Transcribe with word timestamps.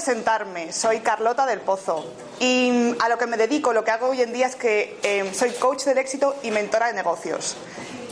Presentarme, 0.00 0.72
soy 0.72 1.00
Carlota 1.00 1.44
del 1.44 1.60
Pozo 1.60 2.06
y 2.38 2.96
a 3.00 3.08
lo 3.10 3.18
que 3.18 3.26
me 3.26 3.36
dedico, 3.36 3.74
lo 3.74 3.84
que 3.84 3.90
hago 3.90 4.08
hoy 4.08 4.22
en 4.22 4.32
día 4.32 4.46
es 4.46 4.56
que 4.56 4.98
eh, 5.02 5.30
soy 5.34 5.50
coach 5.50 5.84
del 5.84 5.98
éxito 5.98 6.36
y 6.42 6.50
mentora 6.50 6.86
de 6.86 6.94
negocios. 6.94 7.54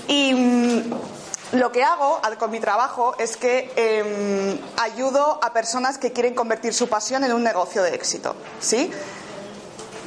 Y 0.06 0.34
mm, 0.34 0.92
lo 1.52 1.72
que 1.72 1.82
hago 1.82 2.20
con 2.38 2.50
mi 2.50 2.60
trabajo 2.60 3.14
es 3.18 3.38
que 3.38 3.72
eh, 3.74 4.60
ayudo 4.76 5.40
a 5.42 5.54
personas 5.54 5.96
que 5.96 6.12
quieren 6.12 6.34
convertir 6.34 6.74
su 6.74 6.90
pasión 6.90 7.24
en 7.24 7.32
un 7.32 7.42
negocio 7.42 7.82
de 7.82 7.94
éxito. 7.94 8.36
¿sí? 8.60 8.90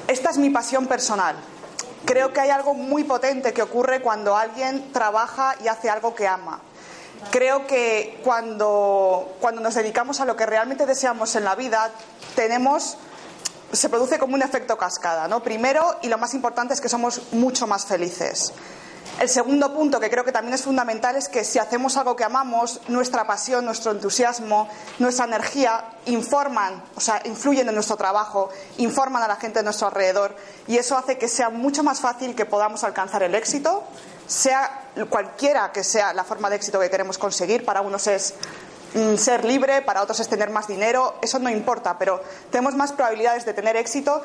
Esta 0.08 0.30
es 0.30 0.38
mi 0.38 0.52
pasión 0.52 0.86
personal. 0.86 1.36
Creo 2.06 2.32
que 2.32 2.42
hay 2.42 2.52
algo 2.52 2.76
muy 2.76 3.06
potente 3.06 3.54
que 3.54 3.64
ocurre 3.64 4.04
cuando 4.04 4.38
alguien 4.38 4.94
trabaja 4.94 5.56
y 5.64 5.68
hace 5.68 5.90
algo 5.90 6.14
que 6.14 6.28
ama 6.28 6.62
creo 7.30 7.68
que 7.68 8.20
cuando, 8.24 9.36
cuando 9.40 9.62
nos 9.62 9.76
dedicamos 9.76 10.20
a 10.22 10.26
lo 10.26 10.36
que 10.36 10.46
realmente 10.46 10.86
deseamos 10.86 11.36
en 11.36 11.44
la 11.44 11.56
vida, 11.56 11.92
tenemos 12.36 12.98
se 13.72 13.90
produce 13.90 14.20
como 14.20 14.36
un 14.36 14.42
efecto 14.42 14.78
cascada, 14.78 15.28
¿no? 15.28 15.42
Primero, 15.42 15.98
y 16.02 16.10
lo 16.10 16.18
más 16.18 16.34
importante 16.34 16.74
es 16.74 16.82
que 16.82 16.90
somos 16.90 17.22
mucho 17.32 17.68
más 17.68 17.86
felices. 17.86 18.54
El 19.20 19.30
segundo 19.30 19.74
punto, 19.74 20.00
que 20.00 20.10
creo 20.10 20.24
que 20.24 20.32
también 20.32 20.54
es 20.54 20.64
fundamental, 20.64 21.16
es 21.16 21.30
que 21.30 21.44
si 21.44 21.60
hacemos 21.60 21.96
algo 21.98 22.16
que 22.16 22.24
amamos, 22.24 22.82
nuestra 22.88 23.28
pasión, 23.28 23.66
nuestro 23.66 23.92
entusiasmo, 23.92 24.68
nuestra 25.00 25.26
energía 25.26 25.86
informan, 26.06 26.84
o 26.96 27.00
sea, 27.00 27.22
influyen 27.26 27.68
en 27.68 27.76
nuestro 27.76 27.98
trabajo, 27.98 28.50
informan 28.78 29.22
a 29.22 29.28
la 29.28 29.36
gente 29.36 29.60
de 29.60 29.64
nuestro 29.64 29.88
alrededor 29.88 30.36
y 30.68 30.78
eso 30.78 30.98
hace 30.98 31.18
que 31.18 31.28
sea 31.28 31.50
mucho 31.50 31.84
más 31.84 32.00
fácil 32.00 32.36
que 32.36 32.46
podamos 32.46 32.84
alcanzar 32.84 33.22
el 33.22 33.36
éxito, 33.36 33.84
sea 34.26 34.81
cualquiera 35.10 35.72
que 35.72 35.84
sea 35.84 36.14
la 36.14 36.24
forma 36.24 36.50
de 36.50 36.56
éxito 36.58 36.80
que 36.80 36.90
queremos 36.90 37.18
conseguir. 37.18 37.66
Para 37.66 37.82
unos 37.82 38.08
es 38.08 38.34
mm, 38.94 39.16
ser 39.16 39.46
libre, 39.46 39.82
para 39.82 40.02
otros 40.02 40.20
es 40.20 40.28
tener 40.28 40.50
más 40.50 40.68
dinero, 40.68 41.16
eso 41.22 41.40
no 41.40 41.50
importa, 41.50 41.98
pero 41.98 42.22
tenemos 42.50 42.76
más 42.76 42.92
probabilidades 42.92 43.46
de 43.46 43.54
tener 43.54 43.76
éxito 43.76 44.22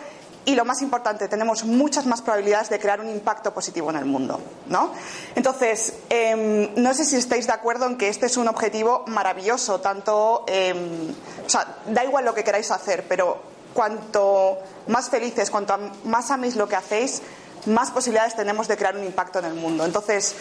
y 0.47 0.55
lo 0.55 0.65
más 0.65 0.81
importante, 0.81 1.27
tenemos 1.27 1.65
muchas 1.65 2.07
más 2.07 2.23
probabilidades 2.23 2.71
de 2.71 2.79
crear 2.79 3.01
un 3.01 3.11
impacto 3.11 3.53
positivo 3.53 3.91
en 3.91 3.97
el 3.97 4.05
mundo. 4.05 4.41
¿no? 4.69 4.93
Entonces, 5.35 5.95
em, 6.09 6.71
no 6.77 6.95
sé 6.95 7.05
si 7.05 7.17
estáis 7.17 7.49
de 7.49 7.53
acuerdo 7.53 7.87
en 7.87 7.99
que 7.99 8.09
este 8.09 8.27
es 8.27 8.37
un 8.37 8.47
objetivo 8.47 9.03
maravilloso, 9.09 9.81
tanto, 9.81 10.45
em, 10.47 11.11
o 11.45 11.51
sea, 11.51 11.79
da 11.89 12.05
igual 12.05 12.25
lo 12.25 12.33
que 12.33 12.45
queráis 12.45 12.71
hacer, 12.71 13.05
pero 13.09 13.39
cuanto 13.75 14.59
más 14.87 15.11
felices, 15.11 15.51
cuanto 15.51 15.77
más 16.05 16.31
améis 16.31 16.55
lo 16.55 16.69
que 16.69 16.77
hacéis, 16.77 17.23
más 17.65 17.91
posibilidades 17.91 18.37
tenemos 18.37 18.69
de 18.69 18.77
crear 18.77 18.97
un 18.97 19.05
impacto 19.05 19.39
en 19.39 19.47
el 19.47 19.55
mundo. 19.55 19.85
Entonces, 19.85 20.35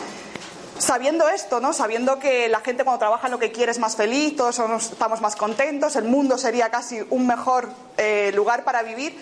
sabiendo 0.77 1.27
esto, 1.29 1.59
¿no? 1.59 1.73
Sabiendo 1.73 2.19
que 2.19 2.49
la 2.49 2.59
gente 2.59 2.83
cuando 2.83 2.99
trabaja 2.99 3.29
lo 3.29 3.39
que 3.39 3.51
quiere 3.51 3.71
es 3.71 3.79
más 3.79 3.95
feliz, 3.95 4.35
todos 4.35 4.59
estamos 4.91 5.21
más 5.21 5.35
contentos, 5.35 5.95
el 5.95 6.05
mundo 6.05 6.37
sería 6.37 6.69
casi 6.69 7.05
un 7.09 7.25
mejor 7.25 7.69
eh, 7.97 8.31
lugar 8.35 8.63
para 8.63 8.83
vivir 8.83 9.17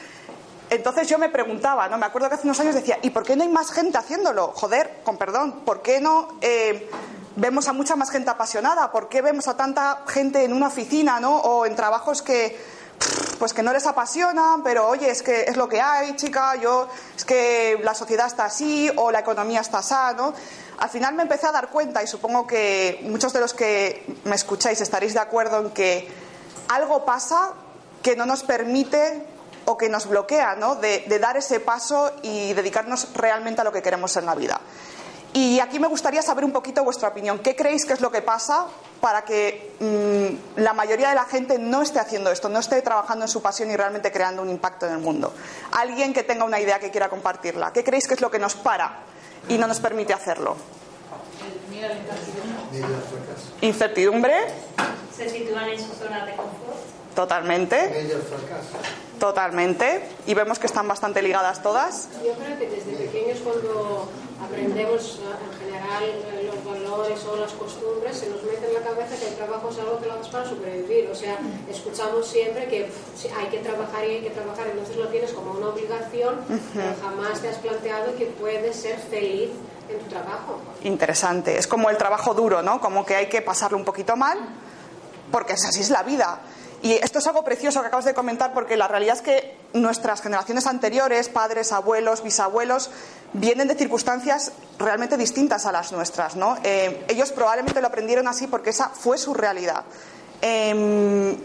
entonces 0.74 1.08
yo 1.08 1.20
me 1.20 1.30
preguntaba, 1.30 1.88
¿no? 1.88 2.00
Me 2.00 2.08
acuerdo 2.08 2.30
que 2.30 2.36
hace 2.36 2.48
unos 2.48 2.60
años 2.60 2.74
decía, 2.74 2.98
¿y 3.04 3.12
por 3.12 3.24
qué 3.24 3.36
no 3.36 3.44
hay 3.44 3.50
más 3.50 3.72
gente 3.72 3.98
haciéndolo? 3.98 4.54
Joder, 4.56 5.02
con 5.04 5.18
perdón, 5.18 5.62
¿por 5.66 5.84
qué 5.84 6.00
no 6.02 6.30
eh, 6.42 6.90
vemos 7.36 7.68
a 7.68 7.74
mucha 7.74 7.96
más 7.96 8.10
gente 8.10 8.32
apasionada? 8.32 8.92
¿Por 8.92 9.08
qué 9.08 9.22
vemos 9.22 9.48
a 9.48 9.56
tanta 9.56 10.04
gente 10.08 10.44
en 10.44 10.52
una 10.52 10.68
oficina, 10.68 11.20
¿no? 11.20 11.38
O 11.38 11.68
en 11.68 11.76
trabajos 11.76 12.24
que 12.24 12.58
pues 13.40 13.54
que 13.54 13.64
no 13.64 13.74
les 13.74 13.86
apasionan, 13.86 14.64
pero 14.64 14.88
oye, 14.88 15.10
es 15.10 15.22
que 15.22 15.42
es 15.42 15.58
lo 15.58 15.68
que 15.68 15.82
hay, 15.82 16.16
chica, 16.16 16.56
yo 16.56 16.88
es 17.16 17.26
que 17.26 17.80
la 17.84 17.94
sociedad 17.94 18.28
está 18.28 18.46
así 18.46 18.90
o 18.96 19.12
la 19.12 19.20
economía 19.20 19.62
está 19.62 19.80
así, 19.80 20.16
¿no? 20.16 20.34
Al 20.78 20.90
final 20.90 21.14
me 21.14 21.24
empecé 21.24 21.48
a 21.48 21.52
dar 21.52 21.70
cuenta 21.70 22.02
y 22.04 22.08
supongo 22.08 22.48
que 22.48 23.02
muchos 23.04 23.34
de 23.34 23.40
los 23.40 23.54
que 23.54 24.06
me 24.24 24.36
escucháis 24.36 24.82
estaréis 24.82 25.14
de 25.14 25.20
acuerdo 25.20 25.60
en 25.60 25.72
que 25.72 26.08
algo 26.70 27.06
pasa 27.06 27.52
que 28.02 28.16
no 28.16 28.26
nos 28.26 28.44
permite 28.44 29.26
o 29.66 29.78
que 29.78 29.90
nos 29.90 30.08
bloquea 30.08 30.56
¿no? 30.56 30.76
de, 30.76 31.06
dar 31.20 31.38
ese 31.38 31.60
paso 31.60 32.12
y 32.22 32.54
dedicarnos 32.54 33.14
realmente 33.14 33.62
a 33.62 33.64
lo 33.64 33.72
que 33.72 33.82
queremos 33.82 34.16
en 34.18 34.26
la 34.26 34.36
vida. 34.36 34.60
Y 35.34 35.60
aquí 35.60 35.80
me 35.80 35.88
gustaría 35.88 36.22
saber 36.22 36.46
un 36.46 36.52
poquito 36.52 36.84
vuestra 36.84 37.10
opinión. 37.10 37.40
¿Qué 37.40 37.56
creéis 37.56 37.86
que 37.86 37.94
es 37.94 38.02
lo 38.02 38.12
que 38.12 38.22
pasa 38.22 38.68
para 39.04 39.26
que 39.26 39.76
mm, 39.82 40.62
la 40.62 40.72
mayoría 40.72 41.10
de 41.10 41.16
la 41.16 41.26
gente 41.26 41.60
no 41.60 41.82
esté 41.82 42.00
haciendo 42.00 42.32
esto, 42.32 42.48
no 42.48 42.60
esté 42.60 42.82
trabajando 42.82 43.26
en 43.26 43.30
su 43.30 43.42
pasión 43.42 43.70
y 43.70 43.76
realmente 43.76 44.14
creando 44.14 44.42
un 44.42 44.50
impacto 44.50 44.86
en 44.86 44.94
el 44.94 45.00
mundo? 45.00 45.34
Alguien 45.74 46.14
que 46.14 46.24
tenga 46.24 46.46
una 46.46 46.58
idea 46.62 46.80
que 46.80 46.90
quiera 46.90 47.10
compartirla. 47.10 47.74
¿Qué 47.74 47.84
creéis 47.84 48.08
que 48.08 48.14
es 48.14 48.22
lo 48.22 48.32
que 48.32 48.40
nos 48.40 48.56
para 48.56 49.00
y 49.50 49.58
no 49.58 49.68
nos 49.68 49.82
permite 49.82 50.14
hacerlo? 50.14 50.56
Incertidumbre. 53.60 54.36
Se 55.14 55.30
sitúan 55.30 55.68
en 55.68 55.80
su 55.80 55.94
zona 55.96 56.26
de 56.26 56.38
confort. 56.38 57.03
Totalmente. 57.16 58.10
Totalmente. 59.20 60.10
Y 60.26 60.34
vemos 60.34 60.60
que 60.60 60.68
están 60.68 60.88
bastante 60.88 61.22
ligadas 61.22 61.62
todas. 61.62 62.10
Yo 62.24 62.34
creo 62.34 62.58
que 62.58 62.68
desde 62.68 62.92
pequeños 62.94 63.40
cuando 63.40 64.10
aprendemos 64.44 65.20
en 65.20 65.60
general 65.60 66.04
los 66.46 66.66
valores 66.66 67.24
o 67.26 67.36
las 67.38 67.54
costumbres, 67.54 68.18
se 68.18 68.30
nos 68.30 68.44
mete 68.44 68.68
en 68.68 68.74
la 68.74 68.82
cabeza 68.82 69.16
que 69.16 69.30
el 69.30 69.36
trabajo 69.36 69.70
es 69.70 69.80
algo 69.80 70.00
que 70.00 70.08
lo 70.08 70.14
haces 70.14 70.28
para 70.28 70.50
sobrevivir. 70.50 71.10
O 71.10 71.16
sea, 71.16 71.38
escuchamos 71.70 72.28
siempre 72.28 72.68
que 72.68 72.90
hay 73.38 73.46
que 73.48 73.60
trabajar 73.60 74.04
y 74.06 74.12
hay 74.12 74.22
que 74.22 74.32
trabajar, 74.32 74.68
entonces 74.68 74.98
lo 74.98 75.08
tienes 75.08 75.32
como 75.32 75.52
una 75.54 75.70
obligación, 75.70 76.42
pero 76.74 76.94
jamás 77.02 77.40
te 77.42 77.50
has 77.50 77.58
planteado 77.58 78.16
que 78.16 78.26
puedes 78.26 78.76
ser 78.76 78.98
feliz 78.98 79.52
en 79.90 80.00
tu 80.00 80.06
trabajo. 80.08 80.60
Interesante. 80.84 81.58
Es 81.58 81.68
como 81.68 81.90
el 81.90 81.98
trabajo 81.98 82.34
duro, 82.34 82.62
¿no? 82.62 82.82
Como 82.82 83.06
que 83.06 83.16
hay 83.16 83.28
que 83.28 83.42
pasarlo 83.42 83.78
un 83.78 83.86
poquito 83.86 84.18
mal, 84.18 84.38
porque 85.32 85.54
así 85.54 85.80
es 85.80 85.90
la 85.90 86.04
vida. 86.04 86.42
Y 86.84 86.92
esto 87.02 87.20
es 87.20 87.28
algo 87.28 87.46
precioso 87.46 87.80
que 87.80 87.88
acabas 87.88 88.04
de 88.04 88.14
comentar 88.14 88.54
porque 88.54 88.76
la 88.76 88.90
realidad 88.90 89.16
es 89.16 89.22
que 89.22 89.56
nuestras 89.72 90.22
generaciones 90.22 90.68
anteriores, 90.68 91.30
padres, 91.30 91.72
abuelos, 91.72 92.22
bisabuelos, 92.22 92.92
vienen 93.32 93.70
de 93.70 93.76
circunstancias 93.76 94.52
realmente 94.78 95.16
distintas 95.16 95.66
a 95.66 95.72
las 95.72 95.94
nuestras. 95.94 96.36
¿no? 96.36 96.58
Eh, 96.62 97.06
ellos 97.08 97.32
probablemente 97.32 97.80
lo 97.80 97.88
aprendieron 97.88 98.28
así 98.28 98.48
porque 98.48 98.72
esa 98.72 98.90
fue 98.90 99.18
su 99.18 99.34
realidad. 99.34 99.86
Em, 100.42 101.38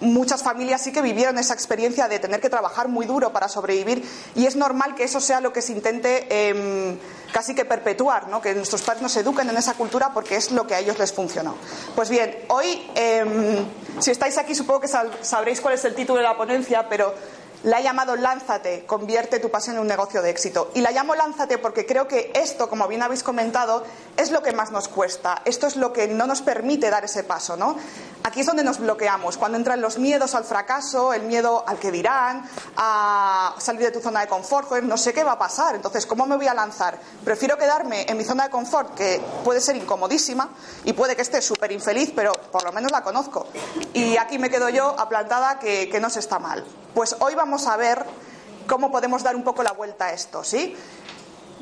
muchas 0.00 0.42
familias 0.42 0.82
sí 0.82 0.92
que 0.92 1.02
vivieron 1.02 1.38
esa 1.38 1.54
experiencia 1.54 2.08
de 2.08 2.18
tener 2.18 2.40
que 2.40 2.50
trabajar 2.50 2.88
muy 2.88 3.06
duro 3.06 3.32
para 3.32 3.48
sobrevivir 3.48 4.04
y 4.34 4.46
es 4.46 4.56
normal 4.56 4.94
que 4.94 5.04
eso 5.04 5.20
sea 5.20 5.40
lo 5.40 5.52
que 5.52 5.62
se 5.62 5.72
intente 5.72 6.48
em, 6.48 6.98
casi 7.32 7.54
que 7.54 7.64
perpetuar, 7.64 8.28
¿no? 8.28 8.40
que 8.40 8.54
nuestros 8.54 8.82
padres 8.82 9.02
nos 9.02 9.16
eduquen 9.16 9.48
en 9.48 9.56
esa 9.56 9.74
cultura 9.74 10.12
porque 10.12 10.36
es 10.36 10.50
lo 10.50 10.66
que 10.66 10.74
a 10.74 10.80
ellos 10.80 10.98
les 10.98 11.12
funcionó. 11.12 11.56
Pues 11.94 12.10
bien, 12.10 12.36
hoy, 12.48 12.90
em, 12.94 13.64
si 14.00 14.10
estáis 14.10 14.38
aquí, 14.38 14.54
supongo 14.54 14.80
que 14.80 14.88
sabréis 14.88 15.60
cuál 15.60 15.74
es 15.74 15.84
el 15.84 15.94
título 15.94 16.18
de 16.18 16.24
la 16.24 16.36
ponencia, 16.36 16.88
pero 16.88 17.14
la 17.64 17.80
he 17.80 17.82
llamado 17.82 18.14
Lánzate, 18.14 18.84
convierte 18.86 19.40
tu 19.40 19.50
pasión 19.50 19.76
en 19.76 19.82
un 19.82 19.88
negocio 19.88 20.20
de 20.20 20.30
éxito. 20.30 20.70
Y 20.74 20.82
la 20.82 20.90
llamo 20.90 21.14
Lánzate 21.14 21.56
porque 21.58 21.86
creo 21.86 22.06
que 22.06 22.30
esto, 22.34 22.68
como 22.68 22.86
bien 22.88 23.02
habéis 23.02 23.22
comentado, 23.22 23.84
es 24.16 24.30
lo 24.30 24.42
que 24.42 24.52
más 24.52 24.70
nos 24.70 24.88
cuesta. 24.88 25.40
Esto 25.46 25.66
es 25.66 25.76
lo 25.76 25.92
que 25.92 26.06
no 26.06 26.26
nos 26.26 26.42
permite 26.42 26.90
dar 26.90 27.04
ese 27.04 27.24
paso, 27.24 27.56
¿no? 27.56 27.76
Aquí 28.22 28.40
es 28.40 28.46
donde 28.46 28.64
nos 28.64 28.78
bloqueamos, 28.78 29.36
cuando 29.36 29.58
entran 29.58 29.80
los 29.80 29.98
miedos 29.98 30.34
al 30.34 30.44
fracaso, 30.44 31.12
el 31.12 31.22
miedo 31.22 31.64
al 31.66 31.78
que 31.78 31.90
dirán, 31.90 32.48
a 32.76 33.54
salir 33.58 33.82
de 33.82 33.90
tu 33.90 34.00
zona 34.00 34.20
de 34.20 34.28
confort, 34.28 34.70
no 34.82 34.96
sé 34.96 35.12
qué 35.12 35.24
va 35.24 35.32
a 35.32 35.38
pasar, 35.38 35.74
entonces, 35.74 36.06
¿cómo 36.06 36.26
me 36.26 36.36
voy 36.36 36.46
a 36.46 36.54
lanzar? 36.54 36.98
Prefiero 37.24 37.58
quedarme 37.58 38.06
en 38.08 38.16
mi 38.16 38.24
zona 38.24 38.44
de 38.44 38.50
confort, 38.50 38.94
que 38.94 39.20
puede 39.42 39.60
ser 39.60 39.76
incomodísima 39.76 40.48
y 40.84 40.94
puede 40.94 41.16
que 41.16 41.22
esté 41.22 41.42
súper 41.42 41.72
infeliz, 41.72 42.12
pero 42.14 42.32
por 42.32 42.64
lo 42.64 42.72
menos 42.72 42.92
la 42.92 43.02
conozco. 43.02 43.46
Y 43.92 44.16
aquí 44.16 44.38
me 44.38 44.50
quedo 44.50 44.68
yo 44.68 44.98
aplantada 44.98 45.58
que, 45.58 45.88
que 45.90 46.00
no 46.00 46.08
se 46.08 46.20
está 46.20 46.38
mal. 46.38 46.64
Pues 46.94 47.16
hoy 47.18 47.34
vamos 47.34 47.53
a 47.66 47.76
ver 47.76 48.04
cómo 48.66 48.90
podemos 48.90 49.22
dar 49.22 49.36
un 49.36 49.44
poco 49.44 49.62
la 49.62 49.72
vuelta 49.72 50.06
a 50.06 50.12
esto, 50.12 50.44
¿sí? 50.44 50.76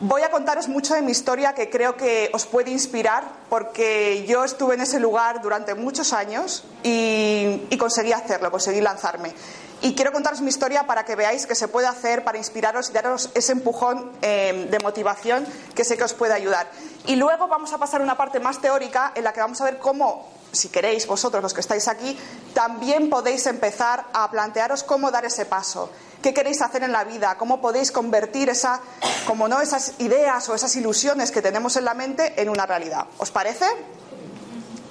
Voy 0.05 0.23
a 0.23 0.33
contaros 0.33 0.67
mucho 0.67 0.95
de 0.95 1.03
mi 1.03 1.13
historia 1.13 1.55
que 1.55 1.71
creo 1.71 1.97
que 1.97 2.29
os 2.33 2.47
puede 2.47 2.73
inspirar 2.73 3.23
porque 3.49 4.25
yo 4.27 4.43
estuve 4.43 4.75
en 4.75 4.81
ese 4.81 4.99
lugar 4.99 5.41
durante 5.43 5.77
muchos 5.77 6.13
años 6.13 6.65
y, 6.83 7.77
conseguí 7.79 8.13
hacerlo, 8.13 8.51
conseguí 8.51 8.81
lanzarme. 8.81 9.33
Y 9.81 9.95
quiero 9.95 10.11
contaros 10.11 10.41
mi 10.41 10.49
historia 10.49 10.89
para 10.89 11.05
que 11.05 11.15
veáis 11.15 11.47
que 11.47 11.55
se 11.55 11.69
puede 11.69 11.87
hacer, 11.87 12.25
para 12.25 12.37
inspiraros 12.39 12.91
y 12.91 12.93
daros 12.95 13.31
ese 13.35 13.53
empujón 13.53 14.11
eh, 14.23 14.67
de 14.69 14.79
motivación 14.81 15.47
que 15.75 15.85
sé 15.85 15.97
que 15.97 16.03
os 16.05 16.15
puede 16.15 16.33
ayudar. 16.33 16.69
Y 17.07 17.15
luego 17.15 17.47
vamos 17.47 17.73
a 17.73 17.79
pasar 17.79 18.01
a 18.01 18.05
una 18.05 18.17
parte 18.17 18.41
más 18.41 18.61
teórica 18.61 19.13
en 19.15 19.23
la 19.23 19.33
que 19.33 19.41
vamos 19.41 19.61
a 19.61 19.65
ver 19.65 19.79
cómo 19.79 20.27
si 20.53 20.69
queréis, 20.69 21.07
vosotros 21.07 21.43
los 21.43 21.55
que 21.55 21.61
estáis 21.61 21.89
aquí, 21.89 22.17
también 22.55 23.11
podéis 23.11 23.47
empezar 23.47 24.07
a 24.13 24.31
plantearos 24.31 24.83
cómo 24.83 25.11
dar 25.11 25.25
ese 25.25 25.47
paso. 25.47 25.91
¿Qué 26.23 26.33
queréis 26.33 26.63
hacer 26.63 26.85
en 26.85 26.93
la 26.93 27.05
vida? 27.05 27.37
¿Cómo 27.37 27.61
podéis 27.61 27.91
convertir 27.91 28.49
esa, 28.49 28.81
como 29.27 29.49
no, 29.49 29.61
esas 29.61 29.95
ideas 29.99 30.49
o 30.49 30.55
esas 30.55 30.77
ilusiones 30.77 31.33
que 31.33 31.43
tenemos 31.43 31.77
en 31.77 31.85
la 31.85 31.95
mente 31.95 32.41
en 32.41 32.49
una 32.49 32.65
realidad? 32.65 33.07
¿Os 33.19 33.31
parece? 33.31 33.65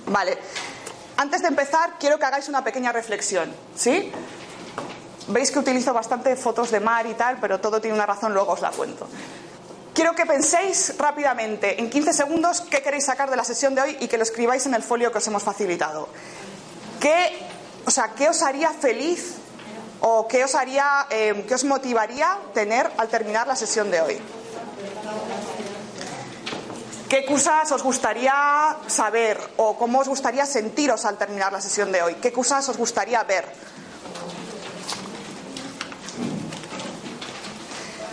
Vale. 0.08 0.38
Antes 1.16 1.42
de 1.42 1.48
empezar, 1.48 1.94
quiero 2.00 2.20
que 2.20 2.26
hagáis 2.26 2.50
una 2.50 2.64
pequeña 2.64 2.92
reflexión, 2.92 3.54
¿sí? 3.76 4.12
Veis 5.28 5.52
que 5.52 5.60
utilizo 5.60 5.94
bastante 5.94 6.36
fotos 6.36 6.72
de 6.72 6.80
mar 6.80 7.06
y 7.06 7.14
tal, 7.14 7.38
pero 7.40 7.62
todo 7.62 7.80
tiene 7.80 7.96
una 7.96 8.06
razón, 8.06 8.34
luego 8.34 8.54
os 8.54 8.62
la 8.62 8.72
cuento. 8.72 9.08
Quiero 9.94 10.16
que 10.16 10.26
penséis 10.26 10.94
rápidamente, 10.98 11.80
en 11.82 11.90
15 11.90 12.14
segundos, 12.14 12.62
qué 12.62 12.82
queréis 12.82 13.06
sacar 13.06 13.30
de 13.30 13.36
la 13.36 13.44
sesión 13.44 13.76
de 13.76 13.82
hoy 13.82 13.98
y 14.00 14.08
que 14.08 14.18
lo 14.18 14.24
escribáis 14.24 14.66
en 14.66 14.74
el 14.74 14.84
folio 14.84 15.12
que 15.12 15.18
os 15.18 15.28
hemos 15.28 15.44
facilitado. 15.44 16.08
¿Qué, 17.02 17.46
o 17.86 17.92
sea, 17.92 18.14
¿qué 18.16 18.30
os 18.30 18.42
haría 18.42 18.72
feliz 18.72 19.36
o 20.00 20.28
qué 20.30 20.46
os, 20.46 20.56
haría, 20.56 21.08
eh, 21.10 21.44
qué 21.46 21.56
os 21.56 21.66
motivaría 21.66 22.38
tener 22.54 22.90
al 22.98 23.10
terminar 23.10 23.48
la 23.48 23.56
sesión 23.58 23.92
de 23.92 24.00
hoy? 24.00 24.22
¿Qué 27.10 27.26
cosas 27.26 27.70
os 27.74 27.84
gustaría 27.84 28.78
saber 28.88 29.38
o 29.58 29.78
cómo 29.78 30.00
os 30.00 30.08
gustaría 30.08 30.46
sentiros 30.46 31.04
al 31.04 31.18
terminar 31.18 31.52
la 31.52 31.60
sesión 31.60 31.92
de 31.92 32.02
hoy? 32.02 32.16
¿Qué 32.16 32.32
cosas 32.32 32.70
os 32.70 32.78
gustaría 32.78 33.22
ver? 33.24 33.44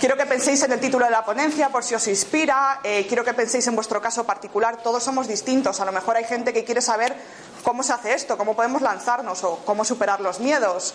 Quiero 0.08 0.24
que 0.24 0.26
penséis 0.26 0.62
en 0.62 0.72
el 0.72 0.80
título 0.80 1.04
de 1.04 1.10
la 1.10 1.22
ponencia 1.22 1.68
por 1.68 1.84
si 1.84 1.94
os 1.94 2.08
inspira. 2.08 2.80
Eh, 2.82 3.04
quiero 3.06 3.22
que 3.22 3.34
penséis 3.34 3.66
en 3.66 3.74
vuestro 3.74 4.00
caso 4.00 4.24
particular. 4.24 4.78
Todos 4.82 5.02
somos 5.02 5.28
distintos. 5.28 5.80
A 5.80 5.84
lo 5.84 5.92
mejor 5.92 6.16
hay 6.16 6.24
gente 6.24 6.54
que 6.54 6.64
quiere 6.64 6.80
saber 6.80 7.14
cómo 7.62 7.82
se 7.82 7.92
hace 7.92 8.14
esto, 8.14 8.38
cómo 8.38 8.56
podemos 8.56 8.80
lanzarnos 8.80 9.44
o 9.44 9.58
cómo 9.66 9.84
superar 9.84 10.22
los 10.22 10.40
miedos. 10.40 10.94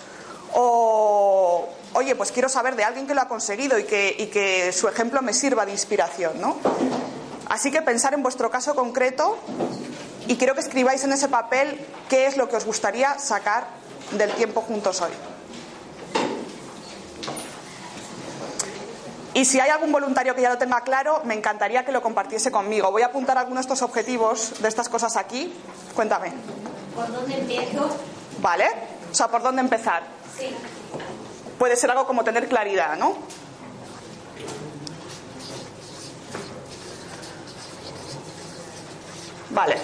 O, 0.55 1.69
oye, 1.93 2.15
pues 2.15 2.31
quiero 2.31 2.49
saber 2.49 2.75
de 2.75 2.85
alguien 2.85 3.05
que 3.05 3.13
lo 3.13 3.21
ha 3.21 3.27
conseguido 3.27 3.77
y 3.77 3.83
que, 3.83 4.73
su 4.75 4.87
ejemplo 4.87 5.21
me 5.21 5.33
sirva 5.33 5.63
de 5.63 5.73
inspiración, 5.73 6.41
¿no? 6.41 6.57
Así 7.49 7.69
que 7.69 7.83
pensar 7.83 8.15
en 8.15 8.23
vuestro 8.23 8.49
caso 8.49 8.73
concreto 8.73 9.37
y 10.25 10.37
quiero 10.37 10.55
que 10.55 10.61
escribáis 10.61 11.03
en 11.03 11.13
ese 11.13 11.27
papel 11.27 11.85
qué 12.09 12.25
es 12.25 12.35
lo 12.35 12.49
que 12.49 12.55
os 12.55 12.65
gustaría 12.65 13.19
sacar 13.19 13.67
del 14.09 14.31
tiempo 14.31 14.61
juntos 14.61 15.01
hoy. 15.01 15.11
Y 19.33 19.45
si 19.45 19.59
hay 19.59 19.69
algún 19.71 19.91
voluntario 19.91 20.35
que 20.35 20.41
ya 20.41 20.49
lo 20.49 20.57
tenga 20.57 20.81
claro, 20.81 21.21
me 21.23 21.33
encantaría 21.33 21.83
que 21.83 21.91
lo 21.91 22.01
compartiese 22.01 22.51
conmigo. 22.51 22.91
Voy 22.91 23.01
a 23.01 23.07
apuntar 23.07 23.37
algunos 23.37 23.65
de 23.65 23.73
estos 23.73 23.81
objetivos, 23.81 24.61
de 24.61 24.67
estas 24.67 24.89
cosas 24.89 25.17
aquí. 25.17 25.51
Cuéntame. 25.95 26.31
¿Por 26.95 27.11
dónde 27.11 27.39
empiezo? 27.39 27.89
¿Vale? 28.39 28.67
O 29.11 29.15
sea, 29.15 29.27
¿por 29.29 29.41
dónde 29.41 29.61
empezar? 29.61 30.03
Sí. 30.37 30.55
Puede 31.57 31.75
ser 31.75 31.89
algo 31.89 32.05
como 32.05 32.23
tener 32.23 32.47
claridad, 32.47 32.95
¿no? 32.97 33.17
Vale. 39.49 39.77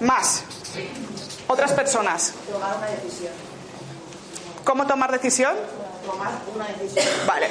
Más. 0.00 0.44
Otras 1.46 1.72
personas. 1.72 2.32
Tomar 2.50 2.76
una 2.76 2.86
decisión. 2.86 3.32
¿Cómo 4.64 4.86
tomar 4.86 5.12
decisión? 5.12 5.54
Tomar 6.06 6.40
una 6.54 6.66
decisión. 6.68 7.04
Vale. 7.26 7.48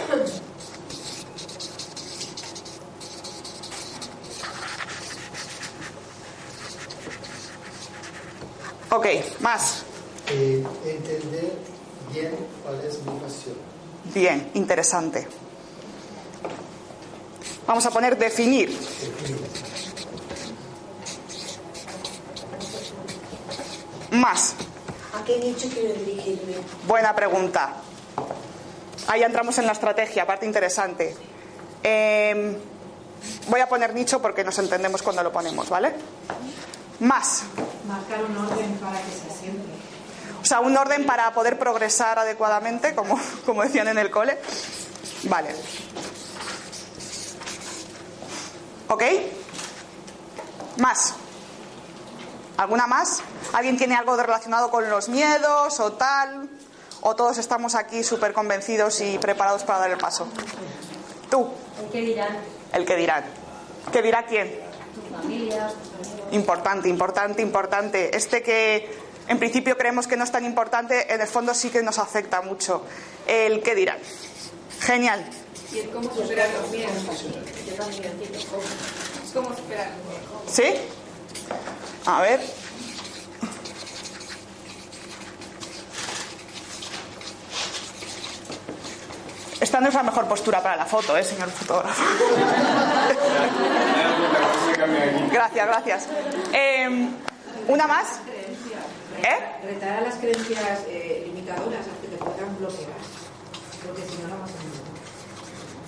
Ok, 8.91 9.07
más. 9.41 9.83
Eh, 10.27 10.65
entender 10.85 11.57
bien 12.13 12.35
cuál 12.63 12.79
es 12.81 12.99
mi 12.99 13.19
pasión. 13.19 13.55
Bien, 14.13 14.51
interesante. 14.53 15.27
Vamos 17.67 17.85
a 17.85 17.91
poner 17.91 18.17
definir. 18.17 18.77
Más. 24.11 24.53
¿A 25.13 25.25
qué 25.25 25.39
nicho 25.39 25.67
quiero 25.73 25.93
dirigirme? 25.99 26.55
Buena 26.87 27.13
pregunta. 27.13 27.81
Ahí 29.07 29.23
entramos 29.23 29.57
en 29.59 29.65
la 29.65 29.73
estrategia, 29.73 30.25
parte 30.25 30.45
interesante. 30.45 31.15
Eh, 31.83 32.57
voy 33.47 33.59
a 33.59 33.69
poner 33.69 33.93
nicho 33.93 34.21
porque 34.21 34.43
nos 34.43 34.57
entendemos 34.57 35.01
cuando 35.03 35.21
lo 35.21 35.31
ponemos, 35.31 35.69
¿vale? 35.69 35.93
Más. 36.99 37.43
Marcar 37.87 38.23
un 38.23 38.37
orden 38.37 38.73
para 38.77 38.99
que 38.99 39.11
se 39.11 39.31
asiente. 39.31 39.67
O 40.41 40.45
sea, 40.45 40.59
un 40.59 40.75
orden 40.77 41.05
para 41.05 41.33
poder 41.33 41.59
progresar 41.59 42.19
adecuadamente, 42.19 42.95
como, 42.95 43.19
como 43.45 43.63
decían 43.63 43.87
en 43.87 43.97
el 43.97 44.09
cole. 44.09 44.37
Vale. 45.23 45.55
¿Ok? 48.87 49.03
Más. 50.77 51.13
¿Alguna 52.57 52.87
más? 52.87 53.21
¿Alguien 53.53 53.77
tiene 53.77 53.95
algo 53.95 54.15
relacionado 54.15 54.69
con 54.69 54.89
los 54.89 55.09
miedos 55.09 55.79
o 55.79 55.93
tal? 55.93 56.49
¿O 57.07 57.15
todos 57.15 57.37
estamos 57.37 57.75
aquí 57.75 58.03
súper 58.03 58.33
convencidos 58.33 58.99
y 58.99 59.19
preparados 59.19 59.63
para 59.63 59.77
dar 59.77 59.91
el 59.91 59.97
paso? 59.99 60.27
Tú, 61.29 61.47
¿El 61.79 61.91
qué 61.91 62.01
dirán? 62.01 62.37
el 62.73 62.83
que 62.83 62.95
dirán. 62.95 63.23
¿Qué 63.91 64.01
dirá 64.01 64.25
quién? 64.25 64.59
Tus 64.95 65.19
amigos. 65.19 65.73
Importante, 66.31 66.89
importante, 66.89 67.43
importante. 67.43 68.17
Este 68.17 68.41
que 68.41 68.91
en 69.27 69.37
principio 69.37 69.77
creemos 69.77 70.07
que 70.07 70.17
no 70.17 70.23
es 70.23 70.31
tan 70.31 70.45
importante, 70.45 71.13
en 71.13 71.21
el 71.21 71.27
fondo 71.27 71.53
sí 71.53 71.69
que 71.69 71.83
nos 71.83 71.99
afecta 71.99 72.41
mucho. 72.41 72.81
El 73.27 73.61
qué 73.61 73.75
dirán. 73.75 73.99
Genial. 74.79 75.23
Y 75.71 75.77
el 75.81 75.91
cómo 75.91 76.11
superar 76.11 76.49
los 76.59 76.71
miedos. 76.71 76.91
¿Cómo 79.31 79.55
superar? 79.55 79.89
¿Sí? 80.51 80.73
A 82.07 82.21
ver. 82.23 82.64
Esta 89.75 89.83
no 89.83 89.89
es 89.89 89.95
la 89.95 90.03
mejor 90.03 90.25
postura 90.25 90.63
para 90.63 90.77
la 90.77 90.85
foto, 90.85 91.17
¿eh, 91.17 91.23
señor 91.25 91.49
fotógrafo? 91.49 92.01
gracias, 95.33 95.67
gracias. 95.67 96.07
Eh, 96.53 97.09
¿Una 97.67 97.85
más? 97.85 98.21
¿Eh? 99.21 99.35
Retar 99.65 99.97
a 99.97 100.01
las 100.01 100.15
creencias 100.15 100.79
eh, 100.87 101.23
limitadoras 101.25 101.87
a 101.87 102.01
que 102.01 102.07
te 102.07 102.15
puedan 102.15 102.57
bloquear. 102.57 102.87
Porque 103.85 104.03
si 104.03 104.21
no, 104.21 104.29
no 104.29 104.39
vas 104.39 104.51
a 104.51 104.63
ningún 104.63 104.79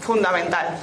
Fundamental. 0.02 0.78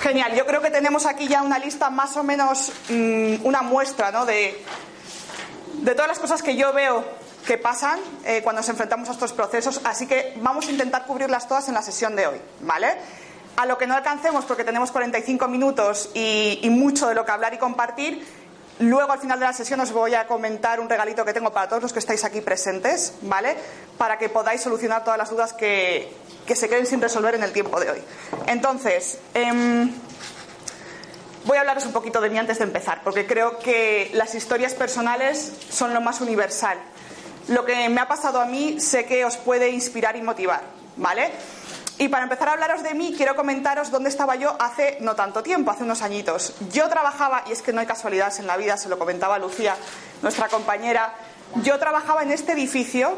Genial, 0.00 0.34
yo 0.36 0.46
creo 0.46 0.62
que 0.62 0.70
tenemos 0.70 1.04
aquí 1.04 1.28
ya 1.28 1.42
una 1.42 1.58
lista 1.58 1.90
más 1.90 2.16
o 2.16 2.22
menos, 2.22 2.72
mm, 2.88 3.44
una 3.44 3.60
muestra 3.60 4.10
¿no? 4.10 4.24
de, 4.24 4.64
de 5.74 5.92
todas 5.92 6.08
las 6.08 6.18
cosas 6.18 6.42
que 6.42 6.56
yo 6.56 6.72
veo 6.72 7.17
que 7.46 7.58
pasan 7.58 7.98
eh, 8.24 8.40
cuando 8.42 8.60
nos 8.60 8.68
enfrentamos 8.68 9.08
a 9.08 9.12
estos 9.12 9.32
procesos, 9.32 9.80
así 9.84 10.06
que 10.06 10.34
vamos 10.40 10.68
a 10.68 10.70
intentar 10.70 11.06
cubrirlas 11.06 11.48
todas 11.48 11.68
en 11.68 11.74
la 11.74 11.82
sesión 11.82 12.14
de 12.16 12.26
hoy, 12.26 12.40
¿vale? 12.60 12.94
A 13.56 13.66
lo 13.66 13.78
que 13.78 13.86
no 13.86 13.94
alcancemos, 13.94 14.44
porque 14.44 14.64
tenemos 14.64 14.90
45 14.92 15.48
minutos 15.48 16.10
y, 16.14 16.60
y 16.62 16.70
mucho 16.70 17.08
de 17.08 17.14
lo 17.14 17.24
que 17.24 17.32
hablar 17.32 17.54
y 17.54 17.58
compartir, 17.58 18.26
luego 18.80 19.12
al 19.12 19.18
final 19.18 19.38
de 19.40 19.46
la 19.46 19.52
sesión 19.52 19.80
os 19.80 19.92
voy 19.92 20.14
a 20.14 20.26
comentar 20.26 20.80
un 20.80 20.88
regalito 20.88 21.24
que 21.24 21.32
tengo 21.32 21.52
para 21.52 21.68
todos 21.68 21.82
los 21.82 21.92
que 21.92 21.98
estáis 21.98 22.24
aquí 22.24 22.40
presentes, 22.40 23.14
¿vale? 23.22 23.56
Para 23.96 24.18
que 24.18 24.28
podáis 24.28 24.60
solucionar 24.60 25.04
todas 25.04 25.18
las 25.18 25.30
dudas 25.30 25.52
que, 25.52 26.12
que 26.46 26.56
se 26.56 26.68
queden 26.68 26.86
sin 26.86 27.00
resolver 27.00 27.34
en 27.34 27.42
el 27.42 27.52
tiempo 27.52 27.78
de 27.78 27.90
hoy. 27.90 28.02
Entonces, 28.46 29.18
em, 29.34 29.92
voy 31.44 31.56
a 31.56 31.60
hablaros 31.60 31.84
un 31.86 31.92
poquito 31.92 32.20
de 32.20 32.30
mí 32.30 32.38
antes 32.38 32.58
de 32.58 32.64
empezar, 32.64 33.02
porque 33.04 33.26
creo 33.26 33.58
que 33.58 34.10
las 34.14 34.34
historias 34.34 34.74
personales 34.74 35.52
son 35.70 35.92
lo 35.92 36.00
más 36.00 36.20
universal. 36.20 36.78
Lo 37.48 37.64
que 37.64 37.88
me 37.88 38.00
ha 38.00 38.08
pasado 38.08 38.40
a 38.40 38.44
mí 38.44 38.80
sé 38.80 39.06
que 39.06 39.24
os 39.24 39.36
puede 39.36 39.70
inspirar 39.70 40.16
y 40.16 40.22
motivar, 40.22 40.62
¿vale? 40.96 41.32
Y 41.96 42.08
para 42.08 42.24
empezar 42.24 42.48
a 42.48 42.52
hablaros 42.52 42.82
de 42.82 42.94
mí, 42.94 43.14
quiero 43.16 43.34
comentaros 43.34 43.90
dónde 43.90 44.08
estaba 44.08 44.36
yo 44.36 44.54
hace 44.60 44.98
no 45.00 45.16
tanto 45.16 45.42
tiempo, 45.42 45.70
hace 45.70 45.82
unos 45.82 46.02
añitos. 46.02 46.54
Yo 46.72 46.88
trabajaba, 46.88 47.42
y 47.48 47.52
es 47.52 47.62
que 47.62 47.72
no 47.72 47.80
hay 47.80 47.86
casualidades 47.86 48.38
en 48.38 48.46
la 48.46 48.56
vida, 48.56 48.76
se 48.76 48.88
lo 48.88 48.98
comentaba 48.98 49.38
Lucía, 49.38 49.76
nuestra 50.22 50.48
compañera, 50.48 51.14
yo 51.62 51.78
trabajaba 51.78 52.22
en 52.22 52.30
este 52.30 52.52
edificio, 52.52 53.16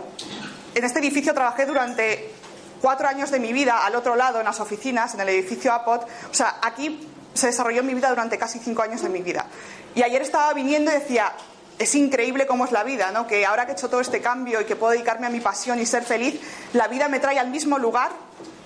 en 0.75 0.85
este 0.85 1.01
edificio 1.01 1.35
trabajé 1.35 1.67
durante 1.67 2.33
cuatro 2.81 3.09
años 3.09 3.31
de 3.31 3.41
mi 3.41 3.53
vida 3.53 3.85
al 3.85 3.95
otro 3.97 4.15
lado, 4.17 4.39
en 4.39 4.47
las 4.47 4.61
oficinas, 4.61 5.13
en 5.15 5.21
el 5.21 5.29
edificio 5.29 5.73
APOT. 5.73 6.05
O 6.31 6.35
sea, 6.35 6.57
aquí 6.63 7.07
se 7.35 7.49
desarrolló 7.49 7.83
mi 7.83 7.95
vida 7.95 8.09
durante 8.09 8.39
casi 8.39 8.59
cinco 8.61 8.83
años 8.83 9.03
de 9.03 9.09
mi 9.09 9.21
vida. 9.21 9.47
Y 9.95 10.03
ayer 10.03 10.23
estaba 10.23 10.53
viniendo 10.55 10.91
y 10.91 10.95
decía, 10.95 11.33
es 11.81 11.95
increíble 11.95 12.47
cómo 12.47 12.67
es 12.67 12.73
la 12.73 12.85
vida, 12.85 13.11
¿no? 13.11 13.27
Que 13.27 13.47
ahora 13.47 13.65
que 13.65 13.73
he 13.73 13.75
hecho 13.75 13.89
todo 13.89 14.03
este 14.03 14.21
cambio 14.21 14.61
y 14.61 14.67
que 14.67 14.77
puedo 14.77 14.93
dedicarme 14.93 15.27
a 15.27 15.31
mi 15.31 15.41
pasión 15.41 15.81
y 15.81 15.87
ser 15.87 16.05
feliz, 16.05 16.39
la 16.75 16.89
vida 16.89 17.09
me 17.09 17.21
trae 17.21 17.39
al 17.39 17.49
mismo 17.49 17.79
lugar 17.79 18.11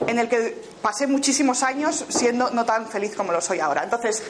en 0.08 0.18
el 0.18 0.28
que 0.28 0.60
pasé 0.82 1.06
muchísimos 1.06 1.62
años 1.62 2.04
siendo 2.08 2.50
no 2.50 2.64
tan 2.64 2.88
feliz 2.88 3.14
como 3.14 3.30
lo 3.30 3.40
soy 3.40 3.60
ahora. 3.60 3.84
Entonces, 3.84 4.22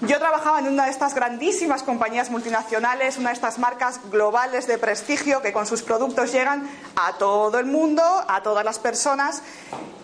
Yo 0.00 0.20
trabajaba 0.20 0.60
en 0.60 0.68
una 0.68 0.84
de 0.84 0.92
estas 0.92 1.12
grandísimas 1.12 1.82
compañías 1.82 2.30
multinacionales, 2.30 3.18
una 3.18 3.30
de 3.30 3.34
estas 3.34 3.58
marcas 3.58 3.98
globales 4.12 4.68
de 4.68 4.78
prestigio 4.78 5.42
que 5.42 5.52
con 5.52 5.66
sus 5.66 5.82
productos 5.82 6.30
llegan 6.30 6.70
a 6.94 7.14
todo 7.14 7.58
el 7.58 7.66
mundo, 7.66 8.04
a 8.28 8.40
todas 8.44 8.64
las 8.64 8.78
personas. 8.78 9.42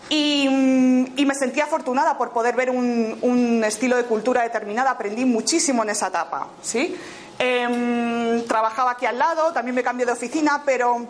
Y, 0.09 0.49
mm, 0.49 1.25
me 1.25 1.33
sentía 1.33 1.63
afortunada 1.63 2.17
por 2.17 2.31
poder 2.31 2.57
ver 2.57 2.71
un, 2.71 3.17
un 3.21 3.63
estilo 3.63 3.95
de 3.95 4.03
cultura 4.03 4.41
determinada. 4.41 4.91
Aprendí 4.91 5.23
muchísimo 5.23 5.81
en 5.83 5.91
esa 5.91 6.07
etapa. 6.07 6.49
¿sí? 6.61 6.93
Em, 7.37 8.45
trabajaba 8.45 8.91
aquí 8.91 9.05
al 9.05 9.17
lado, 9.17 9.51
también 9.51 9.75
me 9.75 9.83
cambié 9.83 10.05
de 10.05 10.13
oficina, 10.13 10.63
pero 10.65 11.07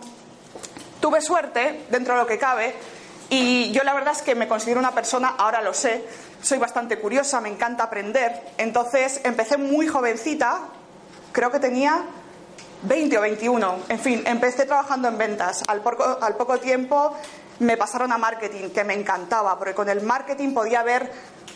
tuve 1.00 1.22
suerte, 1.22 1.86
dentro 1.90 2.16
de 2.16 2.22
lo 2.22 2.28
que 2.28 2.40
cabe, 2.40 2.76
y 3.30 3.72
yo 3.72 3.84
la 3.84 3.94
verdad 3.94 4.14
es 4.14 4.22
que 4.22 4.36
me 4.36 4.48
considero 4.48 4.80
una 4.80 4.92
persona, 4.92 5.36
ahora 5.38 5.62
lo 5.62 5.74
sé, 5.74 6.06
soy 6.42 6.58
bastante 6.58 7.00
curiosa, 7.00 7.42
me 7.42 7.50
encanta 7.50 7.86
aprender. 7.86 8.40
Entonces 8.58 9.22
empecé 9.24 9.58
muy 9.58 9.88
jovencita, 9.88 10.60
creo 11.32 11.52
que 11.52 11.60
tenía 11.60 12.04
20 12.84 13.18
o 13.18 13.22
21. 13.22 13.76
En 13.90 14.00
fin, 14.00 14.24
empecé 14.26 14.66
trabajando 14.66 15.08
en 15.08 15.18
ventas. 15.18 15.64
Al 15.68 15.82
poco, 15.82 16.20
al 16.22 16.36
poco 16.36 16.60
tiempo 16.60 17.16
me 17.60 17.78
pasaron 17.78 18.12
a 18.12 18.18
marketing, 18.18 18.70
que 18.70 18.84
me 18.84 18.94
encantaba, 18.94 19.58
porque 19.58 19.74
con 19.74 19.90
el 19.90 20.02
marketing 20.02 20.54
podía 20.54 20.84
ver 20.84 21.12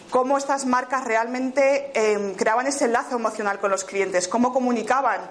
cómo 0.10 0.38
estas 0.38 0.66
marcas 0.66 1.04
realmente 1.04 1.92
eh, 1.94 2.34
creaban 2.38 2.68
ese 2.68 2.88
lazo 2.88 3.16
emocional 3.16 3.60
con 3.60 3.72
los 3.72 3.84
clientes, 3.84 4.28
cómo 4.28 4.52
comunicaban 4.52 5.22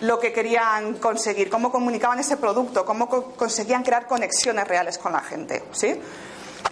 lo 0.00 0.20
que 0.20 0.32
querían 0.32 0.94
conseguir, 0.94 1.50
cómo 1.50 1.72
comunicaban 1.72 2.20
ese 2.20 2.36
producto, 2.36 2.84
cómo 2.84 3.08
co 3.08 3.32
conseguían 3.32 3.82
crear 3.82 4.06
conexiones 4.06 4.66
reales 4.68 4.96
con 4.98 5.12
la 5.12 5.20
gente. 5.20 5.64
¿sí? 5.72 6.00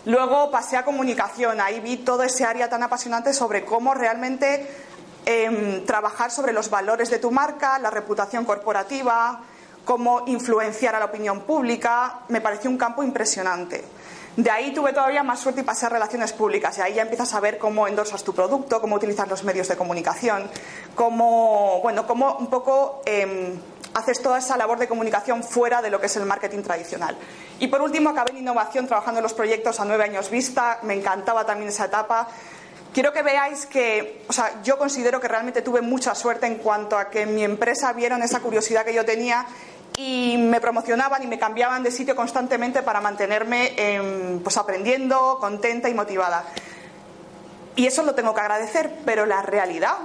Luego 0.05 0.51
pasé 0.51 0.77
a 0.77 0.85
comunicación, 0.85 1.61
ahí 1.61 1.81
vi 1.81 1.97
todo 1.99 2.23
ese 2.23 2.45
área 2.45 2.69
tan 2.69 2.83
apasionante 2.83 3.33
sobre 3.33 3.65
cómo 3.65 3.95
realmente 3.95 4.67
eh, 5.25 5.83
trabajar 5.87 6.31
sobre 6.31 6.53
los 6.53 6.71
valores 6.71 7.11
de 7.11 7.19
tu 7.19 7.33
marca, 7.33 7.81
la 7.81 7.91
reputación 7.91 8.45
corporativa, 8.45 9.41
cómo 9.85 10.23
influenciar 10.27 10.95
a 10.95 11.01
la 11.01 11.07
opinión 11.07 11.41
pública. 11.41 12.21
Me 12.29 12.41
pareció 12.41 12.71
un 12.71 12.79
campo 12.79 13.03
impresionante. 13.03 13.85
De 14.37 14.51
ahí 14.51 14.75
tuve 14.75 14.93
todavía 14.93 15.23
más 15.23 15.41
suerte 15.41 15.63
y 15.63 15.65
pasé 15.65 15.87
a 15.87 15.89
relaciones 15.89 16.35
públicas 16.35 16.77
y 16.77 16.83
ahí 16.83 16.95
ya 16.95 17.03
empiezas 17.03 17.33
a 17.33 17.41
ver 17.41 17.57
cómo 17.57 17.89
endorsas 17.89 18.23
tu 18.23 18.35
producto, 18.35 18.83
cómo 18.83 18.97
utilizas 18.97 19.27
los 19.29 19.45
medios 19.45 19.67
de 19.69 19.77
comunicación, 19.77 20.51
cómo, 20.95 21.81
bueno, 21.83 22.07
cómo 22.07 22.37
un 22.37 22.49
poco 22.49 23.01
eh, 23.07 23.55
haces 23.95 24.21
toda 24.21 24.39
esa 24.39 24.59
labor 24.59 24.79
de 24.79 24.89
comunicación 24.89 25.43
fuera 25.43 25.81
de 25.81 25.89
lo 25.89 25.99
que 25.99 26.07
es 26.07 26.17
el 26.17 26.27
marketing 26.27 26.63
tradicional. 26.63 27.17
Y 27.61 27.69
por 27.69 27.81
último 27.81 28.11
acabé 28.11 28.33
en 28.33 28.39
innovación 28.39 28.87
trabajando 28.87 29.21
en 29.21 29.23
los 29.23 29.33
proyectos 29.33 29.81
a 29.81 29.87
nueve 29.87 30.05
años 30.05 30.29
vista, 30.29 30.81
me 30.83 30.93
encantaba 30.93 31.47
también 31.47 31.71
esa 31.71 31.87
etapa. 31.87 32.29
Quiero 32.93 33.15
que 33.15 33.23
veáis 33.23 33.65
que, 33.65 34.23
o 34.29 34.35
sea, 34.35 34.63
yo 34.63 34.77
considero 34.77 35.19
que 35.19 35.29
realmente 35.29 35.63
tuve 35.63 35.81
mucha 35.81 36.15
suerte 36.15 36.47
en 36.47 36.57
cuanto 36.57 36.99
a 36.99 37.09
que 37.09 37.23
en 37.23 37.35
mi 37.35 37.43
empresa 37.43 37.93
vieron 37.95 38.23
esa 38.23 38.41
curiosidad 38.41 38.85
que 38.85 38.93
yo 38.93 39.05
tenía 39.07 39.47
y 39.97 40.37
me 40.37 40.61
promocionaban 40.61 41.23
y 41.23 41.27
me 41.27 41.39
cambiaban 41.39 41.83
de 41.83 41.91
sitio 41.91 42.15
constantemente 42.15 42.83
para 42.83 43.01
mantenerme 43.01 43.73
eh, 43.77 44.39
pues 44.43 44.57
aprendiendo, 44.57 45.39
contenta 45.41 45.89
y 45.89 45.95
motivada. 45.95 46.45
Y 47.75 47.87
eso 47.87 48.03
lo 48.03 48.15
tengo 48.15 48.35
que 48.35 48.41
agradecer, 48.41 49.01
pero 49.05 49.27
la 49.27 49.43
realidad 49.43 49.97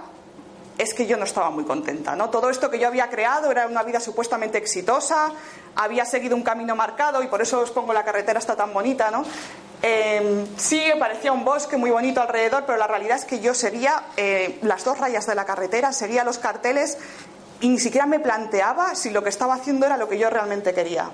es 0.78 0.94
que 0.94 1.06
yo 1.06 1.18
no 1.18 1.26
estaba 1.26 1.50
muy 1.50 1.64
contenta. 1.64 2.16
¿no? 2.16 2.30
Todo 2.30 2.50
esto 2.50 2.70
que 2.70 2.80
yo 2.80 2.88
había 2.88 3.10
creado 3.10 3.52
era 3.52 3.68
una 3.68 3.84
vida 3.84 4.00
supuestamente 4.00 4.58
exitosa, 4.58 5.32
había 5.76 6.06
seguido 6.06 6.36
un 6.36 6.44
camino 6.44 6.76
marcado 6.76 7.22
y 7.22 7.28
por 7.28 7.42
eso 7.42 7.60
os 7.60 7.72
pongo 7.72 7.94
la 7.94 8.04
carretera 8.04 8.40
está 8.40 8.56
tan 8.56 8.74
bonita. 8.74 9.12
¿no? 9.12 9.24
Eh, 9.84 10.46
sí, 10.58 10.82
parecía 11.00 11.32
un 11.34 11.46
bosque 11.46 11.78
muy 11.78 11.92
bonito 11.92 12.22
alrededor, 12.22 12.64
pero 12.66 12.78
la 12.78 12.88
realidad 12.88 13.18
es 13.18 13.26
que 13.26 13.40
yo 13.40 13.54
seguía 13.54 14.04
eh, 14.18 14.60
las 14.64 14.84
dos 14.84 14.98
rayas 14.98 15.28
de 15.28 15.36
la 15.36 15.46
carretera, 15.46 15.92
seguía 15.94 16.24
los 16.24 16.40
carteles 16.40 16.98
y 17.62 17.70
ni 17.70 17.80
siquiera 17.80 18.06
me 18.06 18.20
planteaba 18.20 18.96
si 18.96 19.12
lo 19.12 19.24
que 19.24 19.30
estaba 19.30 19.54
haciendo 19.54 19.86
era 19.86 19.96
lo 19.96 20.10
que 20.10 20.18
yo 20.18 20.30
realmente 20.30 20.74
quería. 20.74 21.10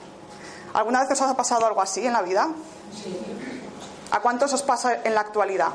¿Alguna 0.73 1.01
vez 1.01 1.11
os 1.11 1.21
ha 1.21 1.35
pasado 1.35 1.65
algo 1.65 1.81
así 1.81 2.05
en 2.05 2.13
la 2.13 2.21
vida? 2.21 2.49
Sí. 2.93 3.17
¿A 4.11 4.21
cuántos 4.21 4.53
os 4.53 4.63
pasa 4.63 5.01
en 5.03 5.13
la 5.13 5.21
actualidad? 5.21 5.69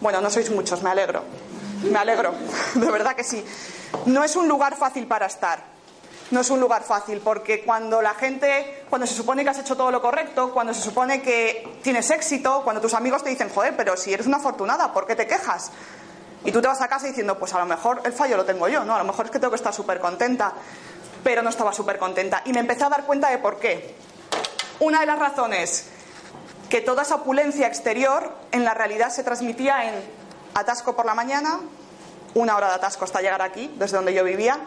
Bueno, 0.00 0.20
no 0.20 0.28
sois 0.28 0.50
muchos, 0.50 0.82
me 0.82 0.90
alegro. 0.90 1.22
Me 1.82 1.98
alegro, 1.98 2.34
de 2.74 2.90
verdad 2.90 3.14
que 3.14 3.24
sí. 3.24 3.44
No 4.06 4.24
es 4.24 4.36
un 4.36 4.48
lugar 4.48 4.76
fácil 4.76 5.06
para 5.06 5.26
estar. 5.26 5.62
No 6.30 6.40
es 6.40 6.50
un 6.50 6.58
lugar 6.58 6.82
fácil 6.82 7.20
porque 7.22 7.64
cuando 7.64 8.02
la 8.02 8.14
gente, 8.14 8.84
cuando 8.90 9.06
se 9.06 9.14
supone 9.14 9.44
que 9.44 9.50
has 9.50 9.58
hecho 9.58 9.76
todo 9.76 9.90
lo 9.90 10.02
correcto, 10.02 10.52
cuando 10.52 10.74
se 10.74 10.82
supone 10.82 11.22
que 11.22 11.78
tienes 11.82 12.10
éxito, 12.10 12.62
cuando 12.64 12.80
tus 12.80 12.94
amigos 12.94 13.22
te 13.22 13.30
dicen, 13.30 13.50
joder, 13.50 13.76
pero 13.76 13.96
si 13.96 14.12
eres 14.12 14.26
una 14.26 14.38
afortunada, 14.38 14.92
¿por 14.92 15.06
qué 15.06 15.14
te 15.14 15.26
quejas? 15.26 15.70
Y 16.44 16.52
tú 16.52 16.60
te 16.60 16.68
vas 16.68 16.80
a 16.82 16.88
casa 16.88 17.06
diciendo, 17.06 17.38
pues 17.38 17.54
a 17.54 17.58
lo 17.58 17.66
mejor 17.66 18.02
el 18.04 18.12
fallo 18.12 18.36
lo 18.36 18.44
tengo 18.44 18.68
yo, 18.68 18.84
¿no? 18.84 18.94
A 18.94 18.98
lo 18.98 19.04
mejor 19.04 19.26
es 19.26 19.30
que 19.30 19.38
tengo 19.38 19.50
que 19.50 19.56
estar 19.56 19.72
súper 19.72 19.98
contenta. 19.98 20.52
Pero 21.22 21.42
no 21.42 21.50
estaba 21.50 21.72
súper 21.72 21.98
contenta. 21.98 22.42
Y 22.44 22.52
me 22.52 22.60
empecé 22.60 22.84
a 22.84 22.90
dar 22.90 23.04
cuenta 23.04 23.30
de 23.30 23.38
por 23.38 23.58
qué. 23.58 23.94
Una 24.80 25.00
de 25.00 25.06
las 25.06 25.18
razones 25.18 25.86
que 26.68 26.80
toda 26.80 27.02
esa 27.02 27.16
opulencia 27.16 27.66
exterior 27.66 28.34
en 28.52 28.64
la 28.64 28.74
realidad 28.74 29.10
se 29.10 29.22
transmitía 29.22 29.88
en 29.88 29.94
atasco 30.54 30.94
por 30.94 31.06
la 31.06 31.14
mañana, 31.14 31.60
una 32.34 32.56
hora 32.56 32.68
de 32.68 32.74
atasco 32.74 33.04
hasta 33.04 33.20
llegar 33.20 33.42
aquí, 33.42 33.72
desde 33.78 33.96
donde 33.96 34.12
yo 34.12 34.24
vivía, 34.24 34.58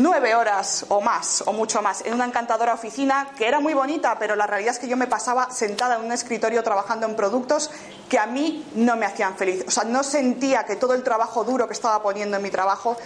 nueve 0.00 0.34
horas 0.34 0.86
o 0.88 1.00
más, 1.00 1.42
o 1.46 1.52
mucho 1.52 1.82
más, 1.82 2.02
en 2.04 2.14
una 2.14 2.24
encantadora 2.24 2.74
oficina 2.74 3.28
que 3.36 3.46
era 3.46 3.60
muy 3.60 3.74
bonita, 3.74 4.16
pero 4.18 4.34
la 4.34 4.46
realidad 4.46 4.74
es 4.74 4.80
que 4.80 4.88
yo 4.88 4.96
me 4.96 5.06
pasaba 5.06 5.50
sentada 5.50 5.96
en 5.96 6.04
un 6.04 6.12
escritorio 6.12 6.62
trabajando 6.62 7.06
en 7.06 7.14
productos 7.14 7.70
que 8.08 8.18
a 8.18 8.26
mí 8.26 8.66
no 8.74 8.96
me 8.96 9.06
hacían 9.06 9.36
feliz. 9.36 9.64
O 9.68 9.70
sea, 9.70 9.84
no 9.84 10.02
sentía 10.02 10.64
que 10.64 10.76
todo 10.76 10.94
el 10.94 11.02
trabajo 11.02 11.44
duro 11.44 11.66
que 11.66 11.74
estaba 11.74 12.02
poniendo 12.02 12.38
en 12.38 12.42
mi 12.42 12.50
trabajo 12.50 12.96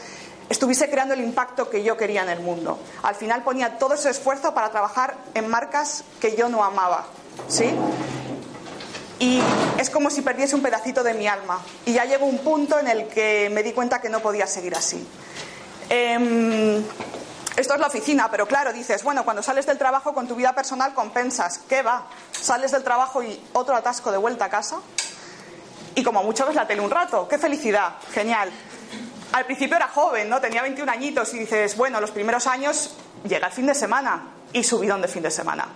estuviese 0.49 0.89
creando 0.89 1.15
el 1.15 1.21
impacto 1.21 1.69
que 1.69 1.83
yo 1.83 1.97
quería 1.97 2.23
en 2.23 2.29
el 2.29 2.41
mundo. 2.41 2.79
Al 3.03 3.15
final 3.17 3.43
ponía 3.43 3.79
todo 3.79 3.95
ese 3.95 4.11
esfuerzo 4.11 4.55
para 4.55 4.71
trabajar 4.71 5.17
en 5.35 5.49
marcas 5.49 6.05
que 6.21 6.37
yo 6.37 6.49
no 6.49 6.63
amaba. 6.63 7.07
¿Sí? 7.49 7.75
Y 9.19 9.41
es 9.79 9.91
como 9.91 10.11
si 10.11 10.23
perdiese 10.23 10.55
un 10.55 10.63
pedacito 10.63 11.03
de 11.03 11.15
mi 11.15 11.27
alma. 11.27 11.61
Y 11.87 11.95
ya 11.95 12.05
llegó 12.05 12.27
un 12.27 12.39
punto 12.39 12.79
en 12.79 12.89
el 12.89 13.09
que 13.09 13.51
me 13.53 13.63
di 13.63 13.73
cuenta 13.73 14.01
que 14.01 14.09
no 14.09 14.21
podía 14.21 14.47
seguir 14.47 14.75
así. 14.75 15.07
Eh, 15.91 16.83
esto 17.57 17.75
es 17.75 17.81
la 17.81 17.87
oficina, 17.87 18.29
pero 18.31 18.47
claro, 18.49 18.73
dices, 18.73 19.05
bueno, 19.05 19.25
cuando 19.25 19.41
sales 19.41 19.65
del 19.67 19.79
trabajo 19.79 20.13
con 20.13 20.27
tu 20.27 20.35
vida 20.35 20.53
personal 20.55 20.93
compensas. 20.93 21.61
¿Qué 21.69 21.83
va? 21.83 22.09
Sales 22.33 22.73
del 22.73 22.83
trabajo 22.83 23.23
y 23.23 23.41
otro 23.53 23.77
atasco 23.77 24.11
de 24.11 24.19
vuelta 24.19 24.47
a 24.47 24.51
casa. 24.51 24.81
Y 25.95 26.03
como 26.03 26.25
mucho 26.25 26.47
ves 26.47 26.57
la 26.57 26.67
tele 26.67 26.81
un 26.83 26.91
rato. 26.91 27.29
¡Qué 27.29 27.39
felicidad! 27.39 27.95
Genial. 28.13 28.51
Al 29.33 29.47
principio 29.47 29.77
era 29.77 29.87
joven, 29.87 30.29
¿no? 30.29 30.41
Tenía 30.41 30.63
21 30.63 30.91
añitos 30.91 31.33
y 31.35 31.39
dices, 31.39 31.77
bueno, 31.77 32.01
los 32.01 32.11
primeros 32.11 32.49
años 32.49 32.97
llega 33.23 33.47
el 33.47 33.53
fin 33.53 33.67
de 33.67 33.75
semana 33.75 34.25
y 34.53 34.65
subidón 34.65 35.01
de 35.01 35.09
fin 35.09 35.23
de 35.23 35.31
semana. 35.31 35.69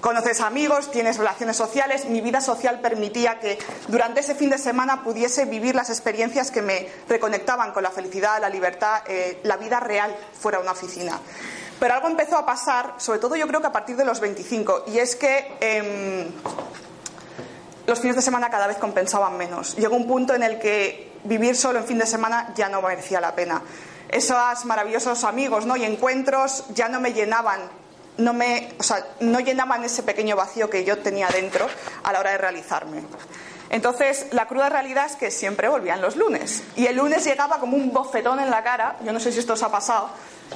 Conoces 0.00 0.40
amigos, 0.40 0.90
tienes 0.90 1.16
relaciones 1.16 1.56
sociales. 1.56 2.06
Mi 2.06 2.20
vida 2.20 2.40
social 2.40 2.80
permitía 2.80 3.40
que 3.40 3.58
durante 3.88 4.20
ese 4.20 4.34
fin 4.34 4.50
de 4.50 4.58
semana 4.58 5.02
pudiese 5.02 5.46
vivir 5.46 5.74
las 5.74 5.90
experiencias 5.90 6.50
que 6.50 6.62
me 6.62 6.88
reconectaban 7.08 7.72
con 7.72 7.82
la 7.82 7.90
felicidad, 7.90 8.40
la 8.40 8.48
libertad, 8.48 9.02
eh, 9.06 9.40
la 9.42 9.56
vida 9.56 9.80
real 9.80 10.14
fuera 10.38 10.60
una 10.60 10.72
oficina. 10.72 11.18
Pero 11.80 11.94
algo 11.94 12.08
empezó 12.08 12.36
a 12.36 12.46
pasar, 12.46 12.94
sobre 12.98 13.18
todo 13.18 13.36
yo 13.36 13.46
creo 13.46 13.60
que 13.60 13.66
a 13.66 13.72
partir 13.72 13.96
de 13.96 14.04
los 14.04 14.20
25, 14.20 14.84
y 14.86 14.98
es 14.98 15.16
que 15.16 15.56
eh, 15.60 16.30
los 17.86 18.00
fines 18.00 18.16
de 18.16 18.22
semana 18.22 18.50
cada 18.50 18.66
vez 18.66 18.78
compensaban 18.78 19.36
menos. 19.36 19.76
Llegó 19.76 19.96
un 19.96 20.06
punto 20.06 20.34
en 20.34 20.42
el 20.42 20.58
que 20.58 21.12
vivir 21.24 21.56
solo 21.56 21.78
en 21.78 21.84
fin 21.84 21.98
de 21.98 22.06
semana 22.06 22.52
ya 22.54 22.68
no 22.68 22.80
merecía 22.82 23.20
la 23.20 23.34
pena. 23.34 23.62
Esos 24.08 24.64
maravillosos 24.64 25.24
amigos 25.24 25.66
¿no? 25.66 25.76
y 25.76 25.84
encuentros 25.84 26.64
ya 26.70 26.88
no 26.88 27.00
me 27.00 27.12
llenaban 27.12 27.60
no 28.18 28.32
me, 28.32 28.74
o 28.78 28.82
sea, 28.82 29.06
no 29.20 29.40
llenaban 29.40 29.84
ese 29.84 30.02
pequeño 30.02 30.36
vacío 30.36 30.70
que 30.70 30.84
yo 30.84 30.98
tenía 30.98 31.28
dentro 31.28 31.66
a 32.02 32.12
la 32.12 32.20
hora 32.20 32.30
de 32.32 32.38
realizarme. 32.38 33.02
Entonces, 33.68 34.26
la 34.30 34.46
cruda 34.46 34.68
realidad 34.68 35.06
es 35.06 35.16
que 35.16 35.30
siempre 35.30 35.68
volvían 35.68 36.00
los 36.00 36.16
lunes. 36.16 36.62
Y 36.76 36.86
el 36.86 36.96
lunes 36.96 37.24
llegaba 37.24 37.58
como 37.58 37.76
un 37.76 37.92
bofetón 37.92 38.38
en 38.40 38.50
la 38.50 38.62
cara. 38.62 38.96
Yo 39.04 39.12
no 39.12 39.20
sé 39.20 39.32
si 39.32 39.40
esto 39.40 39.54
os 39.54 39.62
ha 39.62 39.70
pasado. 39.70 40.08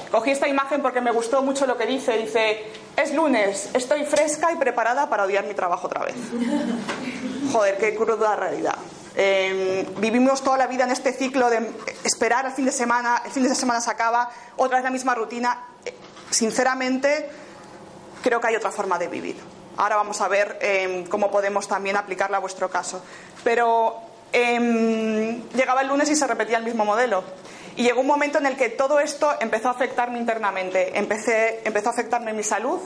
Cogí 0.09 0.31
esta 0.31 0.47
imagen 0.47 0.81
porque 0.81 1.01
me 1.01 1.11
gustó 1.11 1.41
mucho 1.41 1.65
lo 1.65 1.77
que 1.77 1.85
dice. 1.85 2.17
Dice, 2.17 2.63
es 2.95 3.13
lunes, 3.13 3.69
estoy 3.73 4.05
fresca 4.05 4.51
y 4.53 4.55
preparada 4.55 5.09
para 5.09 5.23
odiar 5.23 5.45
mi 5.45 5.53
trabajo 5.53 5.87
otra 5.87 6.05
vez. 6.05 6.15
Joder, 7.51 7.77
qué 7.77 7.95
cruda 7.95 8.35
realidad. 8.37 8.75
Eh, 9.15 9.85
vivimos 9.97 10.41
toda 10.41 10.57
la 10.57 10.67
vida 10.67 10.85
en 10.85 10.91
este 10.91 11.11
ciclo 11.11 11.49
de 11.49 11.69
esperar 12.05 12.45
el 12.45 12.53
fin 12.53 12.63
de 12.63 12.71
semana, 12.71 13.21
el 13.25 13.31
fin 13.31 13.43
de 13.43 13.53
semana 13.53 13.81
se 13.81 13.91
acaba, 13.91 14.31
otra 14.55 14.77
vez 14.77 14.85
la 14.85 14.91
misma 14.91 15.15
rutina. 15.15 15.59
Sinceramente, 16.29 17.29
creo 18.21 18.39
que 18.39 18.47
hay 18.47 18.55
otra 18.55 18.71
forma 18.71 18.97
de 18.97 19.07
vivir. 19.07 19.37
Ahora 19.77 19.95
vamos 19.95 20.21
a 20.21 20.27
ver 20.27 20.57
eh, 20.61 21.05
cómo 21.09 21.31
podemos 21.31 21.67
también 21.67 21.97
aplicarla 21.97 22.37
a 22.37 22.39
vuestro 22.39 22.69
caso. 22.69 23.01
Pero 23.43 23.95
eh, 24.33 25.41
llegaba 25.53 25.81
el 25.81 25.87
lunes 25.87 26.09
y 26.09 26.15
se 26.15 26.27
repetía 26.27 26.57
el 26.57 26.63
mismo 26.63 26.85
modelo. 26.85 27.23
Y 27.75 27.83
llegó 27.83 28.01
un 28.01 28.07
momento 28.07 28.37
en 28.37 28.45
el 28.45 28.57
que 28.57 28.69
todo 28.69 28.99
esto 28.99 29.33
empezó 29.39 29.69
a 29.69 29.71
afectarme 29.71 30.19
internamente. 30.19 30.97
Empecé, 30.97 31.61
empezó 31.63 31.89
a 31.89 31.91
afectarme 31.93 32.33
mi 32.33 32.43
salud, 32.43 32.79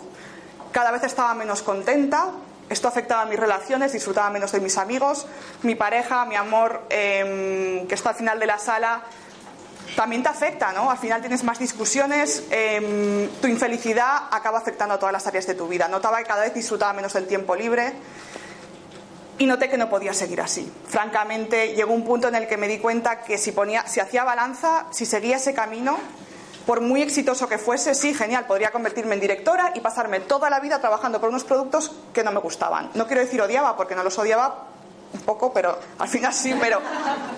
cada 0.72 0.92
vez 0.92 1.04
estaba 1.04 1.34
menos 1.34 1.62
contenta, 1.62 2.32
Esto 2.68 2.88
afectaba 2.88 3.22
a 3.22 3.26
mis 3.26 3.40
relaciones, 3.40 3.94
disfrutaba 3.94 4.32
menos 4.32 4.52
de 4.52 4.60
mis 4.60 4.80
amigos, 4.80 5.28
mi 5.62 5.76
pareja, 5.76 6.26
mi 6.26 6.36
amor, 6.36 6.82
em, 6.90 7.86
que 7.88 7.94
está 7.94 8.10
al 8.10 8.16
final 8.16 8.40
de 8.40 8.48
la 8.48 8.58
sala, 8.58 9.04
también 9.96 10.24
te 10.24 10.30
afecta, 10.30 10.72
¿no? 10.72 10.90
Al 10.90 10.98
final 10.98 11.22
tienes 11.22 11.44
más 11.44 11.60
discusiones, 11.60 12.44
em, 12.50 13.30
tu 13.42 13.48
infelicidad 13.48 14.24
acaba 14.32 14.58
afectando 14.58 14.96
a 14.96 15.00
todas 15.00 15.14
las 15.14 15.28
áreas 15.28 15.48
de 15.48 15.56
tu 15.56 15.68
vida. 15.68 15.88
Notaba 15.88 16.18
que 16.18 16.26
cada 16.26 16.42
vez 16.42 16.54
disfrutaba 16.54 16.94
menos 16.94 17.14
del 17.14 17.28
tiempo 17.28 17.56
libre 17.56 17.94
y 19.38 19.46
noté 19.46 19.70
que 19.70 19.78
no 19.78 19.90
podía 19.90 20.14
seguir 20.14 20.42
así. 20.42 20.72
Francamente, 20.88 21.74
llegó 21.76 21.94
un 21.94 22.06
punto 22.06 22.28
en 22.28 22.36
el 22.36 22.48
que 22.48 22.58
me 22.58 22.68
di 22.68 22.80
cuenta 22.80 23.22
que 23.22 23.38
si, 23.38 23.52
ponía, 23.52 23.88
si 23.88 24.00
hacía 24.00 24.24
balanza, 24.24 24.86
si 24.92 25.06
seguía 25.06 25.38
ese 25.38 25.54
camino, 25.54 25.98
por 26.66 26.82
muy 26.82 27.02
exitoso 27.02 27.48
que 27.48 27.58
fuese, 27.58 27.94
sí, 27.94 28.14
genial, 28.14 28.46
podría 28.48 28.72
convertirme 28.72 29.14
en 29.14 29.22
directora 29.22 29.72
y 29.76 29.82
pasarme 29.82 30.20
toda 30.20 30.50
la 30.50 30.60
vida 30.60 30.80
trabajando 30.80 31.20
por 31.20 31.30
unos 31.30 31.44
productos 31.44 31.92
que 32.14 32.24
no 32.24 32.32
me 32.32 32.40
gustaban. 32.40 32.90
No 32.96 33.06
quiero 33.06 33.22
decir 33.22 33.42
odiaba, 33.42 33.78
porque 33.78 33.96
no 33.96 34.04
los 34.04 34.18
odiaba 34.18 34.66
un 35.16 35.22
poco, 35.22 35.52
pero 35.52 35.78
al 35.98 36.08
final 36.08 36.34
sí, 36.34 36.54
pero 36.60 36.80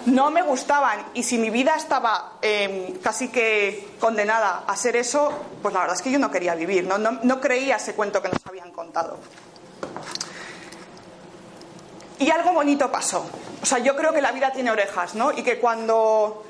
no 0.07 0.29
me 0.29 0.41
gustaban. 0.41 1.05
Y 1.13 1.23
si 1.23 1.37
mi 1.37 1.49
vida 1.49 1.75
estaba 1.75 2.33
eh, 2.41 2.99
casi 3.01 3.29
que 3.29 3.95
condenada 3.99 4.63
a 4.67 4.75
ser 4.75 4.95
eso, 4.95 5.31
pues 5.61 5.73
la 5.73 5.81
verdad 5.81 5.95
es 5.95 6.01
que 6.01 6.11
yo 6.11 6.19
no 6.19 6.31
quería 6.31 6.55
vivir, 6.55 6.85
no, 6.85 6.97
no 6.97 7.41
creía 7.41 7.77
ese 7.77 7.93
cuento 7.93 8.21
que 8.21 8.29
nos 8.29 8.45
habían 8.45 8.71
contado. 8.71 9.17
Y 12.19 12.31
algo 12.31 12.51
bonito 12.53 12.91
pasó. 12.91 13.25
O 13.61 13.65
sea, 13.65 13.79
yo 13.79 13.95
creo 13.95 14.11
que 14.11 14.21
la 14.21 14.31
vida 14.31 14.51
tiene 14.51 14.71
orejas, 14.71 15.15
¿no? 15.15 15.31
Y 15.31 15.43
que 15.43 15.59
cuando... 15.59 16.43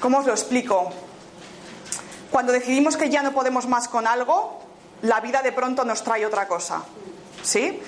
¿Cómo 0.00 0.18
os 0.18 0.26
lo 0.26 0.32
explico? 0.32 0.92
Cuando 2.30 2.52
decidimos 2.52 2.96
que 2.96 3.08
ya 3.08 3.22
no 3.22 3.32
podemos 3.32 3.66
más 3.66 3.88
con 3.88 4.06
algo, 4.06 4.60
la 5.02 5.20
vida 5.20 5.40
de 5.40 5.52
pronto 5.52 5.84
nos 5.84 6.02
trae 6.02 6.26
otra 6.26 6.46
cosa. 6.46 6.82
¿Sí? 7.42 7.80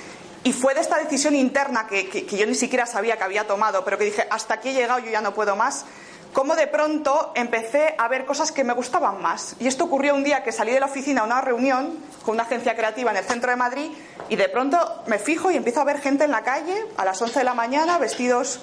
Y 0.46 0.52
fue 0.52 0.74
de 0.74 0.80
esta 0.80 0.96
decisión 0.96 1.34
interna 1.34 1.88
que, 1.88 2.24
yo 2.24 2.46
ni 2.46 2.54
siquiera 2.54 2.86
sabía 2.86 3.16
que 3.16 3.24
había 3.24 3.48
tomado, 3.48 3.84
pero 3.84 3.98
que 3.98 4.04
dije, 4.04 4.28
hasta 4.30 4.54
aquí 4.54 4.68
he 4.68 4.74
llegado, 4.74 5.00
yo 5.00 5.10
ya 5.10 5.20
no 5.20 5.34
puedo 5.34 5.56
más, 5.56 5.84
como 6.32 6.54
de 6.54 6.68
pronto 6.68 7.32
empecé 7.34 7.96
a 7.98 8.06
ver 8.06 8.24
cosas 8.24 8.52
que 8.52 8.62
me 8.62 8.72
gustaban 8.72 9.20
más. 9.20 9.56
Y 9.58 9.66
esto 9.66 9.82
ocurrió 9.82 10.14
un 10.14 10.22
día 10.22 10.44
que 10.44 10.52
salí 10.52 10.70
de 10.70 10.78
la 10.78 10.86
oficina 10.86 11.22
a 11.22 11.24
una 11.24 11.40
reunión 11.40 11.98
con 12.24 12.36
una 12.36 12.44
agencia 12.44 12.76
creativa 12.76 13.10
en 13.10 13.16
el 13.16 13.24
centro 13.24 13.50
de 13.50 13.56
Madrid 13.56 13.90
y 14.28 14.36
de 14.36 14.48
pronto 14.48 14.78
me 15.08 15.18
fijo 15.18 15.50
y 15.50 15.56
empiezo 15.56 15.80
a 15.80 15.84
ver 15.84 16.00
gente 16.00 16.22
en 16.22 16.30
la 16.30 16.42
calle 16.42 16.76
a 16.96 17.04
las 17.04 17.20
11 17.20 17.40
de 17.40 17.44
la 17.44 17.54
mañana 17.54 17.98
vestidos 17.98 18.60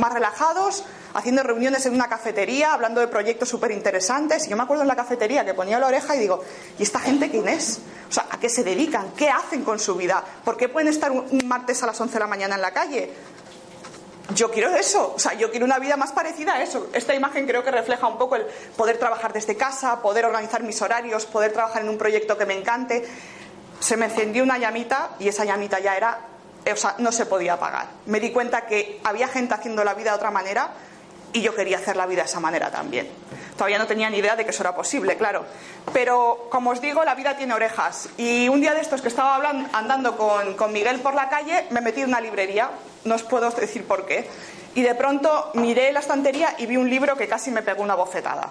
más 0.00 0.12
relajados, 0.12 0.84
haciendo 1.14 1.42
reuniones 1.42 1.86
en 1.86 1.94
una 1.94 2.08
cafetería, 2.08 2.72
hablando 2.72 3.00
de 3.00 3.08
proyectos 3.08 3.48
súper 3.48 3.70
interesantes. 3.70 4.48
Yo 4.48 4.56
me 4.56 4.62
acuerdo 4.62 4.82
en 4.82 4.88
la 4.88 4.96
cafetería 4.96 5.44
que 5.44 5.54
ponía 5.54 5.78
la 5.78 5.86
oreja 5.86 6.16
y 6.16 6.20
digo, 6.20 6.42
¿y 6.78 6.82
esta 6.82 6.98
gente 6.98 7.30
quién 7.30 7.46
es? 7.48 7.80
O 8.08 8.12
sea, 8.12 8.26
¿a 8.30 8.40
qué 8.40 8.48
se 8.48 8.64
dedican? 8.64 9.12
¿Qué 9.12 9.28
hacen 9.28 9.62
con 9.62 9.78
su 9.78 9.94
vida? 9.94 10.24
¿Por 10.44 10.56
qué 10.56 10.68
pueden 10.68 10.88
estar 10.88 11.12
un 11.12 11.40
martes 11.44 11.82
a 11.82 11.86
las 11.86 12.00
11 12.00 12.14
de 12.14 12.20
la 12.20 12.26
mañana 12.26 12.56
en 12.56 12.62
la 12.62 12.72
calle? 12.72 13.12
Yo 14.34 14.50
quiero 14.50 14.74
eso, 14.76 15.12
o 15.14 15.18
sea, 15.18 15.34
yo 15.34 15.50
quiero 15.50 15.66
una 15.66 15.78
vida 15.78 15.96
más 15.96 16.12
parecida 16.12 16.54
a 16.54 16.62
eso. 16.62 16.88
Esta 16.92 17.14
imagen 17.14 17.46
creo 17.46 17.64
que 17.64 17.70
refleja 17.70 18.06
un 18.06 18.16
poco 18.16 18.36
el 18.36 18.46
poder 18.76 18.96
trabajar 18.96 19.32
desde 19.32 19.56
casa, 19.56 20.00
poder 20.02 20.24
organizar 20.24 20.62
mis 20.62 20.80
horarios, 20.82 21.26
poder 21.26 21.52
trabajar 21.52 21.82
en 21.82 21.88
un 21.88 21.98
proyecto 21.98 22.38
que 22.38 22.46
me 22.46 22.56
encante. 22.56 23.04
Se 23.80 23.96
me 23.96 24.06
encendió 24.06 24.44
una 24.44 24.58
llamita 24.58 25.10
y 25.18 25.28
esa 25.28 25.44
llamita 25.44 25.80
ya 25.80 25.96
era, 25.96 26.20
sea, 26.76 26.94
no 26.98 27.12
se 27.12 27.26
podía 27.26 27.54
apagar. 27.54 27.86
Me 28.06 28.20
di 28.20 28.30
cuenta 28.30 28.66
que 28.66 29.00
había 29.04 29.28
gente 29.28 29.54
haciendo 29.54 29.84
la 29.84 29.94
vida 29.94 30.10
de 30.10 30.16
otra 30.16 30.30
manera 30.30 30.70
y 31.32 31.42
yo 31.42 31.54
quería 31.54 31.78
hacer 31.78 31.96
la 31.96 32.06
vida 32.06 32.22
de 32.22 32.28
esa 32.28 32.40
manera 32.40 32.70
también. 32.70 33.08
Todavía 33.56 33.78
no 33.78 33.86
tenía 33.86 34.08
ni 34.08 34.18
idea 34.18 34.36
de 34.36 34.44
que 34.44 34.50
eso 34.50 34.62
era 34.62 34.74
posible, 34.74 35.16
claro. 35.16 35.44
Pero, 35.92 36.48
como 36.50 36.70
os 36.70 36.80
digo, 36.80 37.04
la 37.04 37.14
vida 37.14 37.36
tiene 37.36 37.52
orejas. 37.52 38.08
Y 38.16 38.48
un 38.48 38.60
día 38.60 38.72
de 38.72 38.80
estos 38.80 39.02
que 39.02 39.08
estaba 39.08 39.38
andando 39.72 40.16
con, 40.16 40.54
con 40.54 40.72
Miguel 40.72 41.00
por 41.00 41.14
la 41.14 41.28
calle, 41.28 41.66
me 41.70 41.80
metí 41.80 42.00
en 42.00 42.08
una 42.08 42.20
librería, 42.20 42.70
no 43.04 43.14
os 43.14 43.22
puedo 43.22 43.50
decir 43.50 43.86
por 43.86 44.06
qué, 44.06 44.26
y 44.74 44.82
de 44.82 44.94
pronto 44.94 45.50
miré 45.54 45.92
la 45.92 46.00
estantería 46.00 46.54
y 46.58 46.66
vi 46.66 46.76
un 46.76 46.88
libro 46.88 47.16
que 47.16 47.28
casi 47.28 47.50
me 47.50 47.62
pegó 47.62 47.82
una 47.82 47.94
bofetada. 47.94 48.50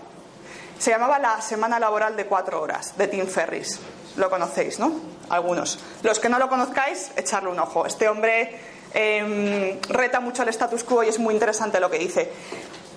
Se 0.77 0.91
llamaba 0.91 1.19
La 1.19 1.41
Semana 1.41 1.79
Laboral 1.79 2.15
de 2.15 2.25
Cuatro 2.25 2.61
Horas, 2.61 2.97
de 2.97 3.07
Tim 3.07 3.25
Ferris. 3.27 3.79
Lo 4.19 4.29
conocéis, 4.29 4.79
¿no? 4.79 4.91
Algunos. 5.29 5.79
Los 6.03 6.19
que 6.19 6.27
no 6.27 6.39
lo 6.39 6.49
conozcáis, 6.49 7.11
echarle 7.15 7.49
un 7.49 7.57
ojo. 7.57 7.85
Este 7.85 8.09
hombre 8.09 8.53
eh, 8.93 9.79
reta 9.87 10.19
mucho 10.19 10.43
el 10.43 10.49
status 10.49 10.83
quo 10.83 11.03
y 11.05 11.07
es 11.07 11.19
muy 11.19 11.33
interesante 11.33 11.79
lo 11.79 11.89
que 11.89 11.99
dice. 11.99 12.29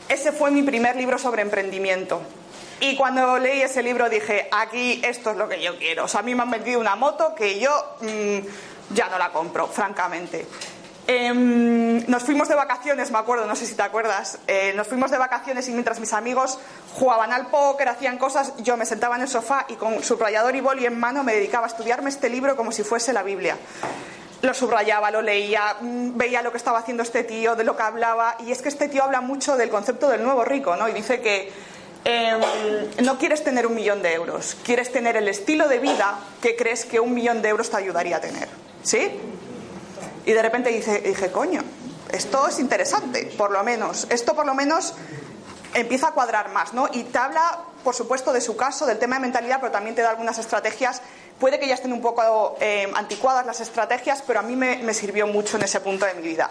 Ese 0.08 0.32
fue 0.32 0.50
mi 0.50 0.62
primer 0.62 0.96
libro 0.96 1.18
sobre 1.18 1.42
emprendimiento. 1.42 2.20
Y 2.80 2.96
cuando 2.96 3.38
leí 3.38 3.62
ese 3.62 3.84
libro 3.84 4.10
dije, 4.10 4.48
aquí 4.50 5.00
esto 5.04 5.30
es 5.30 5.36
lo 5.36 5.48
que 5.48 5.62
yo 5.62 5.78
quiero. 5.78 6.06
O 6.06 6.08
sea, 6.08 6.20
a 6.20 6.22
mí 6.24 6.34
me 6.34 6.42
han 6.42 6.50
vendido 6.50 6.80
una 6.80 6.96
moto 6.96 7.36
que 7.36 7.60
yo 7.60 7.70
mmm, 8.00 8.38
ya 8.92 9.08
no 9.08 9.16
la 9.16 9.30
compro, 9.30 9.68
francamente. 9.68 10.44
Eh, 11.08 11.32
nos 12.06 12.22
fuimos 12.22 12.48
de 12.48 12.54
vacaciones, 12.54 13.10
me 13.10 13.18
acuerdo, 13.18 13.46
no 13.46 13.56
sé 13.56 13.66
si 13.66 13.74
te 13.74 13.82
acuerdas, 13.82 14.38
eh, 14.46 14.72
nos 14.76 14.86
fuimos 14.86 15.10
de 15.10 15.18
vacaciones 15.18 15.68
y 15.68 15.72
mientras 15.72 15.98
mis 15.98 16.12
amigos 16.12 16.58
jugaban 16.94 17.32
al 17.32 17.48
póker, 17.48 17.88
hacían 17.88 18.18
cosas, 18.18 18.52
yo 18.58 18.76
me 18.76 18.86
sentaba 18.86 19.16
en 19.16 19.22
el 19.22 19.28
sofá 19.28 19.66
y 19.68 19.74
con 19.74 20.02
subrayador 20.02 20.54
y 20.54 20.60
boli 20.60 20.86
en 20.86 20.98
mano 20.98 21.24
me 21.24 21.34
dedicaba 21.34 21.66
a 21.66 21.70
estudiarme 21.70 22.08
este 22.08 22.28
libro 22.28 22.56
como 22.56 22.70
si 22.70 22.84
fuese 22.84 23.12
la 23.12 23.22
Biblia 23.22 23.56
lo 24.42 24.54
subrayaba, 24.54 25.10
lo 25.10 25.22
leía, 25.22 25.76
veía 25.80 26.42
lo 26.42 26.50
que 26.50 26.58
estaba 26.58 26.80
haciendo 26.80 27.04
este 27.04 27.22
tío, 27.22 27.54
de 27.54 27.62
lo 27.62 27.76
que 27.76 27.82
hablaba, 27.84 28.36
y 28.40 28.50
es 28.50 28.60
que 28.60 28.68
este 28.68 28.88
tío 28.88 29.04
habla 29.04 29.20
mucho 29.20 29.56
del 29.56 29.70
concepto 29.70 30.08
del 30.08 30.24
nuevo 30.24 30.44
rico, 30.44 30.74
¿no? 30.74 30.88
Y 30.88 30.92
dice 30.92 31.20
que 31.20 31.52
eh, 32.04 32.40
no 33.04 33.18
quieres 33.18 33.44
tener 33.44 33.68
un 33.68 33.76
millón 33.76 34.02
de 34.02 34.12
euros, 34.12 34.56
quieres 34.64 34.90
tener 34.90 35.16
el 35.16 35.28
estilo 35.28 35.68
de 35.68 35.78
vida 35.78 36.18
que 36.40 36.56
crees 36.56 36.84
que 36.84 36.98
un 36.98 37.14
millón 37.14 37.40
de 37.40 37.50
euros 37.50 37.70
te 37.70 37.76
ayudaría 37.76 38.16
a 38.16 38.20
tener, 38.20 38.48
¿sí? 38.82 39.12
Y 40.24 40.32
de 40.32 40.42
repente 40.42 40.70
dice, 40.70 41.00
dije, 41.00 41.30
coño, 41.30 41.62
esto 42.10 42.46
es 42.48 42.58
interesante, 42.58 43.32
por 43.36 43.50
lo 43.50 43.62
menos, 43.64 44.06
esto 44.10 44.34
por 44.34 44.46
lo 44.46 44.54
menos 44.54 44.94
empieza 45.74 46.08
a 46.08 46.12
cuadrar 46.12 46.50
más, 46.50 46.74
¿no? 46.74 46.88
Y 46.92 47.04
te 47.04 47.18
habla, 47.18 47.60
por 47.82 47.94
supuesto, 47.94 48.32
de 48.32 48.40
su 48.40 48.56
caso, 48.56 48.86
del 48.86 48.98
tema 48.98 49.16
de 49.16 49.22
mentalidad, 49.22 49.58
pero 49.60 49.72
también 49.72 49.94
te 49.94 50.02
da 50.02 50.10
algunas 50.10 50.38
estrategias 50.38 51.02
Puede 51.42 51.58
que 51.58 51.66
ya 51.66 51.74
estén 51.74 51.92
un 51.92 52.00
poco 52.00 52.56
eh, 52.60 52.88
anticuadas 52.94 53.44
las 53.44 53.58
estrategias, 53.58 54.22
pero 54.24 54.38
a 54.38 54.42
mí 54.42 54.54
me, 54.54 54.78
me 54.78 54.94
sirvió 54.94 55.26
mucho 55.26 55.56
en 55.56 55.64
ese 55.64 55.80
punto 55.80 56.06
de 56.06 56.14
mi 56.14 56.22
vida. 56.22 56.48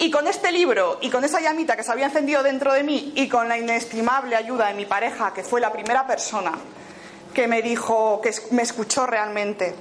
Y 0.00 0.10
con 0.10 0.26
este 0.26 0.50
libro 0.50 0.98
y 1.00 1.10
con 1.10 1.22
esa 1.22 1.40
llamita 1.40 1.76
que 1.76 1.84
se 1.84 1.92
había 1.92 2.06
encendido 2.06 2.42
dentro 2.42 2.72
de 2.72 2.82
mí 2.82 3.12
y 3.14 3.28
con 3.28 3.48
la 3.48 3.56
inestimable 3.56 4.34
ayuda 4.34 4.66
de 4.66 4.74
mi 4.74 4.84
pareja, 4.84 5.32
que 5.32 5.44
fue 5.44 5.60
la 5.60 5.70
primera 5.70 6.08
persona 6.08 6.50
que 7.32 7.46
me 7.46 7.62
dijo, 7.62 8.20
que 8.20 8.34
me 8.50 8.62
escuchó 8.62 9.06
realmente, 9.06 9.76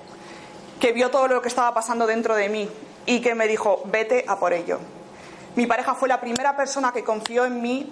que 0.79 0.91
vio 0.91 1.09
todo 1.09 1.27
lo 1.27 1.41
que 1.41 1.47
estaba 1.47 1.73
pasando 1.73 2.05
dentro 2.05 2.35
de 2.35 2.47
mí 2.47 2.69
y 3.05 3.21
que 3.21 3.35
me 3.35 3.47
dijo, 3.47 3.81
vete 3.85 4.25
a 4.27 4.37
por 4.39 4.53
ello. 4.53 4.79
Mi 5.55 5.67
pareja 5.67 5.95
fue 5.95 6.09
la 6.09 6.19
primera 6.19 6.55
persona 6.55 6.91
que 6.91 7.03
confió 7.03 7.45
en 7.45 7.61
mí 7.61 7.91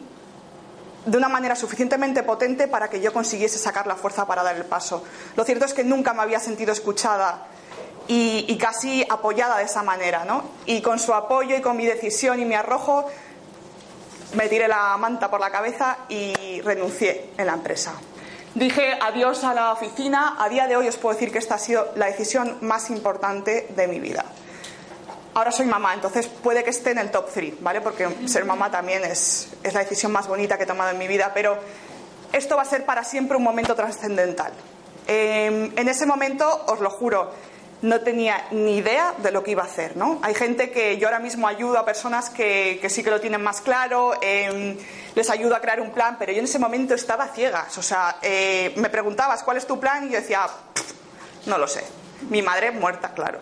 de 1.06 1.18
una 1.18 1.30
manera 1.30 1.56
suficientemente 1.56 2.24
potente 2.24 2.68
para 2.68 2.90
que 2.90 3.02
yo 3.02 3.12
consiguiese 3.14 3.58
sacar 3.58 3.88
la 3.88 3.96
fuerza 3.96 4.26
para 4.26 4.44
dar 4.44 4.56
el 4.56 4.66
paso. 4.66 5.04
Lo 5.36 5.44
cierto 5.44 5.66
es 5.66 5.74
que 5.74 5.84
nunca 5.84 6.14
me 6.14 6.22
había 6.22 6.40
sentido 6.40 6.72
escuchada 6.72 7.48
y, 8.08 8.58
casi 8.58 9.06
apoyada 9.10 9.58
de 9.58 9.64
esa 9.64 9.84
manera, 9.84 10.26
¿no? 10.26 10.44
Y 10.66 10.82
con 10.82 11.00
su 11.00 11.14
apoyo 11.14 11.56
y 11.56 11.62
con 11.62 11.78
mi 11.78 11.86
decisión 11.86 12.40
y 12.40 12.46
mi 12.46 12.56
arrojo 12.56 13.06
me 14.36 14.48
tiré 14.50 14.68
la 14.68 14.98
manta 14.98 15.30
por 15.30 15.40
la 15.40 15.52
cabeza 15.52 16.00
y 16.10 16.60
renuncié 16.62 17.32
en 17.38 17.46
la 17.46 17.54
empresa. 17.54 17.94
Dije 18.56 18.98
adiós 19.02 19.44
a 19.44 19.54
la 19.54 19.72
oficina. 19.72 20.36
A 20.40 20.50
día 20.50 20.68
de 20.68 20.76
hoy 20.76 20.88
os 20.88 20.98
puedo 20.98 21.16
decir 21.16 21.32
que 21.32 21.40
esta 21.40 21.56
ha 21.56 21.60
sido 21.60 21.92
la 21.96 22.08
decisión 22.08 22.58
más 22.62 22.90
importante 22.90 23.68
de 23.76 23.88
mi 23.88 24.00
vida. 24.00 24.26
Ahora 25.36 25.52
soy 25.52 25.66
mamá, 25.66 25.94
entonces 25.94 26.28
puede 26.28 26.64
que 26.64 26.70
esté 26.70 26.92
en 26.92 27.00
el 27.00 27.10
top 27.10 27.30
3, 27.34 27.62
¿vale? 27.62 27.82
Porque 27.82 28.08
ser 28.28 28.46
mamá 28.46 28.70
también 28.70 29.04
es, 29.04 29.50
es 29.64 29.74
la 29.74 29.80
decisión 29.80 30.12
más 30.12 30.28
bonita 30.28 30.58
que 30.58 30.64
he 30.64 30.68
tomado 30.68 30.92
en 30.92 30.98
mi 30.98 31.08
vida, 31.08 31.32
pero 31.34 31.58
esto 32.32 32.56
va 32.56 32.62
a 32.62 32.66
ser 32.66 32.86
para 32.86 33.04
siempre 33.04 33.38
un 33.38 33.44
momento 33.44 33.74
trascendental. 33.74 34.54
Eh, 35.08 35.72
en 35.76 35.90
ese 35.90 36.06
momento, 36.06 36.66
os 36.68 36.80
lo 36.80 36.90
juro, 36.92 37.32
no 37.82 38.00
tenía 38.02 38.46
ni 38.52 38.78
idea 38.78 39.14
de 39.18 39.32
lo 39.32 39.44
que 39.44 39.52
iba 39.52 39.64
a 39.64 39.66
hacer, 39.66 39.98
¿no? 39.98 40.20
Hay 40.22 40.34
gente 40.36 40.72
que 40.72 40.98
yo 40.98 41.08
ahora 41.08 41.20
mismo 41.20 41.48
ayudo 41.48 41.78
a 41.78 41.86
personas 41.86 42.30
que, 42.30 42.80
que 42.82 42.90
sí 42.90 43.04
que 43.04 43.10
lo 43.10 43.20
tienen 43.20 43.44
más 43.44 43.60
claro, 43.60 44.14
eh, 44.22 44.78
les 45.16 45.30
ayudo 45.30 45.56
a 45.56 45.60
crear 45.60 45.82
un 45.82 45.92
plan, 45.92 46.16
pero 46.18 46.32
yo 46.32 46.40
en 46.40 46.46
ese 46.46 46.60
momento 46.60 46.94
estaba 46.94 47.28
ciegas, 47.28 47.78
o 47.78 47.84
sea, 47.84 48.18
eh, 48.22 48.74
me 48.78 48.90
preguntabas 48.90 49.44
cuál 49.44 49.58
es 49.58 49.68
tu 49.68 49.80
plan 49.80 50.08
y 50.08 50.12
yo 50.12 50.20
decía, 50.20 50.48
no 51.46 51.58
lo 51.58 51.68
sé. 51.68 51.84
Mi 52.30 52.42
madre 52.42 52.72
muerta, 52.72 53.14
claro. 53.14 53.40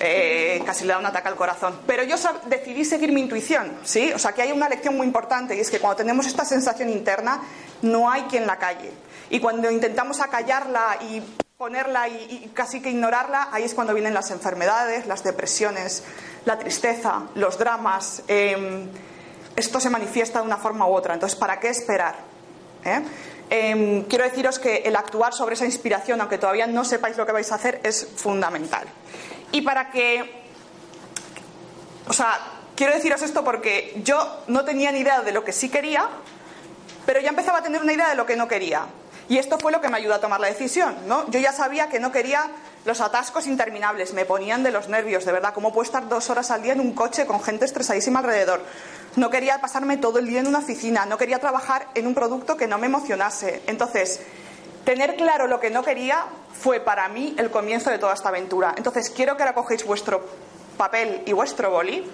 Eh, 0.00 0.62
casi 0.64 0.84
le 0.84 0.92
da 0.92 0.98
un 0.98 1.06
ataque 1.06 1.28
al 1.28 1.36
corazón. 1.36 1.80
Pero 1.86 2.04
yo 2.04 2.16
decidí 2.46 2.84
seguir 2.84 3.12
mi 3.12 3.20
intuición, 3.20 3.78
¿sí? 3.84 4.12
O 4.12 4.18
sea, 4.18 4.32
que 4.32 4.42
hay 4.42 4.52
una 4.52 4.68
lección 4.68 4.96
muy 4.96 5.06
importante 5.06 5.56
y 5.56 5.60
es 5.60 5.70
que 5.70 5.80
cuando 5.80 5.96
tenemos 5.96 6.26
esta 6.26 6.44
sensación 6.44 6.88
interna, 6.88 7.40
no 7.82 8.10
hay 8.10 8.22
quien 8.22 8.46
la 8.46 8.56
calle. 8.56 8.92
Y 9.30 9.40
cuando 9.40 9.70
intentamos 9.70 10.20
acallarla 10.20 10.98
y 11.00 11.22
ponerla 11.56 12.08
y, 12.08 12.50
casi 12.54 12.80
que 12.80 12.90
ignorarla, 12.90 13.48
ahí 13.50 13.64
es 13.64 13.74
cuando 13.74 13.92
vienen 13.92 14.14
las 14.14 14.30
enfermedades, 14.30 15.06
las 15.06 15.24
depresiones, 15.24 16.04
la 16.44 16.58
tristeza, 16.58 17.24
los 17.34 17.58
dramas. 17.58 18.22
Eh, 18.28 18.86
esto 19.56 19.80
se 19.80 19.90
manifiesta 19.90 20.38
de 20.38 20.46
una 20.46 20.56
forma 20.56 20.86
u 20.86 20.94
otra. 20.94 21.14
Entonces, 21.14 21.36
¿para 21.36 21.58
qué 21.58 21.68
esperar? 21.68 22.14
¿Eh? 22.84 23.02
Eh, 23.50 24.04
quiero 24.08 24.24
deciros 24.24 24.58
que 24.58 24.76
el 24.78 24.94
actuar 24.94 25.32
sobre 25.32 25.54
esa 25.54 25.64
inspiración, 25.64 26.20
aunque 26.20 26.38
todavía 26.38 26.66
no 26.66 26.84
sepáis 26.84 27.16
lo 27.16 27.26
que 27.26 27.32
vais 27.32 27.50
a 27.50 27.56
hacer, 27.56 27.80
es 27.82 28.06
fundamental. 28.16 28.86
Y 29.52 29.62
para 29.62 29.90
que... 29.90 30.42
O 32.06 32.12
sea, 32.12 32.38
quiero 32.74 32.94
deciros 32.94 33.22
esto 33.22 33.44
porque 33.44 34.00
yo 34.04 34.44
no 34.46 34.64
tenía 34.64 34.92
ni 34.92 35.00
idea 35.00 35.20
de 35.22 35.32
lo 35.32 35.44
que 35.44 35.52
sí 35.52 35.68
quería, 35.68 36.08
pero 37.04 37.20
ya 37.20 37.30
empezaba 37.30 37.58
a 37.58 37.62
tener 37.62 37.82
una 37.82 37.92
idea 37.92 38.08
de 38.08 38.14
lo 38.14 38.24
que 38.24 38.36
no 38.36 38.48
quería. 38.48 38.86
Y 39.28 39.36
esto 39.36 39.58
fue 39.58 39.72
lo 39.72 39.80
que 39.80 39.88
me 39.88 39.98
ayudó 39.98 40.14
a 40.14 40.20
tomar 40.20 40.40
la 40.40 40.46
decisión, 40.46 40.96
¿no? 41.06 41.30
Yo 41.30 41.38
ya 41.38 41.52
sabía 41.52 41.90
que 41.90 42.00
no 42.00 42.10
quería 42.10 42.50
los 42.86 43.02
atascos 43.02 43.46
interminables, 43.46 44.14
me 44.14 44.24
ponían 44.24 44.62
de 44.62 44.70
los 44.70 44.88
nervios, 44.88 45.26
de 45.26 45.32
verdad, 45.32 45.52
cómo 45.52 45.72
puedo 45.72 45.84
estar 45.84 46.08
dos 46.08 46.30
horas 46.30 46.50
al 46.50 46.62
día 46.62 46.72
en 46.72 46.80
un 46.80 46.94
coche 46.94 47.26
con 47.26 47.42
gente 47.42 47.66
estresadísima 47.66 48.20
alrededor. 48.20 48.64
No 49.16 49.28
quería 49.28 49.60
pasarme 49.60 49.98
todo 49.98 50.18
el 50.18 50.26
día 50.26 50.40
en 50.40 50.46
una 50.46 50.60
oficina, 50.60 51.04
no 51.04 51.18
quería 51.18 51.38
trabajar 51.38 51.88
en 51.94 52.06
un 52.06 52.14
producto 52.14 52.56
que 52.56 52.66
no 52.66 52.78
me 52.78 52.86
emocionase. 52.86 53.62
Entonces, 53.66 54.20
tener 54.88 55.16
claro 55.16 55.46
lo 55.46 55.60
que 55.60 55.68
no 55.68 55.82
quería 55.82 56.24
fue 56.62 56.80
para 56.80 57.10
mí 57.10 57.34
el 57.36 57.50
comienzo 57.50 57.90
de 57.90 57.98
toda 57.98 58.14
esta 58.14 58.30
aventura. 58.30 58.72
Entonces, 58.74 59.10
quiero 59.10 59.36
que 59.36 59.42
ahora 59.42 59.54
cogéis 59.54 59.84
vuestro 59.84 60.26
papel 60.78 61.24
y 61.26 61.34
vuestro 61.34 61.70
boli 61.70 62.10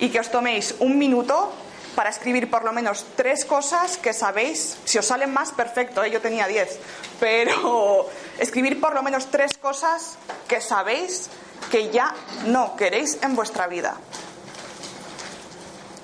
y 0.00 0.08
que 0.08 0.18
os 0.18 0.30
toméis 0.30 0.74
un 0.78 0.96
minuto 0.96 1.52
para 1.94 2.08
escribir 2.08 2.48
por 2.48 2.64
lo 2.64 2.72
menos 2.72 3.04
tres 3.14 3.44
cosas 3.44 3.98
que 3.98 4.14
sabéis. 4.14 4.78
Si 4.86 4.96
os 4.96 5.04
salen 5.04 5.34
más, 5.34 5.52
perfecto, 5.52 6.02
¿eh? 6.02 6.10
yo 6.10 6.22
tenía 6.22 6.46
diez. 6.46 6.78
Pero 7.20 8.08
escribir 8.38 8.80
por 8.80 8.94
lo 8.94 9.02
menos 9.02 9.30
tres 9.30 9.58
cosas 9.58 10.16
que 10.48 10.62
sabéis 10.62 11.28
que 11.70 11.90
ya 11.90 12.14
no 12.46 12.74
queréis 12.74 13.18
en 13.22 13.36
vuestra 13.36 13.66
vida. 13.66 13.96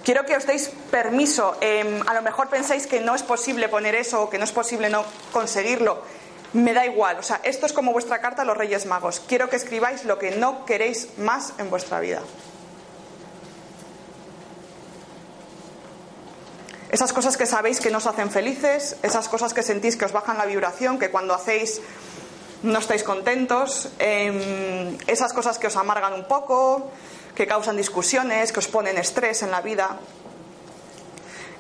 Quiero 0.09 0.25
que 0.25 0.41
os 0.41 0.49
deis 0.49 0.73
permiso. 0.89 1.61
Eh, 1.61 1.85
a 1.85 2.15
lo 2.15 2.23
mejor 2.23 2.49
pensáis 2.49 2.87
que 2.87 2.99
no 2.99 3.15
es 3.15 3.21
posible 3.21 3.69
poner 3.69 3.93
eso 3.93 4.23
o 4.23 4.31
que 4.33 4.39
no 4.41 4.45
es 4.49 4.53
posible 4.57 4.89
no 4.89 5.05
conseguirlo. 5.37 6.01
Me 6.55 6.73
da 6.73 6.87
igual. 6.87 7.19
O 7.19 7.23
sea, 7.23 7.43
esto 7.45 7.67
es 7.67 7.75
como 7.75 7.93
vuestra 7.93 8.19
carta 8.19 8.41
a 8.41 8.47
los 8.47 8.57
Reyes 8.57 8.87
Magos. 8.87 9.21
Quiero 9.21 9.51
que 9.51 9.57
escribáis 9.57 10.07
lo 10.07 10.19
que 10.19 10.31
no 10.31 10.65
queréis 10.65 11.19
más 11.19 11.53
en 11.59 11.69
vuestra 11.69 12.01
vida. 12.01 12.23
Esas 16.89 17.13
cosas 17.13 17.37
que 17.37 17.45
sabéis 17.45 17.79
que 17.79 17.91
no 17.91 17.99
os 17.99 18.07
hacen 18.07 18.31
felices, 18.31 18.97
esas 19.03 19.29
cosas 19.29 19.53
que 19.53 19.63
sentís 19.63 19.99
que 19.99 20.07
os 20.07 20.13
bajan 20.13 20.39
la 20.39 20.47
vibración, 20.47 20.99
que 20.99 21.11
cuando 21.11 21.35
hacéis 21.35 21.83
no 22.63 22.79
estáis 22.79 23.03
contentos, 23.03 23.91
eh, 23.99 24.97
esas 25.07 25.35
cosas 25.35 25.59
que 25.59 25.67
os 25.67 25.77
amargan 25.77 26.15
un 26.15 26.25
poco, 26.25 26.91
que 27.39 27.47
causan 27.47 27.77
discusiones, 27.77 28.51
que 28.51 28.59
os 28.59 28.67
ponen 28.67 28.99
estrés 28.99 29.47
en 29.47 29.53
la 29.53 29.63
vida, 29.63 29.95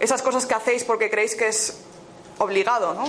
esas 0.01 0.23
cosas 0.23 0.45
que 0.45 0.55
hacéis 0.55 0.83
porque 0.83 1.09
creéis 1.09 1.37
que 1.37 1.47
es 1.47 1.79
obligado, 2.39 2.95
¿no? 2.95 3.07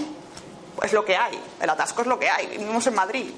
Es 0.86 0.94
lo 0.94 1.04
que 1.04 1.18
hay, 1.18 1.34
el 1.60 1.68
atasco 1.68 2.04
es 2.04 2.08
lo 2.08 2.20
que 2.20 2.30
hay, 2.30 2.46
vivimos 2.46 2.86
en 2.86 2.94
Madrid, 2.94 3.34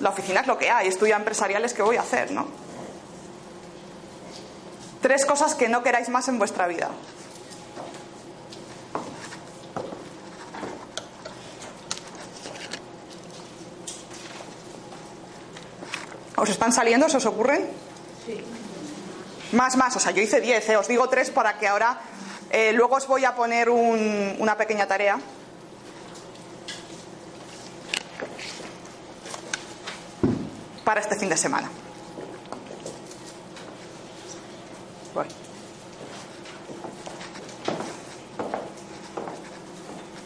la 0.00 0.08
oficina 0.08 0.40
es 0.40 0.46
lo 0.46 0.56
que 0.56 0.70
hay, 0.70 0.88
estudia 0.88 1.16
empresariales, 1.16 1.74
¿qué 1.74 1.82
voy 1.82 1.98
a 1.98 2.00
hacer, 2.00 2.30
no? 2.30 2.48
Tres 5.02 5.26
cosas 5.26 5.54
que 5.54 5.68
no 5.68 5.82
queráis 5.82 6.08
más 6.08 6.28
en 6.28 6.38
vuestra 6.38 6.66
vida. 6.66 6.88
¿Os 16.36 16.50
están 16.50 16.72
saliendo? 16.72 17.08
¿Se 17.08 17.16
os 17.16 17.26
ocurren? 17.26 17.66
Sí. 18.26 18.40
Más, 19.52 19.76
más. 19.76 19.96
O 19.96 20.00
sea, 20.00 20.12
yo 20.12 20.22
hice 20.22 20.40
10, 20.40 20.68
¿eh? 20.68 20.76
os 20.76 20.88
digo 20.88 21.08
tres 21.08 21.30
para 21.30 21.58
que 21.58 21.66
ahora. 21.66 21.98
Eh, 22.50 22.72
luego 22.72 22.96
os 22.96 23.06
voy 23.06 23.24
a 23.24 23.34
poner 23.34 23.70
un, 23.70 24.36
una 24.38 24.56
pequeña 24.56 24.86
tarea. 24.86 25.18
Para 30.84 31.00
este 31.00 31.16
fin 31.16 31.28
de 31.28 31.36
semana. 31.36 31.70
Voy. 35.14 35.26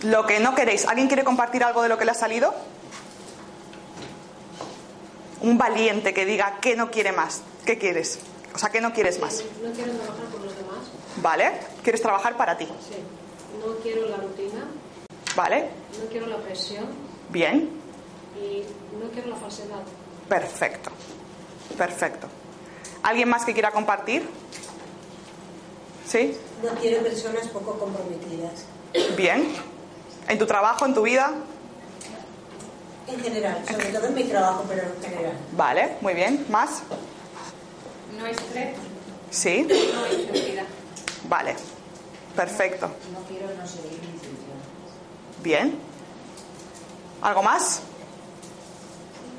Lo 0.02 0.26
que 0.26 0.40
no 0.40 0.54
queréis. 0.54 0.86
¿Alguien 0.86 1.06
quiere 1.06 1.24
compartir 1.24 1.62
algo 1.62 1.82
de 1.82 1.88
lo 1.88 1.96
que 1.96 2.04
le 2.04 2.10
ha 2.10 2.14
salido? 2.14 2.54
Un 5.40 5.58
valiente 5.58 6.12
que 6.14 6.24
diga 6.24 6.58
que 6.60 6.76
no 6.76 6.90
quiere 6.90 7.12
más. 7.12 7.42
¿Qué 7.64 7.78
quieres? 7.78 8.18
O 8.54 8.58
sea, 8.58 8.70
¿qué 8.70 8.80
no 8.80 8.92
quieres 8.92 9.20
más? 9.20 9.42
No 9.62 9.72
quiero 9.72 9.92
trabajar 9.92 10.26
por 10.26 10.40
los 10.40 10.56
demás. 10.56 10.78
Vale. 11.16 11.52
¿Quieres 11.82 12.02
trabajar 12.02 12.36
para 12.36 12.56
ti? 12.56 12.64
Sí. 12.66 12.96
No 13.66 13.74
quiero 13.82 14.08
la 14.08 14.16
rutina. 14.16 14.66
Vale. 15.36 15.68
No 16.02 16.08
quiero 16.10 16.26
la 16.26 16.38
presión. 16.38 16.86
Bien. 17.28 17.70
Y 18.36 18.62
no 18.96 19.10
quiero 19.12 19.28
la 19.28 19.36
falsedad. 19.36 19.82
Perfecto. 20.28 20.90
Perfecto. 21.76 22.26
¿Alguien 23.02 23.28
más 23.28 23.44
que 23.44 23.52
quiera 23.52 23.70
compartir? 23.70 24.28
¿Sí? 26.06 26.36
No 26.62 26.70
quiero 26.80 27.02
personas 27.02 27.46
poco 27.48 27.78
comprometidas. 27.78 28.64
Bien. 29.16 29.54
¿En 30.28 30.38
tu 30.38 30.46
trabajo, 30.46 30.84
en 30.84 30.94
tu 30.94 31.02
vida? 31.02 31.32
En 33.10 33.20
general, 33.20 33.62
sobre 33.68 33.86
todo 33.86 34.06
en 34.06 34.14
mi 34.14 34.24
trabajo, 34.24 34.64
pero 34.68 34.82
en 34.82 35.02
general. 35.02 35.32
Vale, 35.52 35.96
muy 36.00 36.14
bien. 36.14 36.46
¿Más? 36.48 36.82
No 38.18 38.26
estrés, 38.26 38.76
Sí. 39.30 39.66
no 39.68 40.06
inseguridad. 40.06 40.64
Vale. 41.28 41.56
Perfecto. 42.36 42.86
No 43.12 43.20
quiero 43.28 43.46
no 43.54 43.66
seguir 43.66 43.98
mis 44.00 44.10
instrucciones. 44.12 44.64
Bien. 45.42 45.78
¿Algo 47.22 47.42
más? 47.42 47.80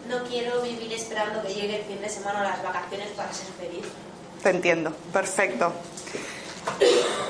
No 0.09 0.23
quiero 0.25 0.61
vivir 0.61 0.91
esperando 0.93 1.41
que 1.41 1.53
llegue 1.53 1.77
el 1.79 1.85
fin 1.85 2.01
de 2.01 2.09
semana 2.09 2.41
o 2.41 2.43
las 2.43 2.61
vacaciones 2.61 3.07
para 3.15 3.31
ser 3.33 3.47
feliz. 3.59 3.85
Te 4.43 4.49
entiendo. 4.49 4.91
Perfecto. 5.13 5.71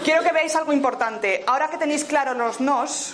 Quiero 0.03 0.23
que 0.23 0.31
veáis 0.31 0.55
algo 0.55 0.73
importante. 0.73 1.43
Ahora 1.45 1.69
que 1.69 1.77
tenéis 1.77 2.03
claro 2.05 2.33
los 2.33 2.59
nos, 2.59 3.13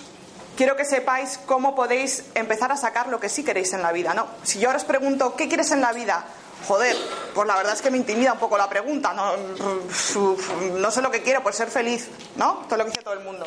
quiero 0.58 0.74
que 0.74 0.84
sepáis 0.84 1.38
cómo 1.46 1.76
podéis 1.76 2.24
empezar 2.34 2.72
a 2.72 2.76
sacar 2.76 3.06
lo 3.06 3.20
que 3.20 3.28
sí 3.28 3.44
queréis 3.44 3.72
en 3.74 3.80
la 3.80 3.92
vida, 3.92 4.12
¿no? 4.12 4.26
Si 4.42 4.58
yo 4.58 4.68
ahora 4.68 4.78
os 4.78 4.84
pregunto, 4.84 5.36
¿qué 5.36 5.46
quieres 5.46 5.70
en 5.70 5.80
la 5.80 5.92
vida? 5.92 6.24
Joder, 6.66 6.96
pues 7.32 7.46
la 7.46 7.54
verdad 7.54 7.74
es 7.74 7.80
que 7.80 7.92
me 7.92 7.96
intimida 7.96 8.32
un 8.32 8.40
poco 8.40 8.58
la 8.58 8.68
pregunta, 8.68 9.14
¿no? 9.14 10.90
Sé 10.90 11.00
lo 11.00 11.12
que 11.12 11.22
quiero, 11.22 11.44
pues 11.44 11.54
ser 11.54 11.70
feliz, 11.70 12.08
¿no? 12.34 12.64
Todo 12.68 12.76
lo 12.76 12.84
que 12.84 12.90
dice 12.90 13.02
todo 13.04 13.14
el 13.14 13.20
mundo. 13.20 13.46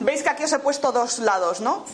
Veis 0.00 0.24
que 0.24 0.30
aquí 0.30 0.42
os 0.42 0.52
he 0.52 0.58
puesto 0.58 0.90
dos 0.90 1.20
lados, 1.20 1.60
¿no? 1.60 1.84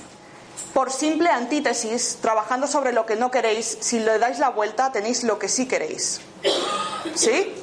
Por 0.72 0.90
simple 0.90 1.28
antítesis, 1.28 2.16
trabajando 2.22 2.66
sobre 2.66 2.94
lo 2.94 3.04
que 3.04 3.16
no 3.16 3.30
queréis, 3.30 3.76
si 3.82 4.00
le 4.00 4.18
dais 4.18 4.38
la 4.38 4.48
vuelta 4.48 4.90
tenéis 4.90 5.22
lo 5.22 5.38
que 5.38 5.50
sí 5.50 5.66
queréis. 5.66 6.22
¿Sí? 7.14 7.54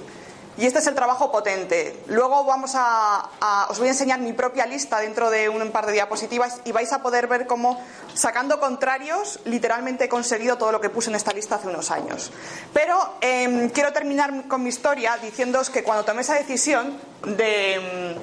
Y 0.58 0.66
este 0.66 0.80
es 0.80 0.88
el 0.88 0.96
trabajo 0.96 1.32
potente. 1.32 2.04
Luego 2.08 2.44
vamos 2.44 2.72
a, 2.74 3.68
os 3.70 3.78
voy 3.78 3.90
a 3.90 3.92
enseñar 3.92 4.20
mi 4.20 4.34
propia 4.34 4.66
lista 4.66 5.00
dentro 5.00 5.30
de 5.30 5.50
un 5.50 5.70
par 5.72 5.86
de 5.86 5.94
diapositivas 5.94 6.62
y 6.66 6.72
vais 6.72 6.92
a 6.94 7.04
poder 7.04 7.28
ver 7.28 7.46
cómo, 7.46 7.80
sacando 8.16 8.60
contrarios, 8.60 9.40
literalmente 9.46 10.06
he 10.06 10.10
conseguido 10.10 10.58
todo 10.58 10.72
lo 10.72 10.82
que 10.82 10.90
puse 10.90 11.12
en 11.12 11.16
esta 11.16 11.32
lista 11.32 11.56
hace 11.56 11.68
unos 11.68 11.92
años. 11.92 12.32
Pero 12.74 13.18
em, 13.22 13.70
quiero 13.70 13.94
terminar 13.94 14.48
con 14.48 14.64
mi 14.64 14.70
historia 14.70 15.16
diciéndoos 15.22 15.70
que 15.70 15.84
cuando 15.84 16.04
tomé 16.04 16.22
esa 16.22 16.34
decisión 16.34 17.00
de, 17.24 17.76
em, 17.76 18.16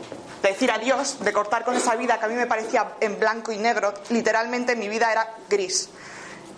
de 0.42 0.48
decir 0.48 0.72
adiós, 0.72 1.20
de 1.20 1.32
cortar 1.32 1.64
con 1.64 1.76
esa 1.76 1.94
vida 1.94 2.18
que 2.18 2.24
a 2.24 2.28
mí 2.28 2.34
me 2.34 2.46
parecía 2.46 2.94
en 3.00 3.20
blanco 3.20 3.52
y 3.52 3.58
negro, 3.58 3.94
literalmente 4.10 4.74
mi 4.74 4.88
vida 4.88 5.12
era 5.12 5.36
gris. 5.48 5.88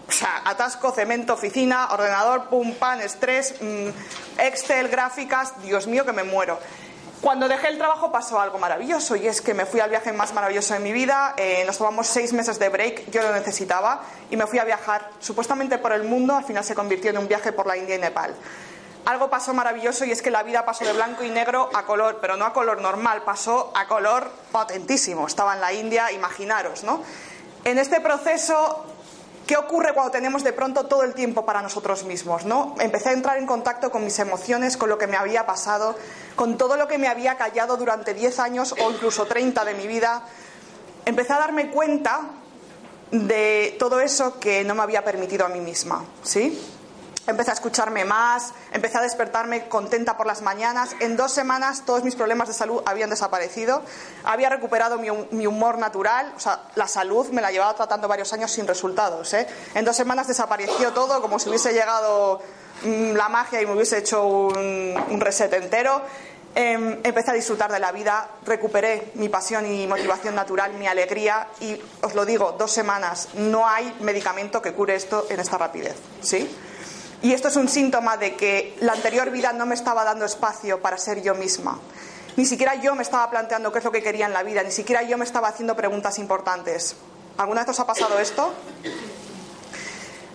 O 0.09 0.13
sea, 0.13 0.43
atasco, 0.45 0.93
cemento, 0.93 1.35
oficina, 1.35 1.89
ordenador, 1.93 2.49
pum, 2.49 2.75
pan, 2.75 3.01
estrés, 3.01 3.57
mm, 3.61 3.89
Excel, 4.39 4.89
gráficas, 4.89 5.61
Dios 5.63 5.87
mío 5.87 6.05
que 6.05 6.13
me 6.13 6.23
muero. 6.23 6.59
Cuando 7.21 7.49
dejé 7.49 7.69
el 7.69 7.79
trabajo 7.79 8.13
pasó 8.13 8.39
algo 8.39 8.59
maravilloso 8.59 9.17
y 9.17 9.27
es 9.27 9.41
que 9.41 9.55
me 9.55 9.65
fui 9.65 9.81
al 9.81 9.91
viaje 9.91 10.13
más 10.13 10.35
maravilloso 10.35 10.75
de 10.75 10.81
mi 10.81 10.93
vida, 10.93 11.35
eh, 11.37 11.65
nos 11.67 11.79
tomamos 11.79 12.07
seis 12.07 12.33
meses 12.33 12.59
de 12.59 12.69
break, 12.69 13.11
yo 13.11 13.23
lo 13.23 13.33
necesitaba 13.33 14.03
y 14.31 14.37
me 14.37 14.47
fui 14.47 14.59
a 14.59 14.65
viajar 14.65 15.11
supuestamente 15.19 15.79
por 15.79 15.93
el 15.93 16.05
mundo, 16.05 16.37
al 16.37 16.45
final 16.45 16.63
se 16.63 16.75
convirtió 16.75 17.11
en 17.11 17.19
un 17.19 17.27
viaje 17.27 17.53
por 17.53 17.67
la 17.67 17.77
India 17.77 17.97
y 17.97 17.99
Nepal. 17.99 18.35
Algo 19.07 19.31
pasó 19.31 19.55
maravilloso 19.55 20.05
y 20.05 20.13
es 20.13 20.21
que 20.21 20.31
la 20.31 20.43
vida 20.43 20.65
pasó 20.65 20.85
de 20.85 20.93
blanco 20.93 21.25
y 21.25 21.31
negro 21.31 21.71
a 21.75 21.85
color, 21.85 22.19
pero 22.21 22.37
no 22.37 22.45
a 22.45 22.53
color 22.53 22.81
normal, 22.81 23.23
pasó 23.23 23.73
a 23.75 23.87
color 23.87 24.31
potentísimo. 24.53 25.27
Estaba 25.27 25.55
en 25.55 25.61
la 25.61 25.73
India, 25.73 26.13
imaginaros, 26.13 26.85
¿no? 26.85 27.03
En 27.65 27.79
este 27.79 28.01
proceso 28.01 28.85
¿Qué 29.47 29.57
ocurre 29.57 29.95
cuando 29.95 30.11
tenemos 30.11 30.43
de 30.43 30.53
pronto 30.53 30.87
todo 30.87 31.05
el 31.05 31.15
tiempo 31.15 31.47
para 31.47 31.63
nosotros 31.63 32.05
mismos? 32.05 32.45
¿no? 32.45 32.75
Empecé 32.81 33.11
a 33.11 33.13
entrar 33.13 33.39
en 33.39 33.47
contacto 33.47 33.93
con 33.93 34.03
mis 34.05 34.19
emociones, 34.19 34.77
con 34.77 34.89
lo 34.89 34.99
que 34.99 35.07
me 35.07 35.17
había 35.17 35.47
pasado, 35.47 35.95
con 36.35 36.59
todo 36.59 36.77
lo 36.77 36.89
que 36.89 36.99
me 36.99 37.07
había 37.07 37.37
callado 37.37 37.77
durante 37.77 38.13
10 38.13 38.41
años 38.41 38.75
o 38.81 38.91
incluso 38.91 39.27
30 39.27 39.65
de 39.65 39.75
mi 39.75 39.87
vida. 39.87 40.25
Empecé 41.05 41.33
a 41.33 41.39
darme 41.39 41.71
cuenta 41.71 42.23
de 43.13 43.77
todo 43.79 44.01
eso 44.01 44.41
que 44.41 44.65
no 44.65 44.75
me 44.75 44.83
había 44.83 45.05
permitido 45.05 45.47
a 45.47 45.49
mí 45.49 45.61
misma. 45.61 46.05
¿sí? 46.25 46.61
Empecé 47.27 47.51
a 47.51 47.55
escucharme 47.55 48.05
más, 48.05 48.53
empecé 48.73 48.99
a 48.99 49.03
despertarme 49.03 49.69
contenta 49.69 50.17
por 50.17 50.27
las 50.27 50.43
mañanas. 50.43 50.95
En 51.01 51.17
dos 51.17 51.33
semanas 51.33 51.83
todos 51.85 52.05
mis 52.05 52.15
problemas 52.15 52.49
de 52.49 52.55
salud 52.55 52.83
habían 52.87 53.11
desaparecido. 53.11 53.83
Había 54.25 54.49
recuperado 54.49 54.99
mi, 54.99 55.47
humor 55.47 55.79
natural. 55.79 56.33
O 56.37 56.41
sea, 56.41 56.63
la 56.77 56.87
salud 56.87 57.29
me 57.31 57.43
la 57.43 57.51
llevaba 57.51 57.75
tratando 57.75 58.07
varios 58.07 58.33
años 58.33 58.53
sin 58.53 58.67
resultados. 58.67 59.35
¿eh? 59.35 59.47
En 59.75 59.85
dos 59.85 59.97
semanas 59.97 60.29
desapareció 60.29 60.93
todo 60.93 61.21
como 61.21 61.39
si 61.39 61.49
hubiese 61.49 61.73
llegado 61.73 62.41
mm, 62.85 63.13
la 63.13 63.29
magia 63.29 63.61
y 63.61 63.67
me 63.67 63.73
hubiese 63.73 63.99
hecho 63.99 64.25
un, 64.25 64.95
un 65.11 65.21
reset 65.21 65.53
entero. 65.53 66.03
Em, 66.59 67.01
empecé 67.05 67.33
a 67.33 67.35
disfrutar 67.35 67.71
de 67.71 67.79
la 67.79 67.93
vida, 67.93 68.31
recuperé 68.47 69.13
mi 69.17 69.29
pasión 69.29 69.67
y 69.67 69.87
motivación 69.87 70.35
natural, 70.35 70.73
mi 70.73 70.87
alegría 70.87 71.49
y 71.61 71.79
os 72.01 72.15
lo 72.15 72.25
digo, 72.25 72.53
dos 72.53 72.73
semanas, 72.73 73.29
no 73.35 73.69
hay 73.69 73.95
medicamento 74.01 74.63
que 74.63 74.73
cure 74.73 74.95
esto 74.95 75.27
en 75.29 75.39
esta 75.39 75.59
rapidez, 75.59 75.97
¿sí? 76.23 76.49
Y 77.23 77.33
esto 77.33 77.49
es 77.49 77.57
un 77.57 77.69
síntoma 77.69 78.17
de 78.17 78.37
que 78.37 78.77
la 78.81 78.93
anterior 78.93 79.31
vida 79.31 79.53
no 79.53 79.67
me 79.67 79.75
estaba 79.75 80.05
dando 80.05 80.25
espacio 80.25 80.81
para 80.81 80.99
ser 80.99 81.23
yo 81.23 81.35
misma. 81.35 81.79
Ni 82.37 82.45
siquiera 82.45 82.75
yo 82.75 82.95
me 82.95 83.03
estaba 83.03 83.29
planteando 83.31 83.73
qué 83.73 83.79
es 83.79 83.85
lo 83.85 83.91
que 83.93 84.03
quería 84.03 84.27
en 84.27 84.33
la 84.35 84.43
vida, 84.43 84.63
ni 84.63 84.71
siquiera 84.71 85.03
yo 85.03 85.17
me 85.17 85.25
estaba 85.25 85.49
haciendo 85.49 85.75
preguntas 85.75 86.19
importantes. 86.19 86.95
¿Alguna 87.39 87.63
vez 87.63 87.71
os 87.71 87.81
ha 87.81 87.87
pasado 87.87 88.19
esto? 88.19 88.53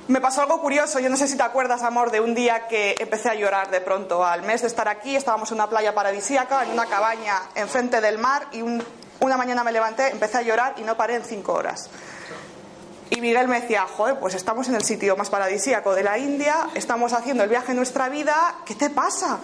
Me 0.08 0.20
pasó 0.20 0.42
algo 0.42 0.60
curioso, 0.60 1.00
yo 1.00 1.10
no 1.10 1.16
sé 1.16 1.28
si 1.28 1.38
te 1.38 1.44
acuerdas, 1.44 1.84
amor, 1.84 2.12
de 2.12 2.20
un 2.20 2.34
día 2.36 2.68
que 2.68 2.96
empecé 3.00 3.30
a 3.30 3.36
llorar 3.36 3.70
de 3.70 3.80
pronto. 3.82 4.26
Al 4.26 4.42
mes 4.42 4.62
de 4.62 4.68
estar 4.68 4.88
aquí, 4.88 5.16
estábamos 5.16 5.50
en 5.52 5.56
una 5.56 5.70
playa 5.70 5.94
paradisíaca, 5.96 6.64
en 6.64 6.72
una 6.72 6.88
cabaña 6.88 7.40
enfrente 7.56 8.02
del 8.02 8.18
mar, 8.18 8.48
y 8.52 8.62
un- 8.62 8.84
una 9.20 9.38
mañana 9.38 9.64
me 9.64 9.72
levanté, 9.72 10.08
empecé 10.10 10.40
a 10.40 10.42
llorar 10.42 10.74
y 10.78 10.82
no 10.82 10.98
paré 10.98 11.16
en 11.16 11.24
cinco 11.24 11.54
horas. 11.54 11.90
Y 13.12 13.20
Miguel 13.20 13.50
me 13.50 13.60
decía, 13.60 13.86
joder, 13.86 14.18
pues 14.20 14.36
estamos 14.36 14.70
en 14.70 14.76
el 14.76 14.84
sitio 14.84 15.18
más 15.18 15.30
paradisíaco 15.30 15.94
de 15.94 16.02
la 16.02 16.18
India, 16.18 16.70
estamos 16.76 17.12
haciendo 17.12 17.44
el 17.44 17.50
viaje 17.50 17.74
de 17.74 17.74
nuestra 17.74 18.08
vida, 18.08 18.56
¿qué 18.66 18.74
te 18.74 18.90
pasa? 18.90 19.40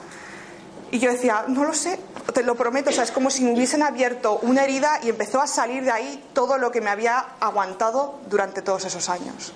Y 0.90 1.00
yo 1.00 1.12
decía, 1.12 1.44
no 1.50 1.66
lo 1.66 1.74
sé, 1.74 2.00
te 2.34 2.44
lo 2.44 2.56
prometo, 2.56 2.92
o 2.92 2.94
sea, 2.94 3.04
es 3.04 3.12
como 3.12 3.30
si 3.30 3.44
me 3.44 3.54
hubiesen 3.54 3.84
abierto 3.84 4.40
una 4.42 4.64
herida 4.64 5.02
y 5.04 5.10
empezó 5.10 5.42
a 5.42 5.48
salir 5.48 5.84
de 5.84 5.92
ahí 5.92 6.24
todo 6.32 6.58
lo 6.58 6.72
que 6.72 6.80
me 6.80 6.90
había 6.90 7.20
aguantado 7.42 8.22
durante 8.30 8.62
todos 8.62 8.86
esos 8.86 9.10
años. 9.10 9.52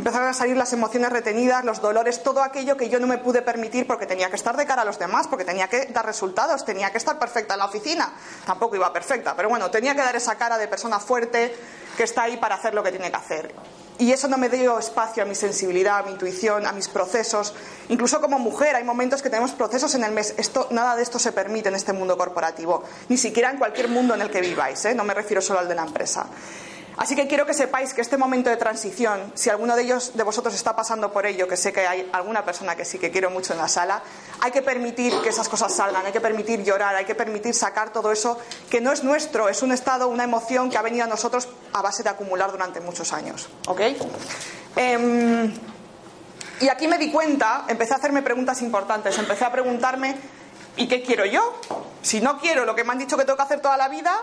Empezaron 0.00 0.28
a 0.28 0.32
salir 0.32 0.56
las 0.56 0.72
emociones 0.72 1.10
retenidas, 1.10 1.62
los 1.62 1.82
dolores, 1.82 2.22
todo 2.22 2.42
aquello 2.42 2.74
que 2.74 2.88
yo 2.88 2.98
no 2.98 3.06
me 3.06 3.18
pude 3.18 3.42
permitir 3.42 3.86
porque 3.86 4.06
tenía 4.06 4.30
que 4.30 4.36
estar 4.36 4.56
de 4.56 4.64
cara 4.64 4.80
a 4.80 4.84
los 4.86 4.98
demás, 4.98 5.28
porque 5.28 5.44
tenía 5.44 5.68
que 5.68 5.88
dar 5.92 6.06
resultados, 6.06 6.64
tenía 6.64 6.90
que 6.90 6.96
estar 6.96 7.18
perfecta 7.18 7.52
en 7.52 7.58
la 7.58 7.66
oficina. 7.66 8.10
Tampoco 8.46 8.76
iba 8.76 8.90
perfecta, 8.94 9.36
pero 9.36 9.50
bueno, 9.50 9.70
tenía 9.70 9.94
que 9.94 10.00
dar 10.00 10.16
esa 10.16 10.36
cara 10.36 10.56
de 10.56 10.68
persona 10.68 11.00
fuerte 11.00 11.54
que 11.98 12.04
está 12.04 12.22
ahí 12.22 12.38
para 12.38 12.54
hacer 12.54 12.72
lo 12.72 12.82
que 12.82 12.92
tiene 12.92 13.10
que 13.10 13.16
hacer. 13.18 13.54
Y 13.98 14.10
eso 14.12 14.26
no 14.26 14.38
me 14.38 14.48
dio 14.48 14.78
espacio 14.78 15.22
a 15.22 15.26
mi 15.26 15.34
sensibilidad, 15.34 15.98
a 15.98 16.02
mi 16.04 16.12
intuición, 16.12 16.66
a 16.66 16.72
mis 16.72 16.88
procesos. 16.88 17.52
Incluso 17.90 18.22
como 18.22 18.38
mujer 18.38 18.76
hay 18.76 18.84
momentos 18.84 19.20
que 19.20 19.28
tenemos 19.28 19.52
procesos 19.52 19.94
en 19.96 20.04
el 20.04 20.12
mes. 20.12 20.32
Esto, 20.38 20.68
nada 20.70 20.96
de 20.96 21.02
esto 21.02 21.18
se 21.18 21.32
permite 21.32 21.68
en 21.68 21.74
este 21.74 21.92
mundo 21.92 22.16
corporativo, 22.16 22.84
ni 23.10 23.18
siquiera 23.18 23.50
en 23.50 23.58
cualquier 23.58 23.88
mundo 23.88 24.14
en 24.14 24.22
el 24.22 24.30
que 24.30 24.40
viváis. 24.40 24.82
¿eh? 24.86 24.94
No 24.94 25.04
me 25.04 25.12
refiero 25.12 25.42
solo 25.42 25.58
al 25.58 25.68
de 25.68 25.74
la 25.74 25.82
empresa. 25.82 26.26
Así 27.00 27.16
que 27.16 27.26
quiero 27.26 27.46
que 27.46 27.54
sepáis 27.54 27.94
que 27.94 28.02
este 28.02 28.18
momento 28.18 28.50
de 28.50 28.58
transición, 28.58 29.32
si 29.34 29.48
alguno 29.48 29.74
de 29.74 29.84
ellos 29.84 30.12
de 30.18 30.22
vosotros 30.22 30.54
está 30.54 30.76
pasando 30.76 31.10
por 31.10 31.24
ello, 31.24 31.48
que 31.48 31.56
sé 31.56 31.72
que 31.72 31.86
hay 31.86 32.06
alguna 32.12 32.44
persona 32.44 32.76
que 32.76 32.84
sí 32.84 32.98
que 32.98 33.10
quiero 33.10 33.30
mucho 33.30 33.54
en 33.54 33.58
la 33.58 33.68
sala, 33.68 34.02
hay 34.42 34.50
que 34.50 34.60
permitir 34.60 35.14
que 35.22 35.30
esas 35.30 35.48
cosas 35.48 35.74
salgan, 35.74 36.04
hay 36.04 36.12
que 36.12 36.20
permitir 36.20 36.62
llorar, 36.62 36.94
hay 36.94 37.06
que 37.06 37.14
permitir 37.14 37.54
sacar 37.54 37.90
todo 37.90 38.12
eso 38.12 38.38
que 38.68 38.82
no 38.82 38.92
es 38.92 39.02
nuestro, 39.02 39.48
es 39.48 39.62
un 39.62 39.72
estado, 39.72 40.08
una 40.08 40.24
emoción 40.24 40.68
que 40.68 40.76
ha 40.76 40.82
venido 40.82 41.04
a 41.04 41.06
nosotros 41.06 41.48
a 41.72 41.80
base 41.80 42.02
de 42.02 42.10
acumular 42.10 42.52
durante 42.52 42.80
muchos 42.80 43.14
años. 43.14 43.48
¿Ok? 43.66 43.80
Em, 44.76 45.54
y 46.60 46.68
aquí 46.68 46.86
me 46.86 46.98
di 46.98 47.10
cuenta, 47.10 47.64
empecé 47.66 47.94
a 47.94 47.96
hacerme 47.96 48.20
preguntas 48.20 48.60
importantes, 48.60 49.16
empecé 49.16 49.46
a 49.46 49.50
preguntarme, 49.50 50.16
¿y 50.76 50.86
qué 50.86 51.00
quiero 51.00 51.24
yo? 51.24 51.62
Si 52.02 52.20
no 52.20 52.38
quiero 52.38 52.66
lo 52.66 52.74
que 52.74 52.84
me 52.84 52.92
han 52.92 52.98
dicho 52.98 53.16
que 53.16 53.24
tengo 53.24 53.38
que 53.38 53.44
hacer 53.44 53.60
toda 53.62 53.78
la 53.78 53.88
vida, 53.88 54.20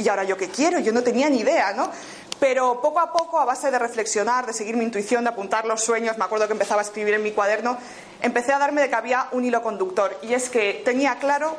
¿y 0.00 0.08
ahora 0.08 0.24
yo 0.24 0.36
qué 0.36 0.48
quiero? 0.48 0.78
Yo 0.78 0.92
no 0.92 1.02
tenía 1.02 1.28
ni 1.28 1.40
idea, 1.40 1.72
¿no? 1.72 1.90
Pero 2.38 2.80
poco 2.80 3.00
a 3.00 3.12
poco, 3.12 3.38
a 3.38 3.44
base 3.44 3.70
de 3.70 3.78
reflexionar, 3.78 4.46
de 4.46 4.54
seguir 4.54 4.76
mi 4.76 4.84
intuición, 4.84 5.24
de 5.24 5.30
apuntar 5.30 5.66
los 5.66 5.82
sueños, 5.82 6.16
me 6.16 6.24
acuerdo 6.24 6.46
que 6.46 6.54
empezaba 6.54 6.80
a 6.80 6.84
escribir 6.84 7.14
en 7.14 7.22
mi 7.22 7.32
cuaderno, 7.32 7.76
empecé 8.22 8.52
a 8.52 8.58
darme 8.58 8.80
de 8.80 8.88
que 8.88 8.94
había 8.94 9.28
un 9.32 9.44
hilo 9.44 9.62
conductor. 9.62 10.16
Y 10.22 10.32
es 10.32 10.48
que 10.48 10.80
tenía 10.84 11.16
claro 11.16 11.56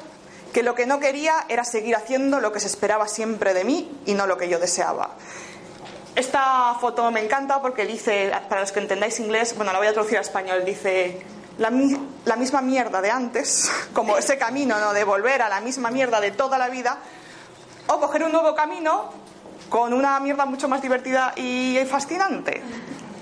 que 0.52 0.64
lo 0.64 0.74
que 0.74 0.86
no 0.86 1.00
quería 1.00 1.46
era 1.50 1.64
seguir 1.64 1.96
haciendo 1.96 2.40
lo 2.40 2.52
que 2.52 2.60
se 2.60 2.68
esperaba 2.68 3.08
siempre 3.08 3.54
de 3.54 3.64
mí 3.64 3.92
y 4.06 4.16
no 4.16 4.26
lo 4.26 4.38
que 4.38 4.50
yo 4.50 4.60
deseaba. 4.60 5.12
Esta 6.16 6.76
foto 6.82 7.10
me 7.12 7.24
encanta 7.24 7.62
porque 7.62 7.86
dice, 7.86 8.32
para 8.50 8.62
los 8.62 8.72
que 8.72 8.80
entendáis 8.80 9.20
inglés, 9.20 9.56
bueno, 9.56 9.72
la 9.72 9.78
voy 9.78 9.88
a 9.88 9.94
traducir 9.94 10.18
a 10.18 10.22
español, 10.22 10.66
dice 10.66 11.22
la, 11.58 11.72
la 12.26 12.36
misma 12.36 12.62
mierda 12.62 13.02
de 13.02 13.12
antes, 13.12 13.72
como 13.94 14.18
ese 14.18 14.38
camino 14.38 14.80
¿no? 14.80 14.94
de 14.94 15.04
volver 15.04 15.42
a 15.42 15.50
la 15.50 15.62
misma 15.62 15.92
mierda 15.92 16.20
de 16.20 16.32
toda 16.32 16.58
la 16.58 16.70
vida, 16.70 16.98
o 17.88 18.00
coger 18.00 18.24
un 18.24 18.32
nuevo 18.32 18.56
camino 18.56 19.12
con 19.70 19.94
una 19.94 20.20
mierda 20.20 20.46
mucho 20.46 20.68
más 20.68 20.82
divertida 20.82 21.34
y 21.36 21.78
fascinante. 21.90 22.62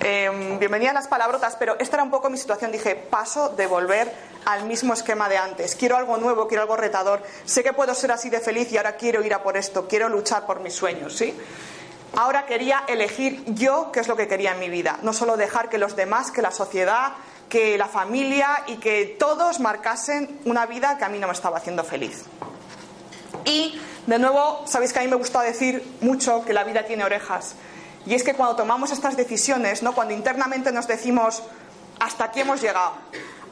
Eh, 0.02 0.58
bienvenida 0.58 0.92
a 0.92 0.94
las 0.94 1.08
palabrotas, 1.08 1.58
pero 1.58 1.78
esta 1.78 1.98
era 1.98 2.04
un 2.04 2.10
poco 2.10 2.30
mi 2.30 2.38
situación. 2.38 2.72
Dije, 2.72 2.96
paso 2.96 3.50
de 3.50 3.68
volver 3.68 4.12
al 4.46 4.64
mismo 4.66 4.94
esquema 4.94 5.28
de 5.28 5.38
antes. 5.38 5.76
Quiero 5.76 5.98
algo 5.98 6.18
nuevo, 6.18 6.48
quiero 6.48 6.62
algo 6.62 6.78
retador. 6.78 7.22
Sé 7.46 7.64
que 7.64 7.74
puedo 7.74 7.94
ser 7.94 8.12
así 8.12 8.30
de 8.30 8.40
feliz 8.40 8.72
y 8.72 8.78
ahora 8.78 8.96
quiero 8.96 9.24
ir 9.24 9.34
a 9.34 9.44
por 9.44 9.58
esto. 9.58 9.88
Quiero 9.88 10.08
luchar 10.08 10.46
por 10.46 10.62
mis 10.62 10.74
sueños, 10.74 11.16
¿sí? 11.18 11.36
Ahora 12.16 12.46
quería 12.46 12.86
elegir 12.88 13.44
yo 13.48 13.92
qué 13.92 14.00
es 14.00 14.08
lo 14.08 14.16
que 14.16 14.28
quería 14.28 14.54
en 14.54 14.60
mi 14.60 14.70
vida. 14.70 15.00
No 15.04 15.14
solo 15.14 15.38
dejar 15.38 15.70
que 15.70 15.78
los 15.78 15.96
demás, 15.96 16.32
que 16.32 16.42
la 16.42 16.52
sociedad, 16.52 17.14
que 17.50 17.78
la 17.78 17.88
familia 17.88 18.64
y 18.68 18.78
que 18.78 19.18
todos 19.20 19.60
marcasen 19.60 20.40
una 20.46 20.66
vida 20.66 20.98
que 20.98 21.06
a 21.06 21.10
mí 21.10 21.20
no 21.20 21.28
me 21.28 21.34
estaba 21.34 21.58
haciendo 21.58 21.84
feliz. 21.84 22.24
Y, 23.46 23.80
de 24.08 24.20
nuevo, 24.20 24.64
sabéis 24.66 24.94
que 24.94 25.00
a 25.00 25.02
mí 25.02 25.08
me 25.08 25.16
gusta 25.16 25.42
decir 25.42 25.98
mucho 26.02 26.44
que 26.44 26.54
la 26.54 26.64
vida 26.64 26.86
tiene 26.86 27.04
orejas. 27.04 27.56
Y 28.06 28.14
es 28.16 28.24
que 28.24 28.34
cuando 28.34 28.56
tomamos 28.56 28.92
estas 28.92 29.18
decisiones, 29.18 29.84
¿no? 29.84 29.94
cuando 29.94 30.14
internamente 30.14 30.72
nos 30.72 30.88
decimos, 30.88 31.44
hasta 32.00 32.26
aquí 32.26 32.42
hemos 32.42 32.62
llegado, 32.62 32.94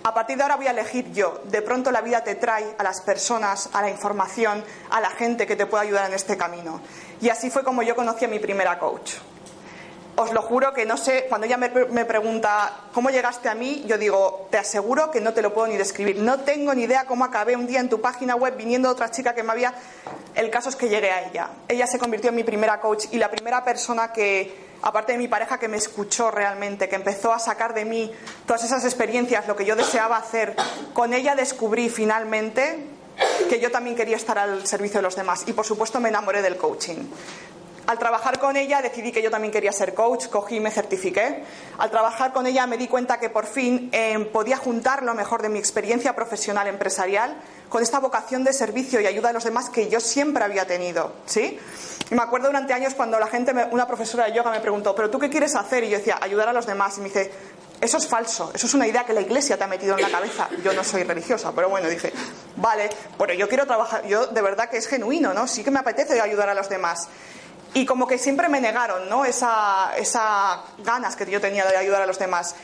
a 0.04 0.14
partir 0.14 0.38
de 0.38 0.44
ahora 0.44 0.56
voy 0.56 0.68
a 0.68 0.72
elegir 0.72 1.12
yo, 1.12 1.42
de 1.46 1.62
pronto 1.62 1.92
la 1.92 2.02
vida 2.02 2.24
te 2.24 2.36
trae 2.36 2.76
a 2.78 2.84
las 2.84 3.02
personas, 3.02 3.70
a 3.74 3.82
la 3.82 3.90
información, 3.90 4.64
a 4.90 5.02
la 5.02 5.10
gente 5.10 5.46
que 5.46 5.56
te 5.56 5.66
pueda 5.66 5.84
ayudar 5.84 6.06
en 6.08 6.14
este 6.14 6.38
camino. 6.38 6.82
Y 7.20 7.30
así 7.30 7.50
fue 7.50 7.64
como 7.64 7.84
yo 7.84 7.96
conocí 7.96 8.26
a 8.26 8.30
mi 8.30 8.40
primera 8.40 8.80
coach. 8.80 9.16
Os 10.20 10.34
lo 10.34 10.42
juro 10.42 10.74
que 10.74 10.84
no 10.84 10.98
sé, 10.98 11.28
cuando 11.30 11.46
ella 11.46 11.58
me, 11.58 11.70
me 11.70 12.04
pregunta 12.04 12.74
cómo 12.92 13.12
llegaste 13.12 13.50
a 13.50 13.54
mí, 13.54 13.84
yo 13.86 14.00
digo, 14.00 14.48
te 14.50 14.58
aseguro 14.58 15.12
que 15.12 15.22
no 15.22 15.32
te 15.32 15.44
lo 15.44 15.54
puedo 15.54 15.68
ni 15.68 15.78
describir. 15.78 16.18
No 16.18 16.40
tengo 16.40 16.74
ni 16.74 16.86
idea 16.86 17.06
cómo 17.06 17.24
acabé 17.24 17.56
un 17.56 17.68
día 17.68 17.82
en 17.82 17.88
tu 17.88 18.02
página 18.02 18.36
web 18.36 18.58
viniendo 18.58 18.90
otra 18.90 19.12
chica 19.12 19.36
que 19.36 19.44
me 19.44 19.52
había... 19.52 19.76
El 20.34 20.50
caso 20.50 20.70
es 20.70 20.76
que 20.76 20.90
llegué 20.90 21.12
a 21.12 21.30
ella. 21.30 21.50
Ella 21.68 21.86
se 21.86 22.00
convirtió 22.00 22.32
en 22.32 22.36
mi 22.36 22.44
primera 22.44 22.80
coach 22.80 23.06
y 23.12 23.20
la 23.20 23.30
primera 23.30 23.64
persona 23.64 24.12
que, 24.12 24.58
aparte 24.82 25.12
de 25.12 25.20
mi 25.20 25.28
pareja, 25.28 25.60
que 25.60 25.68
me 25.68 25.78
escuchó 25.78 26.32
realmente, 26.32 26.90
que 26.90 26.96
empezó 26.96 27.32
a 27.32 27.38
sacar 27.38 27.76
de 27.76 27.86
mí 27.86 28.12
todas 28.48 28.64
esas 28.64 28.86
experiencias, 28.86 29.48
lo 29.48 29.56
que 29.56 29.66
yo 29.66 29.76
deseaba 29.76 30.18
hacer. 30.18 30.56
Con 30.94 31.14
ella 31.14 31.36
descubrí 31.36 31.90
finalmente 31.90 32.88
que 33.50 33.60
yo 33.60 33.72
también 33.72 33.96
quería 33.96 34.16
estar 34.16 34.38
al 34.38 34.66
servicio 34.68 35.00
de 35.00 35.04
los 35.04 35.16
demás 35.16 35.44
y 35.48 35.54
por 35.54 35.66
supuesto 35.66 36.00
me 36.00 36.10
enamoré 36.10 36.42
del 36.42 36.58
coaching. 36.58 36.98
Al 37.88 37.98
trabajar 37.98 38.38
con 38.38 38.58
ella 38.58 38.82
decidí 38.82 39.14
que 39.14 39.22
yo 39.22 39.32
también 39.32 39.52
quería 39.52 39.72
ser 39.72 39.94
coach, 39.94 40.28
cogí 40.28 40.58
y 40.58 40.60
me 40.60 40.72
certifiqué. 40.72 41.44
Al 41.78 41.90
trabajar 41.90 42.34
con 42.34 42.46
ella 42.46 42.68
me 42.68 42.78
di 42.78 42.90
cuenta 42.90 43.18
que 43.18 43.30
por 43.30 43.46
fin 43.46 43.90
eh, 43.94 44.30
podía 44.34 44.58
juntar 44.58 45.04
lo 45.04 45.14
mejor 45.14 45.42
de 45.42 45.48
mi 45.48 45.58
experiencia 45.58 46.14
profesional 46.14 46.68
empresarial 46.68 47.38
con 47.70 47.82
esta 47.82 48.00
vocación 48.00 48.44
de 48.44 48.52
servicio 48.52 49.00
y 49.00 49.08
ayuda 49.08 49.30
a 49.30 49.34
los 49.34 49.46
demás 49.46 49.70
que 49.70 49.88
yo 49.88 50.02
siempre 50.02 50.44
había 50.44 50.68
tenido, 50.68 51.14
¿sí? 51.26 51.58
Me 52.10 52.22
acuerdo 52.22 52.48
durante 52.48 52.74
años 52.74 52.94
cuando 52.94 53.20
la 53.20 53.28
gente, 53.28 53.54
una 53.72 53.88
profesora 53.88 54.26
de 54.26 54.34
yoga 54.34 54.52
me 54.52 54.60
preguntó, 54.60 54.94
¿pero 54.94 55.10
tú 55.10 55.18
qué 55.18 55.30
quieres 55.30 55.56
hacer? 55.56 55.86
Y 55.86 55.90
yo 55.90 55.98
decía, 55.98 56.18
ayudar 56.22 56.50
a 56.50 56.54
los 56.54 56.66
demás. 56.66 56.98
Y 56.98 57.02
me 57.02 57.08
dice, 57.08 57.32
eso 57.80 57.98
es 57.98 58.08
falso, 58.08 58.52
eso 58.54 58.66
es 58.66 58.74
una 58.74 58.88
idea 58.88 59.06
que 59.06 59.14
la 59.14 59.22
iglesia 59.22 59.58
te 59.58 59.64
ha 59.64 59.68
metido 59.68 59.96
en 59.96 60.02
la 60.02 60.10
cabeza. 60.10 60.50
Yo 60.64 60.74
no 60.74 60.84
soy 60.84 61.04
religiosa, 61.04 61.52
pero 61.56 61.70
bueno, 61.70 61.88
dije, 61.88 62.12
vale, 62.56 62.90
pero 63.18 63.34
yo 63.34 63.48
quiero 63.48 63.66
trabajar, 63.66 64.06
yo 64.08 64.28
de 64.28 64.42
verdad 64.42 64.70
que 64.70 64.78
es 64.78 64.88
genuino, 64.88 65.34
¿no? 65.34 65.48
Sí 65.48 65.64
que 65.64 65.72
me 65.72 65.80
apetece 65.80 66.20
ayudar 66.20 66.50
a 66.50 66.54
los 66.54 66.70
demás. 66.70 67.08
Y 67.78 67.86
como 67.86 68.08
que 68.08 68.18
siempre 68.18 68.50
me 68.50 68.60
negaron, 68.60 69.08
¿no? 69.08 69.24
Esa, 69.24 69.96
esa 69.96 70.64
ganas 70.80 71.16
que 71.16 71.30
yo 71.30 71.40
tenía 71.40 71.64
de 71.64 71.78
ayudar 71.78 72.02
a 72.02 72.08
los 72.08 72.18
demás. 72.18 72.56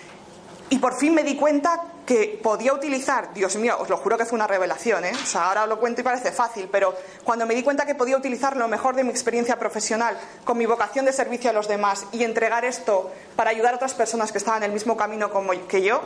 Y 0.71 0.79
por 0.79 0.97
fin 0.97 1.13
me 1.13 1.21
di 1.21 1.35
cuenta 1.35 1.83
que 2.03 2.39
podía 2.41 2.73
utilizar, 2.73 3.31
Dios 3.31 3.55
mío, 3.57 3.77
os 3.79 3.89
lo 3.89 3.97
juro 3.97 4.17
que 4.17 4.25
fue 4.25 4.37
una 4.37 4.47
revelación, 4.47 5.05
¿eh? 5.05 5.11
O 5.13 5.25
sea, 5.27 5.49
ahora 5.49 5.67
lo 5.67 5.79
cuento 5.79 6.01
y 6.01 6.03
parece 6.03 6.31
fácil, 6.31 6.67
pero 6.71 6.95
cuando 7.23 7.45
me 7.45 7.53
di 7.53 7.61
cuenta 7.61 7.85
que 7.85 7.93
podía 7.93 8.17
utilizar 8.17 8.57
lo 8.57 8.67
mejor 8.67 8.95
de 8.95 9.03
mi 9.03 9.11
experiencia 9.11 9.59
profesional 9.59 10.17
con 10.43 10.57
mi 10.57 10.65
vocación 10.65 11.05
de 11.05 11.13
servicio 11.13 11.51
a 11.51 11.53
los 11.53 11.67
demás 11.67 12.07
y 12.11 12.23
entregar 12.23 12.65
esto 12.65 13.11
para 13.35 13.51
ayudar 13.51 13.73
a 13.73 13.75
otras 13.75 13.93
personas 13.93 14.31
que 14.31 14.39
estaban 14.39 14.63
en 14.63 14.71
el 14.71 14.73
mismo 14.73 14.97
camino 14.97 15.29
que 15.67 15.83
yo, 15.83 16.01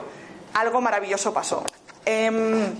algo 0.53 0.81
maravilloso 0.81 1.33
pasó. 1.33 1.63
Em, 2.03 2.73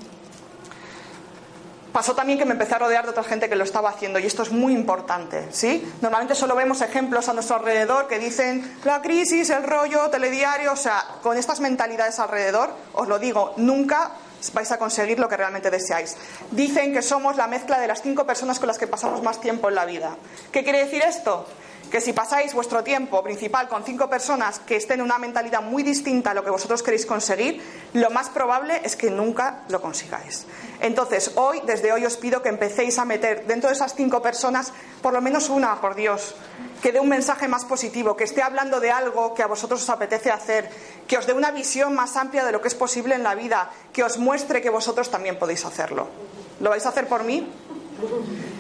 pasó 1.98 2.14
también 2.14 2.38
que 2.38 2.46
me 2.46 2.52
empecé 2.52 2.76
a 2.76 2.78
rodear 2.78 3.06
de 3.06 3.10
otra 3.10 3.24
gente 3.24 3.50
que 3.50 3.56
lo 3.56 3.64
estaba 3.64 3.90
haciendo 3.90 4.20
y 4.20 4.28
esto 4.28 4.44
es 4.44 4.52
muy 4.52 4.72
importante, 4.72 5.48
¿sí? 5.50 5.84
Normalmente 6.00 6.36
solo 6.36 6.56
vemos 6.56 6.80
ejemplos 6.82 7.28
a 7.28 7.34
nuestro 7.34 7.56
alrededor 7.56 8.08
que 8.08 8.20
dicen 8.20 8.78
la 8.84 9.02
crisis, 9.02 9.50
el 9.50 9.64
rollo, 9.64 10.08
telediario, 10.12 10.74
o 10.74 10.76
sea, 10.76 11.04
con 11.24 11.38
estas 11.38 11.60
mentalidades 11.60 12.20
alrededor, 12.20 12.70
os 12.94 13.08
lo 13.08 13.18
digo, 13.18 13.56
nunca 13.58 14.12
vais 14.54 14.72
a 14.72 14.78
conseguir 14.78 15.18
lo 15.18 15.28
que 15.28 15.38
realmente 15.38 15.72
deseáis. 15.72 16.16
Dicen 16.52 16.94
que 16.94 17.02
somos 17.02 17.36
la 17.36 17.48
mezcla 17.48 17.80
de 17.80 17.88
las 17.88 18.04
cinco 18.04 18.28
personas 18.28 18.60
con 18.60 18.68
las 18.68 18.78
que 18.78 18.86
pasamos 18.86 19.24
más 19.24 19.42
tiempo 19.42 19.68
en 19.68 19.74
la 19.74 19.86
vida. 19.86 20.18
¿Qué 20.52 20.64
quiere 20.64 20.86
decir 20.86 21.02
esto? 21.02 21.48
Que 21.92 22.02
si 22.02 22.12
pasáis 22.12 22.54
vuestro 22.54 22.84
tiempo 22.84 23.24
principal 23.24 23.70
con 23.70 23.84
cinco 23.84 24.10
personas 24.10 24.60
que 24.60 24.76
estén 24.76 25.00
en 25.00 25.06
una 25.06 25.18
mentalidad 25.18 25.62
muy 25.62 25.84
distinta 25.84 26.32
a 26.32 26.34
lo 26.34 26.44
que 26.44 26.50
vosotros 26.50 26.84
queréis 26.84 27.06
conseguir, 27.06 27.62
lo 27.94 28.10
más 28.10 28.30
probable 28.30 28.82
es 28.84 28.96
que 28.96 29.10
nunca 29.10 29.64
lo 29.70 29.82
consigáis. 29.82 30.46
Entonces, 30.82 31.32
hoy, 31.36 31.62
desde 31.66 31.94
hoy 31.94 32.06
os 32.06 32.18
pido 32.18 32.42
que 32.42 32.50
empecéis 32.50 33.00
a 33.00 33.06
meter 33.06 33.48
dentro 33.48 33.70
de 33.70 33.76
esas 33.76 33.96
cinco 33.96 34.22
personas 34.22 34.74
por 35.02 35.14
lo 35.14 35.22
menos 35.22 35.50
una, 35.50 35.80
por 35.80 35.96
Dios, 35.96 36.36
que 36.82 36.92
dé 36.92 37.00
un 37.00 37.10
mensaje 37.10 37.48
más 37.48 37.64
positivo, 37.64 38.18
que 38.18 38.26
esté 38.26 38.42
hablando 38.42 38.80
de 38.80 38.92
algo 38.92 39.34
que 39.34 39.44
a 39.44 39.48
vosotros 39.48 39.82
os 39.82 39.90
apetece 39.90 40.30
hacer, 40.30 40.70
que 41.08 41.18
os 41.18 41.26
dé 41.26 41.34
una 41.34 41.52
visión 41.52 41.96
más 41.96 42.18
amplia 42.18 42.44
de 42.46 42.52
lo 42.52 42.62
que 42.62 42.68
es 42.68 42.76
posible 42.76 43.16
en 43.16 43.24
la 43.24 43.34
vida, 43.34 43.72
que 43.94 44.04
os 44.04 44.18
muestre 44.18 44.62
que 44.62 44.70
vosotros 44.70 45.10
también 45.10 45.40
podéis 45.40 45.64
hacerlo. 45.66 46.08
¿Lo 46.60 46.70
vais 46.70 46.86
a 46.86 46.90
hacer 46.90 47.08
por 47.08 47.24
mí? 47.24 47.48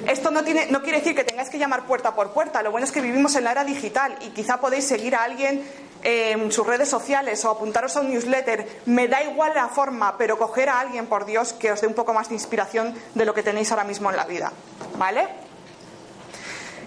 Esto 0.08 0.32
no, 0.32 0.44
tiene, 0.44 0.68
no 0.68 0.82
quiere 0.82 1.00
decir 1.00 1.16
que 1.16 1.26
tengáis 1.26 1.50
que 1.50 1.60
llamar 1.60 1.86
puerta 1.86 2.16
por 2.16 2.32
puerta. 2.32 2.62
Lo 2.62 2.72
bueno 2.72 2.86
es 2.86 2.94
que 2.94 3.02
vivimos 3.02 3.36
en 3.36 3.44
la 3.44 3.52
era 3.52 3.66
digital 3.66 4.18
y 4.22 4.30
quizá 4.30 4.58
podéis 4.58 4.86
seguir 4.86 5.16
a 5.16 5.24
alguien 5.24 5.64
en 6.04 6.50
sus 6.52 6.66
redes 6.66 6.88
sociales 6.88 7.44
o 7.44 7.50
apuntaros 7.50 7.98
a 7.98 8.02
un 8.02 8.12
newsletter. 8.12 8.82
Me 8.86 9.10
da 9.10 9.22
igual 9.24 9.52
la 9.54 9.68
forma, 9.68 10.18
pero 10.18 10.38
coger 10.38 10.70
a 10.70 10.80
alguien, 10.80 11.08
por 11.08 11.26
Dios, 11.26 11.52
que 11.52 11.74
os 11.74 11.82
dé 11.82 11.88
un 11.88 11.94
poco 11.94 12.14
más 12.14 12.30
de 12.30 12.36
inspiración 12.36 12.96
de 13.16 13.26
lo 13.26 13.34
que 13.34 13.44
tenéis 13.44 13.70
ahora 13.72 13.84
mismo 13.84 14.10
en 14.10 14.16
la 14.16 14.24
vida. 14.24 14.54
¿Vale? 14.96 15.28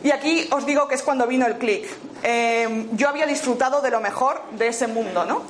Y 0.03 0.11
aquí 0.13 0.49
os 0.51 0.65
digo 0.65 0.89
que 0.89 0.95
es 0.95 1.03
cuando 1.03 1.27
vino 1.27 1.47
el 1.47 1.59
clic. 1.59 1.91
Eh, 2.23 2.89
yo 2.93 3.09
había 3.09 3.27
disfrutado 3.27 3.83
de 3.83 3.91
lo 3.91 4.01
mejor 4.01 4.43
de 4.53 4.69
ese 4.69 4.87
mundo, 4.87 5.27
¿no? 5.27 5.43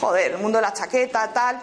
Joder, 0.00 0.32
el 0.32 0.38
mundo 0.38 0.58
de 0.58 0.62
la 0.62 0.72
chaqueta, 0.72 1.32
tal. 1.32 1.60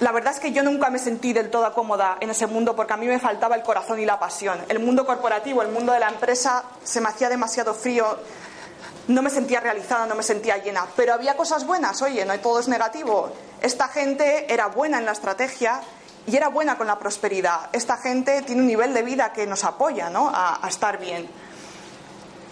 La 0.00 0.10
verdad 0.10 0.32
es 0.34 0.40
que 0.40 0.52
yo 0.52 0.62
nunca 0.62 0.90
me 0.90 0.98
sentí 0.98 1.32
del 1.32 1.50
todo 1.50 1.72
cómoda 1.74 2.16
en 2.20 2.30
ese 2.30 2.46
mundo 2.46 2.74
porque 2.74 2.92
a 2.92 2.96
mí 2.96 3.06
me 3.06 3.20
faltaba 3.20 3.54
el 3.54 3.62
corazón 3.62 4.00
y 4.00 4.04
la 4.04 4.18
pasión. 4.18 4.58
El 4.68 4.80
mundo 4.80 5.06
corporativo, 5.06 5.62
el 5.62 5.68
mundo 5.68 5.92
de 5.92 6.00
la 6.00 6.08
empresa, 6.08 6.64
se 6.82 7.00
me 7.00 7.08
hacía 7.08 7.28
demasiado 7.28 7.72
frío. 7.72 8.18
No 9.08 9.22
me 9.22 9.30
sentía 9.30 9.60
realizada, 9.60 10.06
no 10.06 10.14
me 10.14 10.22
sentía 10.22 10.56
llena. 10.58 10.86
Pero 10.96 11.14
había 11.14 11.36
cosas 11.36 11.66
buenas, 11.66 12.02
oye, 12.02 12.24
no 12.24 12.38
todo 12.40 12.58
es 12.60 12.68
negativo. 12.68 13.32
Esta 13.60 13.88
gente 13.88 14.52
era 14.52 14.66
buena 14.66 14.98
en 14.98 15.04
la 15.04 15.12
estrategia 15.12 15.80
y 16.26 16.36
era 16.36 16.48
buena 16.48 16.76
con 16.76 16.86
la 16.86 16.98
prosperidad. 16.98 17.68
Esta 17.72 17.96
gente 17.96 18.42
tiene 18.42 18.62
un 18.62 18.66
nivel 18.66 18.94
de 18.94 19.02
vida 19.02 19.32
que 19.32 19.46
nos 19.46 19.64
apoya 19.64 20.10
¿no? 20.10 20.28
a, 20.28 20.64
a 20.64 20.68
estar 20.68 20.98
bien. 20.98 21.28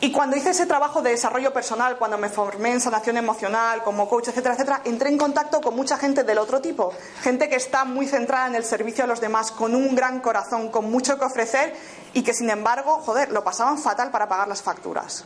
Y 0.02 0.12
cuando 0.12 0.34
hice 0.34 0.50
ese 0.50 0.64
trabajo 0.64 1.02
de 1.02 1.10
desarrollo 1.10 1.52
personal, 1.52 1.98
cuando 1.98 2.16
me 2.16 2.30
formé 2.30 2.72
en 2.72 2.80
sanación 2.80 3.18
emocional, 3.18 3.82
como 3.82 4.08
coach, 4.08 4.28
etcétera, 4.28 4.54
etcétera, 4.54 4.80
entré 4.84 5.10
en 5.10 5.18
contacto 5.18 5.60
con 5.60 5.76
mucha 5.76 5.98
gente 5.98 6.24
del 6.24 6.38
otro 6.38 6.62
tipo. 6.62 6.94
Gente 7.20 7.50
que 7.50 7.56
está 7.56 7.84
muy 7.84 8.06
centrada 8.06 8.46
en 8.46 8.54
el 8.54 8.64
servicio 8.64 9.04
a 9.04 9.06
los 9.06 9.20
demás, 9.20 9.50
con 9.50 9.74
un 9.74 9.94
gran 9.94 10.20
corazón, 10.20 10.70
con 10.70 10.90
mucho 10.90 11.18
que 11.18 11.26
ofrecer 11.26 11.76
y 12.14 12.22
que, 12.22 12.32
sin 12.32 12.48
embargo, 12.48 13.02
joder, 13.04 13.30
lo 13.30 13.44
pasaban 13.44 13.76
fatal 13.76 14.10
para 14.10 14.26
pagar 14.26 14.48
las 14.48 14.62
facturas. 14.62 15.24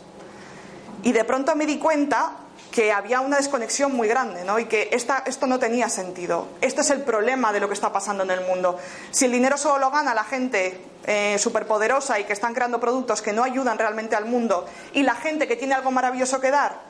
Y 1.05 1.13
de 1.13 1.23
pronto 1.23 1.55
me 1.55 1.67
di 1.67 1.79
cuenta 1.79 2.33
que 2.75 2.91
había 2.91 3.21
una 3.21 3.37
desconexión 3.37 3.95
muy 3.95 4.09
grande 4.09 4.43
¿no? 4.43 4.59
y 4.59 4.65
que 4.65 4.89
esta, 4.91 5.23
esto 5.27 5.47
no 5.47 5.61
tenía 5.61 5.89
sentido. 5.89 6.49
Este 6.61 6.81
es 6.81 6.91
el 6.91 7.03
problema 7.03 7.53
de 7.53 7.61
lo 7.61 7.69
que 7.69 7.75
está 7.75 7.93
pasando 7.93 8.25
en 8.25 8.33
el 8.33 8.41
mundo. 8.41 8.77
Si 9.13 9.27
el 9.27 9.31
dinero 9.31 9.57
solo 9.57 9.79
lo 9.79 9.91
gana 9.93 10.13
la 10.13 10.25
gente 10.25 10.81
eh, 11.07 11.39
superpoderosa 11.39 12.19
y 12.19 12.25
que 12.25 12.33
están 12.33 12.53
creando 12.53 12.81
productos 12.81 13.23
que 13.23 13.33
no 13.33 13.45
ayudan 13.45 13.79
realmente 13.79 14.17
al 14.17 14.25
mundo 14.25 14.67
y 14.93 15.05
la 15.05 15.15
gente 15.15 15.47
que 15.47 15.55
tiene 15.55 15.73
algo 15.75 15.93
maravilloso 15.93 16.41
que 16.41 16.51
dar, 16.51 16.81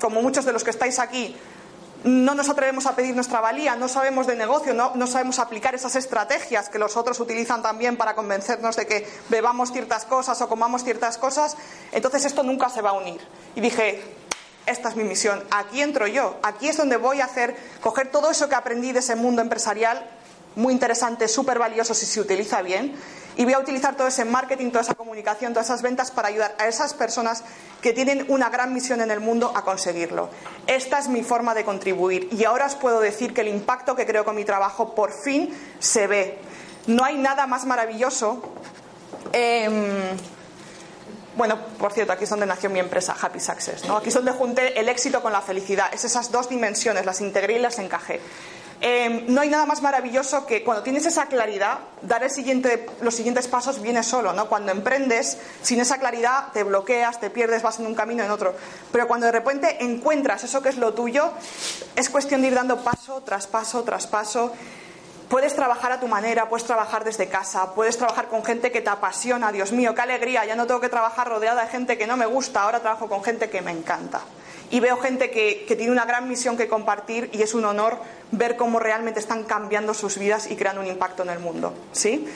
como 0.00 0.20
muchos 0.20 0.44
de 0.44 0.52
los 0.52 0.64
que 0.64 0.70
estáis 0.70 0.98
aquí, 0.98 1.36
no 2.02 2.34
nos 2.34 2.48
atrevemos 2.48 2.86
a 2.86 2.96
pedir 2.96 3.14
nuestra 3.14 3.40
valía, 3.40 3.76
no 3.76 3.86
sabemos 3.86 4.26
de 4.26 4.34
negocio, 4.34 4.74
no, 4.74 4.96
no, 4.96 5.06
sabemos 5.06 5.38
aplicar 5.38 5.76
esas 5.76 5.94
estrategias 5.94 6.68
que 6.70 6.80
los 6.80 6.96
otros 6.96 7.20
utilizan 7.20 7.62
también 7.62 7.96
para 7.96 8.16
convencernos 8.16 8.74
de 8.74 8.86
que 8.86 9.06
bebamos 9.28 9.70
ciertas 9.70 10.06
cosas 10.06 10.40
o 10.40 10.48
comamos 10.48 10.82
ciertas 10.82 11.18
cosas, 11.18 11.56
entonces 11.92 12.24
esto 12.24 12.42
nunca 12.42 12.68
se 12.68 12.82
va 12.82 12.90
a 12.90 12.94
unir. 12.94 13.20
Y 13.54 13.60
dije, 13.60 14.02
esta 14.66 14.88
es 14.88 14.96
mi 14.96 15.04
misión, 15.04 15.42
aquí 15.50 15.80
entro 15.82 16.06
yo, 16.06 16.38
aquí 16.42 16.68
es 16.68 16.76
donde 16.76 16.96
voy 16.96 17.20
a 17.20 17.24
hacer, 17.24 17.56
coger 17.80 18.10
todo 18.10 18.30
eso 18.30 18.48
que 18.48 18.54
aprendí 18.54 18.92
de 18.92 19.00
ese 19.00 19.16
mundo 19.16 19.42
empresarial, 19.42 20.08
muy 20.56 20.72
interesante, 20.72 21.28
súper 21.28 21.58
valioso 21.58 21.94
si 21.94 22.06
se 22.06 22.20
utiliza 22.20 22.62
bien, 22.62 22.94
y 23.36 23.44
voy 23.44 23.54
a 23.54 23.58
utilizar 23.58 23.96
todo 23.96 24.08
ese 24.08 24.24
marketing, 24.24 24.70
toda 24.70 24.82
esa 24.82 24.94
comunicación, 24.94 25.52
todas 25.52 25.66
esas 25.66 25.82
ventas 25.82 26.10
para 26.10 26.28
ayudar 26.28 26.54
a 26.58 26.66
esas 26.66 26.94
personas 26.94 27.44
que 27.80 27.92
tienen 27.92 28.26
una 28.28 28.50
gran 28.50 28.74
misión 28.74 29.00
en 29.00 29.10
el 29.10 29.20
mundo 29.20 29.52
a 29.54 29.64
conseguirlo. 29.64 30.28
Esta 30.66 30.98
es 30.98 31.08
mi 31.08 31.22
forma 31.22 31.54
de 31.54 31.64
contribuir 31.64 32.28
y 32.32 32.44
ahora 32.44 32.66
os 32.66 32.74
puedo 32.74 33.00
decir 33.00 33.32
que 33.32 33.40
el 33.40 33.48
impacto 33.48 33.94
que 33.94 34.04
creo 34.04 34.24
con 34.24 34.36
mi 34.36 34.44
trabajo 34.44 34.94
por 34.94 35.12
fin 35.12 35.56
se 35.78 36.06
ve. 36.06 36.38
No 36.86 37.04
hay 37.04 37.16
nada 37.16 37.46
más 37.46 37.64
maravilloso. 37.64 38.42
Eh, 39.32 40.16
bueno, 41.40 41.58
por 41.78 41.90
cierto, 41.94 42.12
aquí 42.12 42.24
es 42.24 42.30
donde 42.30 42.44
nació 42.44 42.68
mi 42.68 42.80
empresa, 42.80 43.16
Happy 43.18 43.40
Success. 43.40 43.86
¿no? 43.86 43.96
Aquí 43.96 44.08
es 44.10 44.14
donde 44.14 44.30
junté 44.30 44.78
el 44.78 44.90
éxito 44.90 45.22
con 45.22 45.32
la 45.32 45.40
felicidad. 45.40 45.86
Es 45.90 46.04
esas 46.04 46.30
dos 46.30 46.50
dimensiones, 46.50 47.06
las 47.06 47.22
integré 47.22 47.54
y 47.54 47.58
las 47.58 47.78
encajé. 47.78 48.20
Eh, 48.82 49.24
no 49.26 49.40
hay 49.40 49.48
nada 49.48 49.64
más 49.64 49.80
maravilloso 49.80 50.44
que 50.44 50.62
cuando 50.62 50.82
tienes 50.82 51.06
esa 51.06 51.28
claridad, 51.28 51.78
dar 52.02 52.22
el 52.22 52.30
siguiente, 52.30 52.84
los 53.00 53.14
siguientes 53.14 53.48
pasos 53.48 53.80
viene 53.80 54.02
solo, 54.02 54.34
¿no? 54.34 54.50
Cuando 54.50 54.70
emprendes, 54.70 55.38
sin 55.62 55.80
esa 55.80 55.96
claridad 55.96 56.48
te 56.52 56.62
bloqueas, 56.62 57.18
te 57.20 57.30
pierdes, 57.30 57.62
vas 57.62 57.80
en 57.80 57.86
un 57.86 57.94
camino 57.94 58.22
en 58.22 58.30
otro. 58.30 58.54
Pero 58.92 59.08
cuando 59.08 59.24
de 59.24 59.32
repente 59.32 59.82
encuentras 59.82 60.44
eso 60.44 60.60
que 60.60 60.68
es 60.68 60.76
lo 60.76 60.92
tuyo, 60.92 61.32
es 61.96 62.10
cuestión 62.10 62.42
de 62.42 62.48
ir 62.48 62.54
dando 62.54 62.84
paso 62.84 63.22
tras 63.22 63.46
paso 63.46 63.82
tras 63.82 64.06
paso. 64.06 64.52
Puedes 65.30 65.54
trabajar 65.54 65.92
a 65.92 66.00
tu 66.00 66.08
manera, 66.08 66.48
puedes 66.48 66.66
trabajar 66.66 67.04
desde 67.04 67.28
casa, 67.28 67.72
puedes 67.72 67.96
trabajar 67.96 68.26
con 68.26 68.44
gente 68.44 68.72
que 68.72 68.80
te 68.80 68.90
apasiona. 68.90 69.52
Dios 69.52 69.70
mío, 69.70 69.94
qué 69.94 70.00
alegría, 70.02 70.44
ya 70.44 70.56
no 70.56 70.66
tengo 70.66 70.80
que 70.80 70.88
trabajar 70.88 71.28
rodeada 71.28 71.62
de 71.62 71.68
gente 71.68 71.96
que 71.96 72.08
no 72.08 72.16
me 72.16 72.26
gusta, 72.26 72.64
ahora 72.64 72.80
trabajo 72.80 73.08
con 73.08 73.22
gente 73.22 73.48
que 73.48 73.62
me 73.62 73.70
encanta 73.70 74.22
y 74.70 74.80
veo 74.80 74.96
gente 74.96 75.30
que, 75.30 75.64
tiene 75.68 75.92
una 75.92 76.04
gran 76.04 76.28
misión 76.28 76.56
que 76.56 76.66
compartir 76.66 77.30
y 77.32 77.42
es 77.42 77.54
un 77.54 77.64
honor 77.64 77.98
ver 78.32 78.56
cómo 78.56 78.80
realmente 78.80 79.20
están 79.20 79.44
cambiando 79.44 79.94
sus 79.94 80.18
vidas 80.18 80.50
y 80.50 80.56
creando 80.56 80.80
un 80.80 80.88
impacto 80.88 81.22
en 81.22 81.30
el 81.30 81.38
mundo. 81.38 81.74
¿sí? 81.92 82.26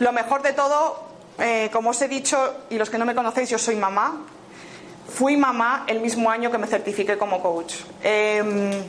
Lo 0.00 0.10
mejor 0.10 0.42
de 0.42 0.52
todo, 0.52 1.04
eh, 1.38 1.68
como 1.72 1.90
os 1.90 2.02
he 2.02 2.08
dicho, 2.08 2.64
y 2.70 2.78
los 2.78 2.90
que 2.90 2.98
no 2.98 3.04
me 3.04 3.14
conocéis, 3.14 3.48
yo 3.48 3.58
soy 3.58 3.76
mamá. 3.76 4.22
Fui 5.08 5.36
mamá 5.36 5.84
el 5.88 6.00
mismo 6.00 6.30
año 6.30 6.50
que 6.50 6.58
me 6.58 6.66
certifiqué 6.66 7.16
como 7.16 7.40
coach. 7.40 7.74
Eh, 8.02 8.82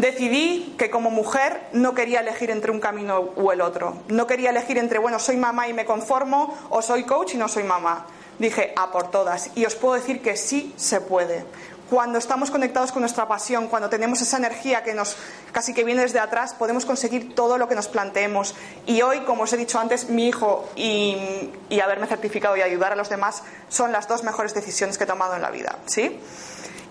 decidí 0.00 0.74
que 0.78 0.90
como 0.90 1.10
mujer 1.10 1.68
no 1.72 1.94
quería 1.94 2.20
elegir 2.20 2.50
entre 2.50 2.70
un 2.70 2.80
camino 2.80 3.32
u 3.36 3.50
el 3.50 3.60
otro. 3.60 3.98
No 4.08 4.26
quería 4.26 4.50
elegir 4.50 4.78
entre, 4.78 4.98
bueno, 4.98 5.18
soy 5.18 5.36
mamá 5.36 5.68
y 5.68 5.72
me 5.72 5.84
conformo 5.84 6.56
o 6.70 6.82
soy 6.82 7.04
coach 7.04 7.34
y 7.34 7.36
no 7.36 7.48
soy 7.48 7.64
mamá. 7.64 8.06
Dije, 8.38 8.72
a 8.76 8.90
por 8.92 9.10
todas. 9.10 9.50
Y 9.56 9.64
os 9.64 9.74
puedo 9.74 9.94
decir 9.94 10.22
que 10.22 10.36
sí 10.36 10.72
se 10.76 11.00
puede 11.00 11.44
cuando 11.88 12.18
estamos 12.18 12.50
conectados 12.50 12.92
con 12.92 13.00
nuestra 13.00 13.26
pasión, 13.26 13.68
cuando 13.68 13.88
tenemos 13.88 14.20
esa 14.20 14.36
energía 14.36 14.82
que 14.82 14.94
nos 14.94 15.16
casi 15.52 15.72
que 15.72 15.84
viene 15.84 16.02
desde 16.02 16.18
atrás, 16.18 16.54
podemos 16.54 16.84
conseguir 16.84 17.34
todo 17.34 17.56
lo 17.56 17.68
que 17.68 17.74
nos 17.74 17.88
planteemos. 17.88 18.54
Y 18.86 19.00
hoy, 19.02 19.20
como 19.20 19.44
os 19.44 19.52
he 19.52 19.56
dicho 19.56 19.78
antes, 19.78 20.10
mi 20.10 20.28
hijo 20.28 20.68
y, 20.76 21.50
y 21.70 21.80
haberme 21.80 22.06
certificado 22.06 22.56
y 22.56 22.62
ayudar 22.62 22.92
a 22.92 22.96
los 22.96 23.08
demás 23.08 23.42
son 23.68 23.92
las 23.92 24.06
dos 24.06 24.22
mejores 24.22 24.54
decisiones 24.54 24.98
que 24.98 25.04
he 25.04 25.06
tomado 25.06 25.34
en 25.34 25.42
la 25.42 25.50
vida, 25.50 25.78
¿sí? 25.86 26.20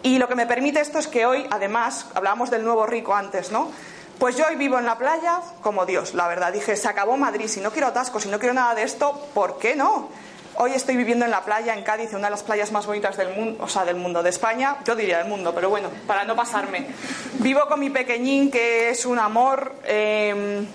Y 0.03 0.19
lo 0.19 0.27
que 0.27 0.35
me 0.35 0.45
permite 0.45 0.79
esto 0.79 0.99
es 0.99 1.07
que 1.07 1.25
hoy, 1.25 1.47
además, 1.49 2.07
hablábamos 2.13 2.49
del 2.49 2.63
nuevo 2.63 2.85
rico 2.85 3.15
antes, 3.15 3.51
¿no? 3.51 3.71
Pues 4.19 4.35
yo 4.35 4.45
hoy 4.47 4.55
vivo 4.55 4.79
en 4.79 4.85
la 4.85 4.97
playa 4.97 5.41
como 5.61 5.85
Dios, 5.85 6.13
la 6.13 6.27
verdad. 6.27 6.51
Dije, 6.51 6.75
se 6.75 6.87
acabó 6.87 7.17
Madrid, 7.17 7.47
si 7.47 7.61
no 7.61 7.71
quiero 7.71 7.87
atascos, 7.87 8.23
si 8.23 8.29
no 8.29 8.39
quiero 8.39 8.53
nada 8.53 8.73
de 8.73 8.83
esto, 8.83 9.27
¿por 9.33 9.59
qué 9.59 9.75
no? 9.75 10.09
Hoy 10.55 10.71
estoy 10.71 10.97
viviendo 10.97 11.23
en 11.23 11.29
la 11.29 11.45
playa, 11.45 11.75
en 11.75 11.83
Cádiz, 11.83 12.13
una 12.13 12.27
de 12.27 12.31
las 12.31 12.41
playas 12.41 12.71
más 12.71 12.87
bonitas 12.87 13.15
del 13.15 13.35
mundo, 13.35 13.63
o 13.63 13.67
sea, 13.67 13.85
del 13.85 13.95
mundo, 13.95 14.23
de 14.23 14.31
España, 14.31 14.77
yo 14.85 14.95
diría 14.95 15.19
del 15.19 15.27
mundo, 15.27 15.53
pero 15.53 15.69
bueno, 15.69 15.89
para 16.07 16.25
no 16.25 16.35
pasarme. 16.35 16.87
Vivo 17.33 17.67
con 17.67 17.79
mi 17.79 17.91
pequeñín, 17.91 18.49
que 18.49 18.89
es 18.89 19.05
un 19.05 19.19
amor, 19.19 19.75
eh, 19.83 20.65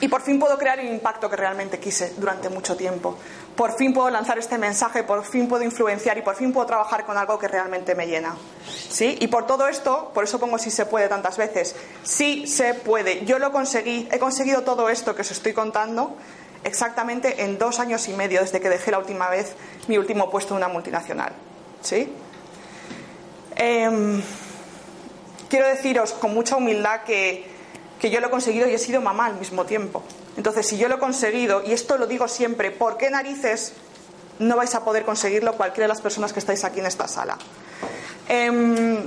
y 0.00 0.08
por 0.08 0.22
fin 0.22 0.38
puedo 0.38 0.56
crear 0.56 0.78
el 0.78 0.88
impacto 0.88 1.28
que 1.28 1.36
realmente 1.36 1.78
quise 1.78 2.14
durante 2.16 2.48
mucho 2.48 2.76
tiempo. 2.76 3.18
Por 3.60 3.76
fin 3.76 3.92
puedo 3.92 4.08
lanzar 4.08 4.38
este 4.38 4.56
mensaje, 4.56 5.02
por 5.02 5.22
fin 5.22 5.46
puedo 5.46 5.62
influenciar 5.62 6.16
y 6.16 6.22
por 6.22 6.34
fin 6.34 6.50
puedo 6.50 6.66
trabajar 6.66 7.04
con 7.04 7.18
algo 7.18 7.38
que 7.38 7.46
realmente 7.46 7.94
me 7.94 8.06
llena. 8.06 8.34
¿Sí? 8.88 9.18
Y 9.20 9.26
por 9.26 9.46
todo 9.46 9.68
esto, 9.68 10.12
por 10.14 10.24
eso 10.24 10.40
pongo 10.40 10.56
si 10.56 10.70
se 10.70 10.86
puede 10.86 11.10
tantas 11.10 11.36
veces, 11.36 11.76
sí 12.02 12.46
se 12.46 12.72
puede. 12.72 13.26
Yo 13.26 13.38
lo 13.38 13.52
conseguí, 13.52 14.08
he 14.10 14.18
conseguido 14.18 14.62
todo 14.62 14.88
esto 14.88 15.14
que 15.14 15.20
os 15.20 15.30
estoy 15.30 15.52
contando 15.52 16.16
exactamente 16.64 17.42
en 17.42 17.58
dos 17.58 17.80
años 17.80 18.08
y 18.08 18.14
medio 18.14 18.40
desde 18.40 18.60
que 18.60 18.70
dejé 18.70 18.92
la 18.92 18.98
última 18.98 19.28
vez 19.28 19.54
mi 19.88 19.98
último 19.98 20.30
puesto 20.30 20.54
en 20.54 20.56
una 20.56 20.68
multinacional. 20.68 21.34
¿Sí? 21.82 22.10
Eh, 23.56 24.22
quiero 25.50 25.66
deciros 25.68 26.12
con 26.12 26.32
mucha 26.32 26.56
humildad 26.56 27.02
que 27.02 27.44
que 28.00 28.10
yo 28.10 28.20
lo 28.20 28.28
he 28.28 28.30
conseguido 28.30 28.66
y 28.66 28.72
he 28.72 28.78
sido 28.78 29.00
mamá 29.00 29.26
al 29.26 29.34
mismo 29.34 29.66
tiempo. 29.66 30.02
Entonces, 30.36 30.66
si 30.66 30.78
yo 30.78 30.88
lo 30.88 30.96
he 30.96 30.98
conseguido, 30.98 31.62
y 31.64 31.72
esto 31.72 31.98
lo 31.98 32.06
digo 32.06 32.28
siempre, 32.28 32.70
¿por 32.70 32.96
qué 32.96 33.10
narices 33.10 33.72
no 34.38 34.56
vais 34.56 34.74
a 34.74 34.84
poder 34.84 35.04
conseguirlo 35.04 35.54
cualquiera 35.54 35.84
de 35.84 35.88
las 35.88 36.00
personas 36.00 36.32
que 36.32 36.38
estáis 36.38 36.64
aquí 36.64 36.80
en 36.80 36.86
esta 36.86 37.08
sala? 37.08 37.36
Em, 38.28 38.98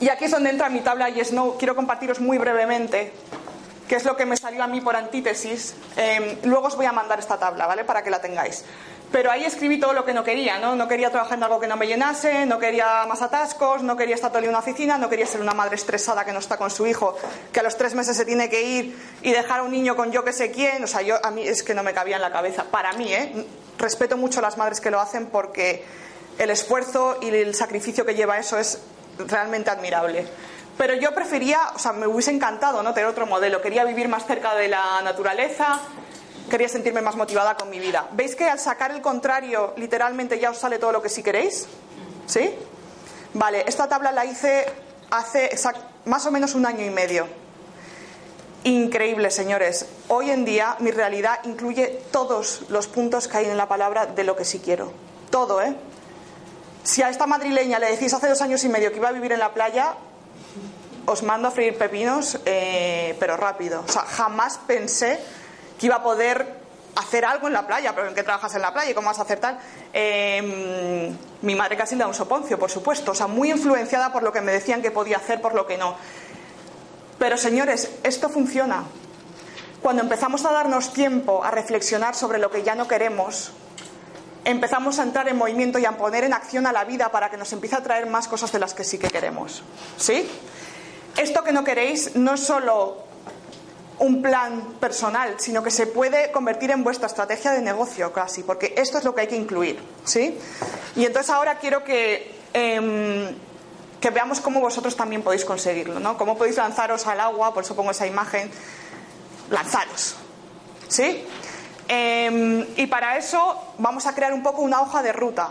y 0.00 0.08
aquí 0.08 0.24
es 0.24 0.30
donde 0.30 0.50
entra 0.50 0.68
mi 0.68 0.80
tabla 0.80 1.10
y 1.10 1.20
es 1.20 1.32
no 1.32 1.56
quiero 1.58 1.74
compartiros 1.76 2.20
muy 2.20 2.38
brevemente 2.38 3.12
qué 3.88 3.96
es 3.96 4.04
lo 4.04 4.16
que 4.16 4.26
me 4.26 4.36
salió 4.36 4.62
a 4.62 4.66
mí 4.66 4.80
por 4.80 4.94
antítesis. 4.94 5.74
Em, 5.96 6.36
luego 6.44 6.68
os 6.68 6.76
voy 6.76 6.86
a 6.86 6.92
mandar 6.92 7.18
esta 7.18 7.38
tabla, 7.38 7.66
¿vale? 7.66 7.84
Para 7.84 8.02
que 8.02 8.10
la 8.10 8.20
tengáis. 8.20 8.64
Pero 9.10 9.30
ahí 9.30 9.44
escribí 9.44 9.80
todo 9.80 9.94
lo 9.94 10.04
que 10.04 10.12
no 10.12 10.22
quería, 10.22 10.58
¿no? 10.58 10.76
No 10.76 10.86
quería 10.86 11.10
trabajar 11.10 11.38
en 11.38 11.44
algo 11.44 11.58
que 11.58 11.66
no 11.66 11.76
me 11.76 11.86
llenase, 11.86 12.44
no 12.44 12.58
quería 12.58 13.06
más 13.06 13.22
atascos, 13.22 13.82
no 13.82 13.96
quería 13.96 14.14
estar 14.14 14.30
todo 14.30 14.42
en 14.42 14.50
una 14.50 14.58
oficina, 14.58 14.98
no 14.98 15.08
quería 15.08 15.26
ser 15.26 15.40
una 15.40 15.54
madre 15.54 15.76
estresada 15.76 16.26
que 16.26 16.32
no 16.32 16.40
está 16.40 16.58
con 16.58 16.70
su 16.70 16.86
hijo, 16.86 17.16
que 17.50 17.60
a 17.60 17.62
los 17.62 17.76
tres 17.78 17.94
meses 17.94 18.16
se 18.16 18.26
tiene 18.26 18.50
que 18.50 18.62
ir 18.62 18.98
y 19.22 19.32
dejar 19.32 19.60
a 19.60 19.62
un 19.62 19.72
niño 19.72 19.96
con 19.96 20.12
yo 20.12 20.24
que 20.24 20.34
sé 20.34 20.50
quién. 20.50 20.84
O 20.84 20.86
sea, 20.86 21.00
yo, 21.00 21.24
a 21.24 21.30
mí 21.30 21.46
es 21.46 21.62
que 21.62 21.74
no 21.74 21.82
me 21.82 21.94
cabía 21.94 22.16
en 22.16 22.22
la 22.22 22.30
cabeza. 22.30 22.64
Para 22.64 22.92
mí, 22.92 23.12
¿eh? 23.12 23.46
Respeto 23.78 24.18
mucho 24.18 24.40
a 24.40 24.42
las 24.42 24.58
madres 24.58 24.80
que 24.80 24.90
lo 24.90 25.00
hacen 25.00 25.26
porque 25.26 25.84
el 26.38 26.50
esfuerzo 26.50 27.16
y 27.22 27.28
el 27.28 27.54
sacrificio 27.54 28.04
que 28.04 28.14
lleva 28.14 28.38
eso 28.38 28.58
es 28.58 28.78
realmente 29.18 29.70
admirable. 29.70 30.26
Pero 30.76 30.94
yo 30.94 31.12
prefería, 31.12 31.58
o 31.74 31.78
sea, 31.78 31.92
me 31.92 32.06
hubiese 32.06 32.30
encantado 32.30 32.82
no 32.82 32.94
tener 32.94 33.08
otro 33.08 33.26
modelo. 33.26 33.60
Quería 33.60 33.84
vivir 33.84 34.08
más 34.08 34.26
cerca 34.26 34.54
de 34.54 34.68
la 34.68 35.00
naturaleza, 35.02 35.80
quería 36.48 36.68
sentirme 36.68 37.00
más 37.00 37.16
motivada 37.16 37.56
con 37.56 37.70
mi 37.70 37.78
vida. 37.78 38.08
¿Veis 38.12 38.34
que 38.34 38.48
al 38.48 38.58
sacar 38.58 38.90
el 38.90 39.00
contrario, 39.00 39.74
literalmente 39.76 40.38
ya 40.38 40.50
os 40.50 40.58
sale 40.58 40.78
todo 40.78 40.92
lo 40.92 41.02
que 41.02 41.08
sí 41.08 41.22
queréis? 41.22 41.66
¿Sí? 42.26 42.54
Vale, 43.34 43.64
esta 43.66 43.88
tabla 43.88 44.12
la 44.12 44.24
hice 44.24 44.66
hace 45.10 45.50
más 46.04 46.26
o 46.26 46.30
menos 46.30 46.54
un 46.54 46.66
año 46.66 46.84
y 46.84 46.90
medio. 46.90 47.26
Increíble, 48.64 49.30
señores. 49.30 49.86
Hoy 50.08 50.30
en 50.30 50.44
día 50.44 50.76
mi 50.80 50.90
realidad 50.90 51.40
incluye 51.44 52.02
todos 52.10 52.62
los 52.68 52.88
puntos 52.88 53.28
que 53.28 53.38
hay 53.38 53.46
en 53.46 53.56
la 53.56 53.68
palabra 53.68 54.06
de 54.06 54.24
lo 54.24 54.36
que 54.36 54.44
sí 54.44 54.58
quiero. 54.58 54.92
Todo, 55.30 55.62
¿eh? 55.62 55.74
Si 56.82 57.02
a 57.02 57.10
esta 57.10 57.26
madrileña 57.26 57.78
le 57.78 57.90
decís 57.90 58.12
hace 58.14 58.28
dos 58.28 58.40
años 58.40 58.64
y 58.64 58.68
medio 58.68 58.90
que 58.90 58.96
iba 58.96 59.08
a 59.08 59.12
vivir 59.12 59.32
en 59.32 59.38
la 59.38 59.52
playa, 59.52 59.94
os 61.06 61.22
mando 61.22 61.48
a 61.48 61.50
freír 61.50 61.76
pepinos, 61.76 62.38
eh, 62.44 63.16
pero 63.20 63.36
rápido. 63.36 63.84
O 63.86 63.92
sea, 63.92 64.02
jamás 64.02 64.58
pensé 64.66 65.20
que 65.78 65.86
iba 65.86 65.96
a 65.96 66.02
poder 66.02 66.58
hacer 66.96 67.24
algo 67.24 67.46
en 67.46 67.52
la 67.52 67.66
playa, 67.66 67.94
pero 67.94 68.08
¿en 68.08 68.14
qué 68.14 68.22
trabajas 68.22 68.54
en 68.54 68.62
la 68.62 68.72
playa 68.72 68.90
y 68.90 68.94
cómo 68.94 69.06
vas 69.08 69.18
a 69.18 69.22
hacer 69.22 69.38
tal? 69.38 69.58
Em, 69.92 71.16
mi 71.42 71.54
madre 71.54 71.76
casi 71.76 71.94
le 71.94 72.00
da 72.00 72.08
un 72.08 72.14
soponcio, 72.14 72.58
por 72.58 72.70
supuesto, 72.70 73.12
o 73.12 73.14
sea, 73.14 73.28
muy 73.28 73.50
influenciada 73.50 74.12
por 74.12 74.22
lo 74.22 74.32
que 74.32 74.40
me 74.40 74.52
decían 74.52 74.82
que 74.82 74.90
podía 74.90 75.18
hacer, 75.18 75.40
por 75.40 75.54
lo 75.54 75.66
que 75.66 75.78
no. 75.78 75.96
Pero 77.18 77.36
señores, 77.36 77.90
esto 78.02 78.28
funciona. 78.28 78.84
Cuando 79.82 80.02
empezamos 80.02 80.44
a 80.44 80.52
darnos 80.52 80.92
tiempo 80.92 81.44
a 81.44 81.50
reflexionar 81.50 82.16
sobre 82.16 82.38
lo 82.38 82.50
que 82.50 82.64
ya 82.64 82.74
no 82.74 82.88
queremos, 82.88 83.52
empezamos 84.44 84.98
a 84.98 85.04
entrar 85.04 85.28
en 85.28 85.36
movimiento 85.36 85.78
y 85.78 85.84
a 85.84 85.92
poner 85.92 86.24
en 86.24 86.32
acción 86.32 86.66
a 86.66 86.72
la 86.72 86.84
vida 86.84 87.10
para 87.10 87.30
que 87.30 87.36
nos 87.36 87.52
empiece 87.52 87.76
a 87.76 87.82
traer 87.82 88.06
más 88.06 88.26
cosas 88.26 88.50
de 88.50 88.58
las 88.58 88.74
que 88.74 88.82
sí 88.82 88.98
que 88.98 89.08
queremos. 89.08 89.62
¿Sí? 89.96 90.28
Esto 91.16 91.44
que 91.44 91.52
no 91.52 91.64
queréis 91.64 92.16
no 92.16 92.34
es 92.34 92.40
solo 92.40 93.07
un 93.98 94.22
plan 94.22 94.74
personal, 94.80 95.34
sino 95.38 95.62
que 95.62 95.70
se 95.70 95.86
puede 95.86 96.30
convertir 96.30 96.70
en 96.70 96.84
vuestra 96.84 97.06
estrategia 97.06 97.52
de 97.52 97.62
negocio 97.62 98.12
casi, 98.12 98.42
porque 98.42 98.74
esto 98.76 98.98
es 98.98 99.04
lo 99.04 99.14
que 99.14 99.22
hay 99.22 99.26
que 99.26 99.36
incluir, 99.36 99.78
¿sí? 100.04 100.38
Y 100.96 101.04
entonces 101.04 101.30
ahora 101.30 101.58
quiero 101.58 101.82
que, 101.82 102.38
em, 102.52 103.34
que 104.00 104.10
veamos 104.10 104.40
cómo 104.40 104.60
vosotros 104.60 104.96
también 104.96 105.22
podéis 105.22 105.44
conseguirlo, 105.44 105.98
¿no? 105.98 106.16
Cómo 106.16 106.38
podéis 106.38 106.56
lanzaros 106.56 107.06
al 107.06 107.20
agua, 107.20 107.52
por 107.52 107.64
eso 107.64 107.74
pongo 107.74 107.90
esa 107.90 108.06
imagen, 108.06 108.50
lanzaros, 109.50 110.14
¿sí? 110.88 111.24
Em, 111.88 112.66
y 112.76 112.86
para 112.86 113.16
eso 113.16 113.74
vamos 113.78 114.06
a 114.06 114.14
crear 114.14 114.32
un 114.32 114.42
poco 114.42 114.62
una 114.62 114.80
hoja 114.82 115.02
de 115.02 115.12
ruta. 115.12 115.48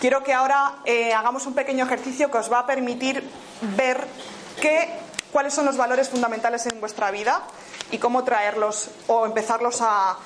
Quiero 0.00 0.22
que 0.22 0.32
ahora 0.32 0.76
eh, 0.84 1.12
hagamos 1.12 1.46
un 1.46 1.54
pequeño 1.54 1.84
ejercicio 1.84 2.30
que 2.30 2.38
os 2.38 2.52
va 2.52 2.60
a 2.60 2.66
permitir 2.66 3.22
ver 3.76 4.06
qué, 4.60 4.90
cuáles 5.32 5.54
son 5.54 5.66
los 5.66 5.76
valores 5.76 6.08
fundamentales 6.08 6.66
en 6.66 6.80
vuestra 6.80 7.10
vida 7.10 7.42
y 7.90 7.98
cómo 7.98 8.24
traerlos 8.24 8.90
o 9.06 9.26
empezarlos 9.26 9.80
a, 9.80 10.16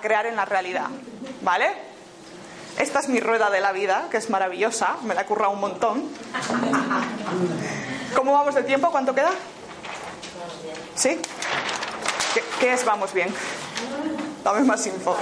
crear 0.00 0.26
en 0.26 0.36
la 0.36 0.44
realidad. 0.44 0.86
¿Vale? 1.42 1.72
Esta 2.78 3.00
es 3.00 3.08
mi 3.08 3.20
rueda 3.20 3.50
de 3.50 3.60
la 3.60 3.72
vida, 3.72 4.06
que 4.10 4.16
es 4.16 4.30
maravillosa, 4.30 4.96
me 5.02 5.14
la 5.14 5.22
he 5.22 5.26
currado 5.26 5.52
un 5.52 5.60
montón. 5.60 6.08
¿Cómo 8.16 8.32
vamos 8.32 8.54
de 8.54 8.62
tiempo? 8.62 8.90
¿Cuánto 8.90 9.14
queda? 9.14 9.30
¿Sí? 10.94 11.20
¿Qué, 12.58 12.72
es 12.72 12.84
vamos 12.84 13.12
bien? 13.12 13.32
Dame 14.42 14.62
más 14.62 14.86
info. 14.86 15.16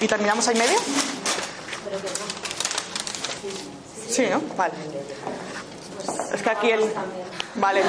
¿Y 0.00 0.06
terminamos 0.08 0.48
a 0.48 0.52
y 0.52 0.56
media? 0.56 0.78
Sí, 4.08 4.26
¿no? 4.30 4.40
Vale. 4.56 4.74
Es 6.32 6.42
que 6.42 6.50
aquí 6.50 6.70
el. 6.70 6.92
Vale. 7.56 7.82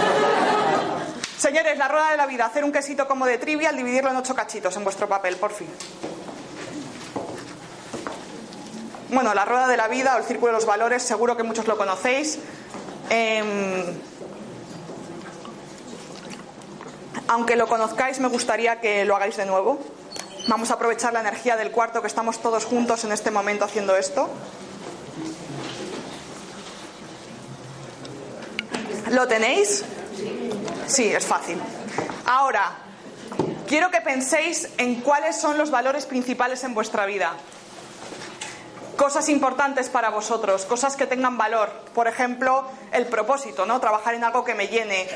Señores, 1.37 1.77
la 1.77 1.87
rueda 1.87 2.11
de 2.11 2.17
la 2.17 2.25
vida. 2.25 2.45
Hacer 2.45 2.63
un 2.63 2.71
quesito 2.71 3.07
como 3.07 3.25
de 3.25 3.37
trivial, 3.37 3.75
dividirlo 3.75 4.11
en 4.11 4.17
ocho 4.17 4.35
cachitos 4.35 4.75
en 4.75 4.83
vuestro 4.83 5.07
papel, 5.07 5.37
por 5.37 5.51
fin. 5.51 5.69
Bueno, 9.09 9.33
la 9.33 9.45
rueda 9.45 9.67
de 9.67 9.77
la 9.77 9.87
vida 9.87 10.15
o 10.15 10.19
el 10.19 10.25
círculo 10.25 10.51
de 10.51 10.57
los 10.57 10.65
valores, 10.65 11.01
seguro 11.01 11.35
que 11.35 11.43
muchos 11.43 11.65
lo 11.67 11.77
conocéis. 11.77 12.39
Em, 13.09 13.85
aunque 17.27 17.55
lo 17.55 17.67
conozcáis, 17.67 18.19
me 18.19 18.27
gustaría 18.27 18.79
que 18.79 19.05
lo 19.05 19.15
hagáis 19.15 19.37
de 19.37 19.45
nuevo. 19.45 19.79
Vamos 20.49 20.71
a 20.71 20.73
aprovechar 20.73 21.13
la 21.13 21.19
energía 21.19 21.55
del 21.57 21.69
cuarto 21.69 22.01
que 22.01 22.07
estamos 22.07 22.41
todos 22.41 22.65
juntos 22.65 23.03
en 23.03 23.11
este 23.11 23.29
momento 23.29 23.65
haciendo 23.65 23.95
esto. 23.95 24.27
¿Lo 29.11 29.27
tenéis? 29.27 29.85
Sí, 30.87 31.13
es 31.13 31.23
fácil. 31.23 31.61
Ahora, 32.25 32.71
quiero 33.67 33.91
que 33.91 34.01
penséis 34.01 34.69
en 34.79 35.01
cuáles 35.01 35.39
son 35.39 35.55
los 35.59 35.69
valores 35.69 36.07
principales 36.07 36.63
en 36.63 36.73
vuestra 36.73 37.05
vida. 37.05 37.33
Cosas 38.97 39.29
importantes 39.29 39.87
para 39.89 40.09
vosotros, 40.09 40.65
cosas 40.65 40.95
que 40.95 41.05
tengan 41.05 41.37
valor. 41.37 41.69
Por 41.93 42.07
ejemplo, 42.07 42.65
el 42.91 43.05
propósito, 43.05 43.67
¿no? 43.67 43.79
Trabajar 43.79 44.15
en 44.15 44.23
algo 44.23 44.43
que 44.43 44.55
me 44.55 44.67
llene. 44.67 45.07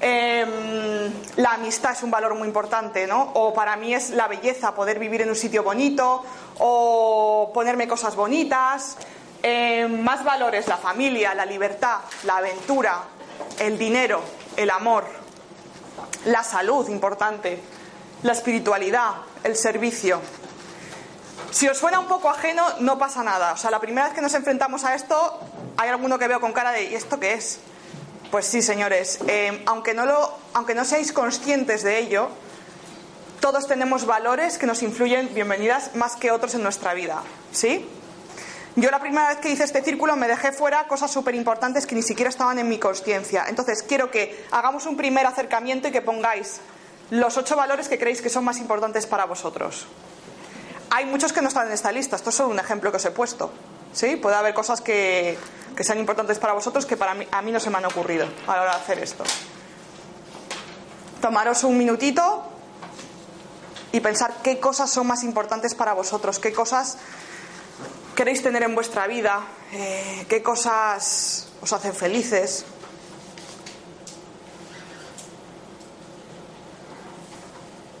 Em, 0.00 1.12
la 1.36 1.54
amistad 1.54 1.92
es 1.92 2.02
un 2.02 2.10
valor 2.10 2.34
muy 2.34 2.46
importante, 2.46 3.06
¿no? 3.06 3.32
O 3.34 3.52
para 3.52 3.76
mí 3.76 3.94
es 3.94 4.10
la 4.10 4.28
belleza, 4.28 4.74
poder 4.74 4.98
vivir 4.98 5.22
en 5.22 5.28
un 5.28 5.36
sitio 5.36 5.62
bonito, 5.62 6.24
o 6.58 7.50
ponerme 7.52 7.88
cosas 7.88 8.14
bonitas. 8.14 8.96
Em, 9.42 10.00
más 10.02 10.24
valores, 10.24 10.66
la 10.68 10.76
familia, 10.76 11.34
la 11.34 11.46
libertad, 11.46 11.98
la 12.24 12.38
aventura, 12.38 13.02
el 13.58 13.78
dinero, 13.78 14.20
el 14.56 14.70
amor, 14.70 15.04
la 16.26 16.42
salud, 16.42 16.88
importante, 16.88 17.60
la 18.22 18.32
espiritualidad, 18.32 19.12
el 19.44 19.56
servicio. 19.56 20.20
Si 21.50 21.68
os 21.68 21.78
suena 21.78 21.98
un 21.98 22.06
poco 22.06 22.28
ajeno, 22.28 22.64
no 22.80 22.98
pasa 22.98 23.22
nada. 23.22 23.52
O 23.52 23.56
sea, 23.56 23.70
la 23.70 23.80
primera 23.80 24.06
vez 24.06 24.14
que 24.14 24.20
nos 24.20 24.34
enfrentamos 24.34 24.84
a 24.84 24.94
esto, 24.94 25.40
hay 25.76 25.88
alguno 25.88 26.18
que 26.18 26.28
veo 26.28 26.40
con 26.40 26.52
cara 26.52 26.72
de 26.72 26.90
¿y 26.90 26.94
esto 26.94 27.18
qué 27.18 27.34
es? 27.34 27.60
Pues 28.30 28.44
sí, 28.44 28.60
señores, 28.60 29.20
eh, 29.26 29.62
aunque, 29.64 29.94
no 29.94 30.04
lo, 30.04 30.34
aunque 30.52 30.74
no 30.74 30.84
seáis 30.84 31.12
conscientes 31.12 31.82
de 31.82 31.98
ello, 31.98 32.28
todos 33.40 33.66
tenemos 33.66 34.04
valores 34.04 34.58
que 34.58 34.66
nos 34.66 34.82
influyen, 34.82 35.32
bienvenidas, 35.32 35.94
más 35.94 36.14
que 36.14 36.30
otros 36.30 36.54
en 36.54 36.62
nuestra 36.62 36.92
vida. 36.92 37.22
¿Sí? 37.52 37.88
Yo 38.76 38.90
la 38.90 39.00
primera 39.00 39.28
vez 39.28 39.38
que 39.38 39.48
hice 39.50 39.64
este 39.64 39.82
círculo 39.82 40.14
me 40.16 40.28
dejé 40.28 40.52
fuera 40.52 40.86
cosas 40.86 41.10
súper 41.10 41.34
importantes 41.34 41.86
que 41.86 41.94
ni 41.94 42.02
siquiera 42.02 42.28
estaban 42.28 42.58
en 42.58 42.68
mi 42.68 42.78
conciencia. 42.78 43.46
Entonces 43.48 43.82
quiero 43.82 44.10
que 44.10 44.44
hagamos 44.50 44.84
un 44.84 44.98
primer 44.98 45.24
acercamiento 45.24 45.88
y 45.88 45.90
que 45.90 46.02
pongáis 46.02 46.60
los 47.10 47.38
ocho 47.38 47.56
valores 47.56 47.88
que 47.88 47.98
creéis 47.98 48.20
que 48.20 48.28
son 48.28 48.44
más 48.44 48.58
importantes 48.58 49.06
para 49.06 49.24
vosotros. 49.24 49.86
Hay 50.90 51.06
muchos 51.06 51.32
que 51.32 51.40
no 51.40 51.48
están 51.48 51.68
en 51.68 51.72
esta 51.72 51.90
lista, 51.92 52.16
esto 52.16 52.28
es 52.28 52.36
solo 52.36 52.50
un 52.50 52.58
ejemplo 52.58 52.90
que 52.90 52.98
os 52.98 53.04
he 53.06 53.10
puesto. 53.10 53.50
¿Sí? 53.98 54.14
Puede 54.14 54.36
haber 54.36 54.54
cosas 54.54 54.80
que, 54.80 55.36
que 55.74 55.82
sean 55.82 55.98
importantes 55.98 56.38
para 56.38 56.52
vosotros 56.52 56.86
que 56.86 56.96
para 56.96 57.14
mí, 57.14 57.26
a 57.32 57.42
mí 57.42 57.50
no 57.50 57.58
se 57.58 57.68
me 57.68 57.78
han 57.78 57.84
ocurrido 57.84 58.28
a 58.46 58.54
la 58.54 58.62
hora 58.62 58.70
de 58.76 58.80
hacer 58.80 59.00
esto. 59.00 59.24
Tomaros 61.20 61.64
un 61.64 61.76
minutito 61.76 62.44
y 63.90 63.98
pensar 63.98 64.34
qué 64.40 64.60
cosas 64.60 64.88
son 64.88 65.08
más 65.08 65.24
importantes 65.24 65.74
para 65.74 65.94
vosotros, 65.94 66.38
qué 66.38 66.52
cosas 66.52 66.98
queréis 68.14 68.40
tener 68.40 68.62
en 68.62 68.76
vuestra 68.76 69.08
vida, 69.08 69.40
eh, 69.72 70.26
qué 70.28 70.44
cosas 70.44 71.48
os 71.60 71.72
hacen 71.72 71.92
felices. 71.92 72.66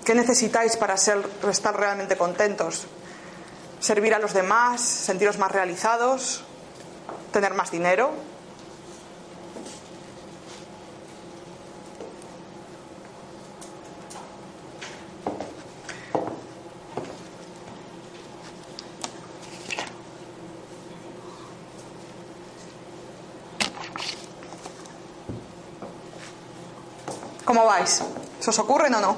¿Qué 0.04 0.14
necesitáis 0.14 0.76
para 0.76 0.96
ser, 0.96 1.28
estar 1.50 1.76
realmente 1.76 2.16
contentos? 2.16 2.86
¿Servir 3.80 4.14
a 4.14 4.18
los 4.18 4.34
demás? 4.34 4.80
¿Sentiros 4.80 5.38
más 5.38 5.52
realizados? 5.52 6.44
tener 7.32 7.54
más 7.54 7.70
dinero. 7.70 8.10
¿Cómo 27.44 27.64
vais? 27.64 28.02
¿Se 28.40 28.50
os 28.50 28.58
ocurren 28.58 28.94
o 28.94 29.00
no? 29.00 29.16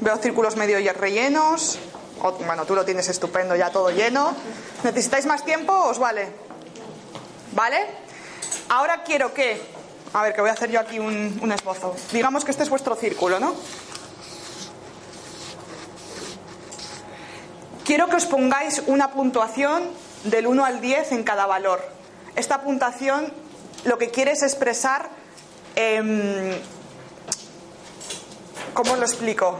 Veo 0.00 0.16
círculos 0.16 0.56
medio 0.56 0.78
rellenos. 0.92 1.78
O- 2.22 2.32
bueno, 2.32 2.64
tú 2.64 2.74
lo 2.74 2.84
tienes 2.84 3.08
estupendo, 3.08 3.54
ya 3.56 3.70
todo 3.70 3.90
lleno. 3.90 4.34
¿Necesitáis 4.84 5.26
más 5.26 5.44
tiempo? 5.44 5.72
¿Os 5.72 5.98
vale? 5.98 6.28
¿Vale? 7.52 7.78
Ahora 8.68 9.02
quiero 9.02 9.32
que. 9.32 9.60
A 10.12 10.22
ver, 10.22 10.34
que 10.34 10.40
voy 10.40 10.50
a 10.50 10.54
hacer 10.54 10.70
yo 10.70 10.80
aquí 10.80 10.98
un, 10.98 11.52
esbozo. 11.52 11.94
Digamos 12.12 12.44
que 12.44 12.50
este 12.50 12.62
es 12.62 12.70
vuestro 12.70 12.94
círculo, 12.96 13.38
¿no? 13.38 13.54
Quiero 17.84 18.08
que 18.08 18.16
os 18.16 18.26
pongáis 18.26 18.82
una 18.86 19.10
puntuación 19.12 19.82
del 20.24 20.46
1 20.46 20.64
al 20.64 20.80
10 20.80 21.12
en 21.12 21.24
cada 21.24 21.46
valor. 21.46 21.80
Esta 22.36 22.60
puntuación 22.62 23.32
lo 23.84 23.96
que 23.98 24.10
quiere 24.10 24.32
es 24.32 24.42
expresar. 24.42 25.08
em, 25.74 26.52
¿Cómo 28.74 28.92
os 28.92 28.98
lo 28.98 29.06
explico? 29.06 29.58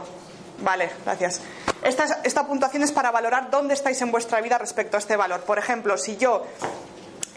Vale, 0.61 0.89
gracias. 1.05 1.41
Esta, 1.83 2.03
es- 2.05 2.17
esta 2.23 2.45
puntuación 2.45 2.83
es 2.83 2.91
para 2.91 3.11
valorar 3.11 3.49
dónde 3.49 3.73
estáis 3.73 4.01
en 4.01 4.11
vuestra 4.11 4.41
vida 4.41 4.57
respecto 4.57 4.97
a 4.97 4.99
este 4.99 5.15
valor. 5.15 5.41
Por 5.41 5.57
ejemplo, 5.57 5.97
si 5.97 6.17
yo 6.17 6.45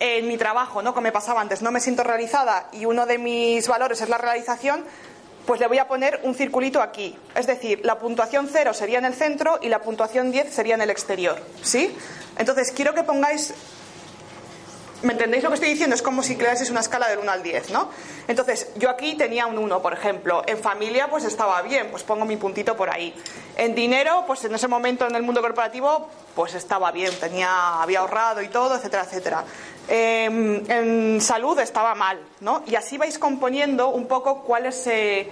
en 0.01 0.27
mi 0.27 0.37
trabajo, 0.37 0.83
¿no? 0.83 0.93
Como 0.95 1.05
me 1.05 1.13
pasaba 1.13 1.41
antes, 1.41 1.63
no 1.63 1.71
me 1.71 1.79
siento 1.81 2.03
realizada 2.03 2.69
y 2.73 2.85
uno 2.87 3.07
de 3.07 3.19
mis 3.19 3.69
valores 3.69 4.01
es 4.01 4.09
la 4.09 4.19
realización, 4.19 4.85
pues 5.47 5.61
le 5.61 5.67
voy 5.69 5.79
a 5.79 5.87
poner 5.87 6.21
un 6.25 6.35
circulito 6.35 6.81
aquí. 6.83 7.17
Es 7.37 7.47
decir, 7.47 7.81
la 7.85 7.99
puntuación 7.99 8.49
0 8.53 8.75
sería 8.75 8.99
en 8.99 9.05
el 9.05 9.15
centro 9.15 9.59
y 9.63 9.69
la 9.69 9.81
puntuación 9.81 10.33
10 10.33 10.53
sería 10.53 10.75
en 10.75 10.83
el 10.83 10.91
exterior. 10.91 11.41
¿Sí? 11.63 11.97
Entonces, 12.39 12.73
quiero 12.73 12.95
que 12.95 13.03
pongáis 13.05 13.53
¿Me 15.03 15.15
entendéis 15.15 15.43
lo 15.43 15.49
que 15.49 15.57
estoy 15.57 15.71
diciendo? 15.71 15.97
Es 15.97 16.03
como 16.03 16.23
si 16.23 16.37
creaseis 16.37 16.71
una 16.71 16.79
escala 16.79 17.09
del 17.09 17.19
1 17.19 17.33
al 17.33 17.43
10, 17.43 17.71
¿no? 17.71 17.91
Entonces, 18.29 18.69
yo 18.77 18.89
aquí 18.89 19.17
tenía 19.17 19.47
un 19.47 19.59
1, 19.59 19.83
por 19.83 19.93
ejemplo. 19.93 20.45
En 20.47 20.59
familia, 20.59 21.09
pues 21.09 21.25
estaba 21.25 21.61
bien, 21.63 21.89
pues 21.91 22.05
pongo 22.05 22.25
mi 22.25 22.37
puntito 22.37 22.77
por 22.77 22.89
ahí. 22.89 23.13
En 23.57 23.75
dinero, 23.75 24.23
pues 24.29 24.45
en 24.45 24.55
ese 24.55 24.69
momento 24.69 25.05
en 25.09 25.17
el 25.17 25.25
mundo 25.25 25.41
corporativo, 25.41 26.09
pues 26.37 26.55
estaba 26.55 26.93
bien, 26.93 27.13
tenía, 27.19 27.83
había 27.83 27.99
ahorrado 27.99 28.43
y 28.43 28.49
todo, 28.49 28.77
etcétera, 28.77 29.03
etcétera. 29.03 29.45
Eh, 29.89 30.63
en 30.69 31.21
salud 31.21 31.59
estaba 31.59 31.97
mal, 31.97 32.21
¿no? 32.41 32.63
Y 32.69 32.77
así 32.77 32.97
vais 32.97 33.19
componiendo 33.19 33.89
un 33.89 34.07
poco 34.07 34.43
cuál 34.45 34.67
es 34.67 34.87
eh, 34.87 35.29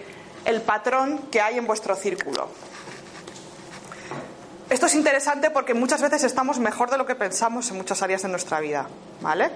el 0.46 0.62
patrón 0.62 1.28
que 1.30 1.40
hay 1.40 1.58
en 1.58 1.66
vuestro 1.68 1.94
círculo. 1.94 2.48
Esto 4.70 4.86
es 4.86 4.94
interesante 4.94 5.50
porque 5.50 5.74
muchas 5.74 6.00
veces 6.00 6.22
estamos 6.22 6.60
mejor 6.60 6.90
de 6.90 6.96
lo 6.96 7.04
que 7.04 7.16
pensamos 7.16 7.68
en 7.70 7.76
muchas 7.76 8.02
áreas 8.02 8.22
de 8.22 8.28
nuestra 8.28 8.60
vida, 8.60 8.86
¿vale? 9.20 9.50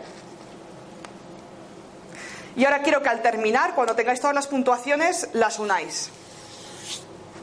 Y 2.56 2.64
ahora 2.64 2.82
quiero 2.82 3.00
que 3.00 3.08
al 3.08 3.22
terminar, 3.22 3.76
cuando 3.76 3.94
tengáis 3.94 4.18
todas 4.20 4.34
las 4.34 4.48
puntuaciones, 4.48 5.28
las 5.32 5.60
unáis. 5.60 6.10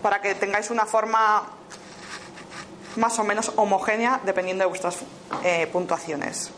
Para 0.02 0.22
que 0.22 0.36
tengáis 0.36 0.70
una 0.70 0.86
forma 0.86 1.44
más 2.98 3.18
o 3.20 3.24
menos 3.24 3.54
homogénea 3.56 4.20
dependiendo 4.26 4.64
de 4.64 4.68
vuestras 4.68 4.98
eh, 5.44 5.66
puntuaciones. 5.68 6.52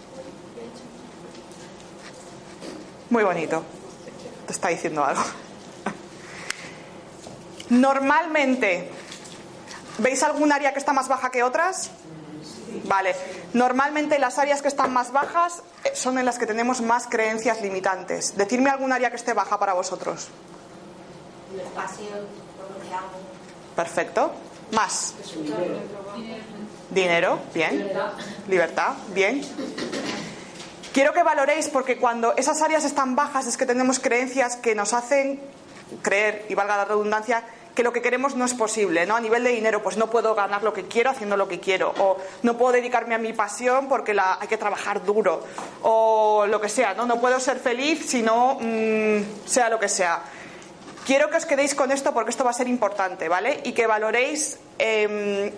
Muy 3.12 3.24
bonito. 3.24 3.64
Te 4.48 4.54
está 4.54 4.70
diciendo 4.70 5.06
algo. 5.06 5.22
Normalmente, 7.70 8.90
¿Veis 10.04 10.22
algún 10.22 10.52
área 10.52 10.74
que 10.74 10.80
está 10.80 10.92
más 10.92 11.08
baja 11.08 11.32
que 11.32 11.44
otras? 11.44 11.90
Vale. 12.86 13.16
Normalmente 13.54 14.20
las 14.20 14.38
áreas 14.38 14.62
que 14.62 14.68
están 14.68 14.92
más 14.92 15.12
bajas 15.14 15.64
eh, 15.86 15.92
son 15.96 16.18
en 16.18 16.26
las 16.26 16.38
que 16.38 16.46
tenemos 16.46 16.82
más 16.82 17.08
creencias 17.08 17.62
limitantes. 17.62 18.36
Decidme 18.36 18.70
algún 18.70 18.92
área 18.92 19.10
que 19.10 19.16
esté 19.16 19.32
baja 19.34 19.58
para 19.58 19.74
vosotros. 19.74 20.28
Espacio, 21.58 22.06
lo 22.10 22.84
que 22.84 22.94
hago. 22.94 23.18
Perfecto. 23.76 24.32
Más. 24.72 25.14
Dinero, 26.90 27.40
bien. 27.54 27.90
Libertad, 28.48 28.94
bien. 29.14 29.42
Quiero 30.94 31.14
que 31.14 31.24
valoréis 31.24 31.70
porque 31.70 31.98
cuando 31.98 32.36
esas 32.36 32.62
áreas 32.62 32.84
están 32.84 33.16
bajas 33.16 33.48
es 33.48 33.56
que 33.56 33.66
tenemos 33.66 34.00
creencias 34.00 34.58
que 34.58 34.76
nos 34.76 34.94
hacen 34.94 35.40
creer, 36.02 36.46
y 36.50 36.56
valga 36.56 36.78
la 36.78 36.86
redundancia, 36.86 37.44
que 37.76 37.84
lo 37.84 37.92
que 37.92 38.02
queremos 38.02 38.36
no 38.36 38.46
es 38.46 38.54
posible, 38.54 39.06
¿no? 39.06 39.16
A 39.16 39.20
nivel 39.20 39.44
de 39.44 39.50
dinero, 39.50 39.82
pues 39.82 39.98
no 39.98 40.10
puedo 40.10 40.36
ganar 40.36 40.64
lo 40.64 40.74
que 40.74 40.84
quiero 40.84 41.10
haciendo 41.10 41.38
lo 41.38 41.48
que 41.48 41.60
quiero, 41.60 41.94
o 41.98 42.18
no 42.44 42.58
puedo 42.58 42.74
dedicarme 42.74 43.16
a 43.16 43.18
mi 43.18 43.34
pasión 43.34 43.88
porque 43.88 44.16
hay 44.20 44.48
que 44.48 44.58
trabajar 44.58 45.04
duro, 45.04 45.44
o 45.82 46.46
lo 46.48 46.62
que 46.62 46.70
sea, 46.70 46.94
¿no? 46.94 47.06
No 47.06 47.20
puedo 47.20 47.40
ser 47.40 47.60
feliz 47.60 48.06
si 48.08 48.22
no 48.22 48.58
mm, 48.62 49.46
sea 49.46 49.70
lo 49.70 49.80
que 49.80 49.90
sea. 49.90 50.22
Quiero 51.06 51.30
que 51.30 51.38
os 51.38 51.46
quedéis 51.46 51.76
con 51.76 51.92
esto 51.92 52.14
porque 52.14 52.30
esto 52.30 52.44
va 52.44 52.52
a 52.52 52.54
ser 52.54 52.68
importante, 52.68 53.28
¿vale? 53.28 53.60
Y 53.64 53.74
que 53.74 53.88
valoréis, 53.88 54.60
em, 54.78 55.52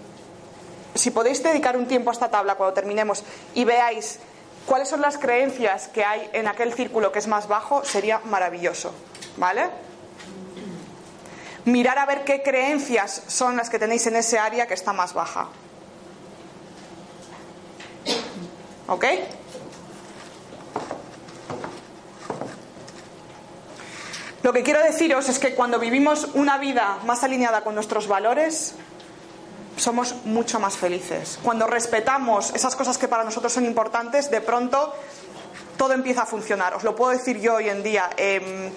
si 0.95 1.11
podéis 1.11 1.43
dedicar 1.43 1.77
un 1.77 1.85
tiempo 1.85 2.09
a 2.09 2.13
esta 2.13 2.29
tabla 2.29 2.55
cuando 2.55 2.73
terminemos 2.73 3.23
y 3.53 3.65
veáis 3.65 4.19
cuáles 4.65 4.87
son 4.87 5.01
las 5.01 5.17
creencias 5.17 5.89
que 5.89 6.03
hay 6.03 6.29
en 6.33 6.47
aquel 6.47 6.73
círculo 6.73 7.11
que 7.11 7.19
es 7.19 7.27
más 7.27 7.47
bajo, 7.47 7.83
sería 7.83 8.21
maravilloso, 8.23 8.93
¿vale? 9.37 9.69
Mirar 11.65 11.97
a 11.97 12.05
ver 12.05 12.23
qué 12.23 12.43
creencias 12.43 13.23
son 13.27 13.57
las 13.57 13.69
que 13.69 13.79
tenéis 13.79 14.05
en 14.07 14.15
ese 14.15 14.37
área 14.37 14.67
que 14.67 14.75
está 14.75 14.93
más 14.93 15.13
baja. 15.13 15.49
¿Ok? 18.87 19.05
Lo 24.43 24.53
que 24.53 24.61
quiero 24.61 24.79
deciros 24.83 25.27
es 25.27 25.39
que 25.39 25.55
cuando 25.55 25.79
vivimos 25.79 26.29
una 26.35 26.59
vida 26.59 26.99
más 27.03 27.23
alineada 27.23 27.63
con 27.63 27.73
nuestros 27.73 28.07
valores, 28.07 28.75
somos 29.75 30.13
mucho 30.25 30.59
más 30.59 30.77
felices. 30.77 31.39
Cuando 31.41 31.65
respetamos 31.65 32.53
esas 32.53 32.75
cosas 32.75 32.99
que 32.99 33.07
para 33.07 33.23
nosotros 33.23 33.51
son 33.51 33.65
importantes, 33.65 34.29
de 34.29 34.41
pronto 34.41 34.93
todo 35.77 35.93
empieza 35.93 36.21
a 36.21 36.25
funcionar. 36.27 36.75
Os 36.75 36.83
lo 36.83 36.95
puedo 36.95 37.11
decir 37.11 37.39
yo 37.39 37.55
hoy 37.55 37.69
en 37.69 37.81
día. 37.81 38.09
Eh, 38.17 38.71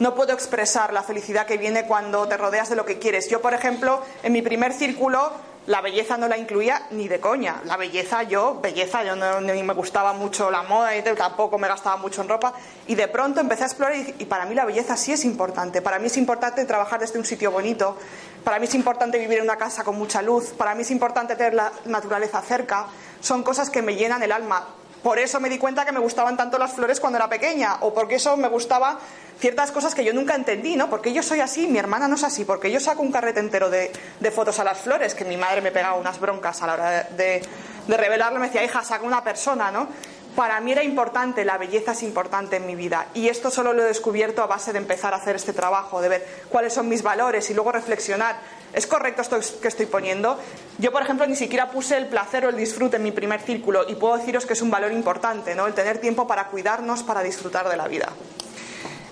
no 0.00 0.14
puedo 0.14 0.32
expresar 0.32 0.92
la 0.92 1.02
felicidad 1.02 1.46
que 1.46 1.58
viene 1.58 1.86
cuando 1.86 2.26
te 2.26 2.38
rodeas 2.38 2.70
de 2.70 2.76
lo 2.76 2.86
que 2.86 2.98
quieres. 2.98 3.28
Yo, 3.28 3.42
por 3.42 3.52
ejemplo, 3.52 4.02
en 4.22 4.32
mi 4.32 4.40
primer 4.40 4.72
círculo, 4.72 5.30
la 5.66 5.82
belleza 5.82 6.16
no 6.16 6.26
la 6.26 6.38
incluía 6.38 6.86
ni 6.90 7.06
de 7.06 7.20
coña. 7.20 7.60
La 7.66 7.76
belleza, 7.76 8.22
yo, 8.22 8.60
belleza, 8.62 9.04
yo 9.04 9.14
no, 9.14 9.42
ni 9.42 9.62
me 9.62 9.74
gustaba 9.74 10.14
mucho 10.14 10.50
la 10.50 10.62
moda 10.62 10.96
y 10.96 11.02
tampoco 11.02 11.58
me 11.58 11.68
gastaba 11.68 11.98
mucho 11.98 12.22
en 12.22 12.30
ropa. 12.30 12.54
Y 12.86 12.94
de 12.94 13.08
pronto 13.08 13.40
empecé 13.40 13.64
a 13.64 13.66
explorar 13.66 13.94
y, 13.94 14.14
y 14.18 14.24
para 14.24 14.46
mí 14.46 14.54
la 14.54 14.64
belleza 14.64 14.96
sí 14.96 15.12
es 15.12 15.22
importante. 15.26 15.82
Para 15.82 15.98
mí 15.98 16.06
es 16.06 16.16
importante 16.16 16.64
trabajar 16.64 16.98
desde 16.98 17.18
un 17.18 17.26
sitio 17.26 17.50
bonito. 17.50 17.98
Para 18.42 18.58
mí 18.58 18.64
es 18.64 18.74
importante 18.74 19.18
vivir 19.18 19.36
en 19.36 19.44
una 19.44 19.56
casa 19.56 19.84
con 19.84 19.96
mucha 19.96 20.22
luz. 20.22 20.54
Para 20.56 20.74
mí 20.74 20.80
es 20.80 20.90
importante 20.90 21.36
tener 21.36 21.52
la 21.52 21.70
naturaleza 21.84 22.40
cerca. 22.40 22.86
Son 23.20 23.42
cosas 23.42 23.68
que 23.68 23.82
me 23.82 23.96
llenan 23.96 24.22
el 24.22 24.32
alma. 24.32 24.66
Por 25.02 25.18
eso 25.18 25.40
me 25.40 25.48
di 25.48 25.58
cuenta 25.58 25.84
que 25.84 25.92
me 25.92 26.00
gustaban 26.00 26.36
tanto 26.36 26.58
las 26.58 26.72
flores 26.72 27.00
cuando 27.00 27.16
era 27.16 27.28
pequeña, 27.28 27.78
o 27.80 27.94
porque 27.94 28.16
eso 28.16 28.36
me 28.36 28.48
gustaba 28.48 28.98
ciertas 29.38 29.72
cosas 29.72 29.94
que 29.94 30.04
yo 30.04 30.12
nunca 30.12 30.34
entendí, 30.34 30.76
¿no? 30.76 30.90
Porque 30.90 31.12
yo 31.12 31.22
soy 31.22 31.40
así, 31.40 31.66
mi 31.66 31.78
hermana 31.78 32.06
no 32.06 32.16
es 32.16 32.24
así, 32.24 32.44
porque 32.44 32.70
yo 32.70 32.78
saco 32.80 33.00
un 33.00 33.10
carrete 33.10 33.40
entero 33.40 33.70
de, 33.70 33.90
fotos 34.30 34.58
a 34.58 34.64
las 34.64 34.78
flores, 34.78 35.14
que 35.14 35.24
mi 35.24 35.38
madre 35.38 35.62
me 35.62 35.72
pegaba 35.72 35.96
unas 35.96 36.20
broncas 36.20 36.62
a 36.62 36.66
la 36.66 36.72
hora 36.74 36.90
de, 36.90 37.16
de, 37.16 37.42
de 37.86 37.96
revelarlo, 37.96 38.38
me 38.38 38.46
decía, 38.46 38.62
hija, 38.62 38.84
saca 38.84 39.04
una 39.04 39.24
persona, 39.24 39.70
¿no? 39.70 39.88
Para 40.36 40.60
mí 40.60 40.72
era 40.72 40.84
importante, 40.84 41.44
la 41.44 41.58
belleza 41.58 41.92
es 41.92 42.02
importante 42.02 42.56
en 42.56 42.66
mi 42.66 42.76
vida. 42.76 43.08
Y 43.14 43.28
esto 43.28 43.50
solo 43.50 43.72
lo 43.72 43.82
he 43.82 43.86
descubierto 43.86 44.42
a 44.42 44.46
base 44.46 44.72
de 44.72 44.78
empezar 44.78 45.12
a 45.12 45.16
hacer 45.16 45.36
este 45.36 45.52
trabajo, 45.52 46.00
de 46.00 46.08
ver 46.08 46.26
cuáles 46.48 46.72
son 46.72 46.88
mis 46.88 47.02
valores 47.02 47.50
y 47.50 47.54
luego 47.54 47.72
reflexionar. 47.72 48.36
¿Es 48.72 48.86
correcto 48.86 49.22
esto 49.22 49.38
que 49.60 49.68
estoy 49.68 49.86
poniendo? 49.86 50.38
Yo, 50.78 50.92
por 50.92 51.02
ejemplo, 51.02 51.26
ni 51.26 51.34
siquiera 51.34 51.70
puse 51.70 51.96
el 51.96 52.06
placer 52.06 52.46
o 52.46 52.50
el 52.50 52.56
disfrute 52.56 52.96
en 52.96 53.02
mi 53.02 53.10
primer 53.10 53.40
círculo 53.40 53.88
y 53.88 53.96
puedo 53.96 54.16
deciros 54.16 54.46
que 54.46 54.52
es 54.52 54.62
un 54.62 54.70
valor 54.70 54.92
importante, 54.92 55.54
¿no? 55.56 55.66
El 55.66 55.74
tener 55.74 55.98
tiempo 55.98 56.26
para 56.26 56.46
cuidarnos, 56.46 57.02
para 57.02 57.22
disfrutar 57.22 57.68
de 57.68 57.76
la 57.76 57.88
vida. 57.88 58.08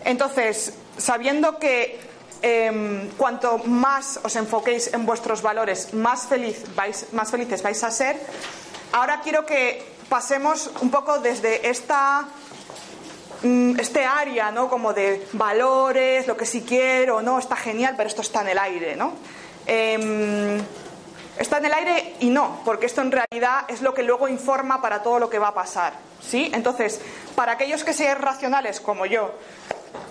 Entonces, 0.05 0.75
sabiendo 0.97 1.59
que 1.59 1.99
eh, 2.43 3.11
cuanto 3.17 3.59
más 3.59 4.21
os 4.23 4.37
enfoquéis 4.37 4.95
en 4.95 5.05
vuestros 5.05 5.43
valores, 5.43 5.93
más, 5.93 6.27
feliz 6.29 6.65
vais, 6.77 7.07
más 7.13 7.31
felices 7.31 7.63
vais 7.63 7.83
a 7.83 7.91
ser, 7.91 8.17
ahora 8.93 9.21
quiero 9.23 9.45
que 9.45 9.98
pasemos 10.09 10.71
un 10.81 10.91
poco 10.91 11.19
desde 11.19 11.69
esta 11.69 12.27
este 13.43 14.05
área, 14.05 14.51
¿no? 14.51 14.69
Como 14.69 14.93
de 14.93 15.29
valores, 15.33 16.27
lo 16.27 16.37
que 16.37 16.45
sí 16.45 16.65
quiero, 16.67 17.23
no, 17.23 17.39
está 17.39 17.55
genial, 17.55 17.95
pero 17.97 18.09
esto 18.09 18.23
está 18.23 18.41
en 18.41 18.49
el 18.49 18.59
aire, 18.59 18.97
¿no? 18.97 19.13
Eh, 19.65 20.61
Está 21.39 21.59
en 21.59 21.67
el 21.67 21.73
aire 21.73 22.15
y 22.19 22.31
no, 22.31 22.61
porque 22.65 22.87
esto 22.87 23.01
en 23.01 23.13
realidad 23.13 23.65
es 23.69 23.81
lo 23.81 23.95
que 23.95 24.03
luego 24.03 24.27
informa 24.27 24.83
para 24.83 25.05
todo 25.05 25.21
lo 25.21 25.31
que 25.31 25.39
va 25.39 25.49
a 25.49 25.55
pasar. 25.55 25.93
¿Sí? 26.21 26.51
Entonces, 26.53 27.01
para 27.37 27.53
aquellos 27.53 27.85
que 27.85 27.93
sean 27.93 28.21
racionales 28.21 28.81
como 28.81 29.07
yo, 29.07 29.33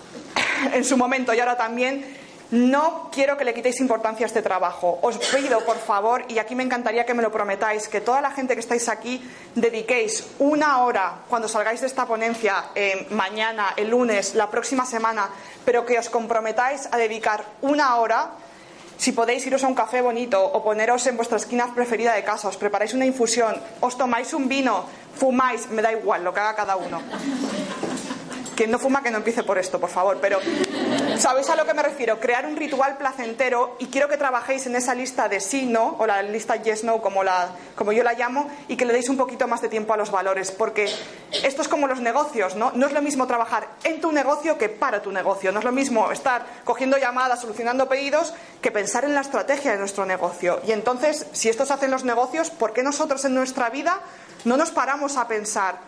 en 0.72 0.84
su 0.84 0.96
momento 0.96 1.34
y 1.34 1.40
ahora 1.40 1.58
también, 1.58 2.16
no 2.50 3.10
quiero 3.12 3.36
que 3.36 3.44
le 3.44 3.52
quitéis 3.52 3.80
importancia 3.80 4.24
a 4.24 4.28
este 4.28 4.42
trabajo. 4.42 4.98
Os 5.02 5.18
pido, 5.18 5.64
por 5.64 5.76
favor, 5.76 6.24
y 6.28 6.38
aquí 6.38 6.54
me 6.54 6.62
encantaría 6.62 7.04
que 7.04 7.14
me 7.14 7.22
lo 7.22 7.30
prometáis, 7.30 7.88
que 7.88 8.00
toda 8.00 8.20
la 8.20 8.30
gente 8.30 8.54
que 8.54 8.60
estáis 8.60 8.88
aquí 8.88 9.22
dediquéis 9.54 10.24
una 10.38 10.82
hora 10.82 11.24
cuando 11.28 11.48
salgáis 11.48 11.80
de 11.80 11.86
esta 11.86 12.06
ponencia, 12.06 12.70
eh, 12.74 13.06
mañana, 13.10 13.74
el 13.76 13.90
lunes, 13.90 14.34
la 14.34 14.50
próxima 14.50 14.86
semana, 14.86 15.28
pero 15.64 15.84
que 15.84 15.98
os 15.98 16.08
comprometáis 16.08 16.88
a 16.90 16.96
dedicar 16.96 17.44
una 17.62 17.96
hora 17.96 18.30
si 18.98 19.12
podéis 19.12 19.46
iros 19.46 19.62
a 19.62 19.68
un 19.68 19.76
café 19.76 20.02
bonito 20.02 20.42
o 20.42 20.58
poneros 20.58 21.06
en 21.06 21.16
vuestra 21.16 21.38
esquina 21.38 21.72
preferida 21.72 22.14
de 22.14 22.24
casa, 22.24 22.48
os 22.48 22.58
preparáis 22.58 22.94
una 22.94 23.06
infusión, 23.06 23.54
os 23.78 23.96
tomáis 23.96 24.34
un 24.34 24.48
vino, 24.48 24.90
fumáis, 25.14 25.70
me 25.70 25.82
da 25.82 25.92
igual 25.92 26.24
lo 26.24 26.34
que 26.34 26.40
haga 26.40 26.56
cada 26.56 26.74
uno. 26.74 26.98
Quien 28.58 28.72
no 28.72 28.80
fuma 28.80 29.04
que 29.04 29.12
no 29.12 29.18
empiece 29.18 29.44
por 29.44 29.56
esto, 29.56 29.78
por 29.78 29.88
favor. 29.88 30.18
Pero 30.20 30.40
¿sabéis 31.16 31.48
a 31.48 31.54
lo 31.54 31.64
que 31.64 31.74
me 31.74 31.82
refiero? 31.84 32.18
Crear 32.18 32.44
un 32.44 32.56
ritual 32.56 32.98
placentero 32.98 33.76
y 33.78 33.86
quiero 33.86 34.08
que 34.08 34.16
trabajéis 34.16 34.66
en 34.66 34.74
esa 34.74 34.96
lista 34.96 35.28
de 35.28 35.38
sí, 35.38 35.64
no, 35.64 35.94
o 36.00 36.08
la 36.08 36.22
lista 36.22 36.56
yes, 36.56 36.82
no, 36.82 37.00
como, 37.00 37.22
la, 37.22 37.50
como 37.76 37.92
yo 37.92 38.02
la 38.02 38.14
llamo, 38.14 38.50
y 38.66 38.76
que 38.76 38.84
le 38.84 38.92
deis 38.92 39.08
un 39.10 39.16
poquito 39.16 39.46
más 39.46 39.60
de 39.60 39.68
tiempo 39.68 39.92
a 39.92 39.96
los 39.96 40.10
valores. 40.10 40.50
Porque 40.50 40.92
esto 41.30 41.62
es 41.62 41.68
como 41.68 41.86
los 41.86 42.00
negocios, 42.00 42.56
¿no? 42.56 42.72
No 42.74 42.88
es 42.88 42.92
lo 42.92 43.00
mismo 43.00 43.28
trabajar 43.28 43.68
en 43.84 44.00
tu 44.00 44.10
negocio 44.10 44.58
que 44.58 44.68
para 44.68 45.02
tu 45.02 45.12
negocio. 45.12 45.52
No 45.52 45.60
es 45.60 45.64
lo 45.64 45.70
mismo 45.70 46.10
estar 46.10 46.44
cogiendo 46.64 46.98
llamadas, 46.98 47.40
solucionando 47.40 47.88
pedidos, 47.88 48.34
que 48.60 48.72
pensar 48.72 49.04
en 49.04 49.14
la 49.14 49.20
estrategia 49.20 49.70
de 49.70 49.78
nuestro 49.78 50.04
negocio. 50.04 50.60
Y 50.66 50.72
entonces, 50.72 51.26
si 51.30 51.48
esto 51.48 51.64
se 51.64 51.74
hace 51.74 51.84
en 51.84 51.92
los 51.92 52.02
negocios, 52.02 52.50
¿por 52.50 52.72
qué 52.72 52.82
nosotros 52.82 53.24
en 53.24 53.36
nuestra 53.36 53.70
vida 53.70 54.00
no 54.44 54.56
nos 54.56 54.72
paramos 54.72 55.16
a 55.16 55.28
pensar? 55.28 55.87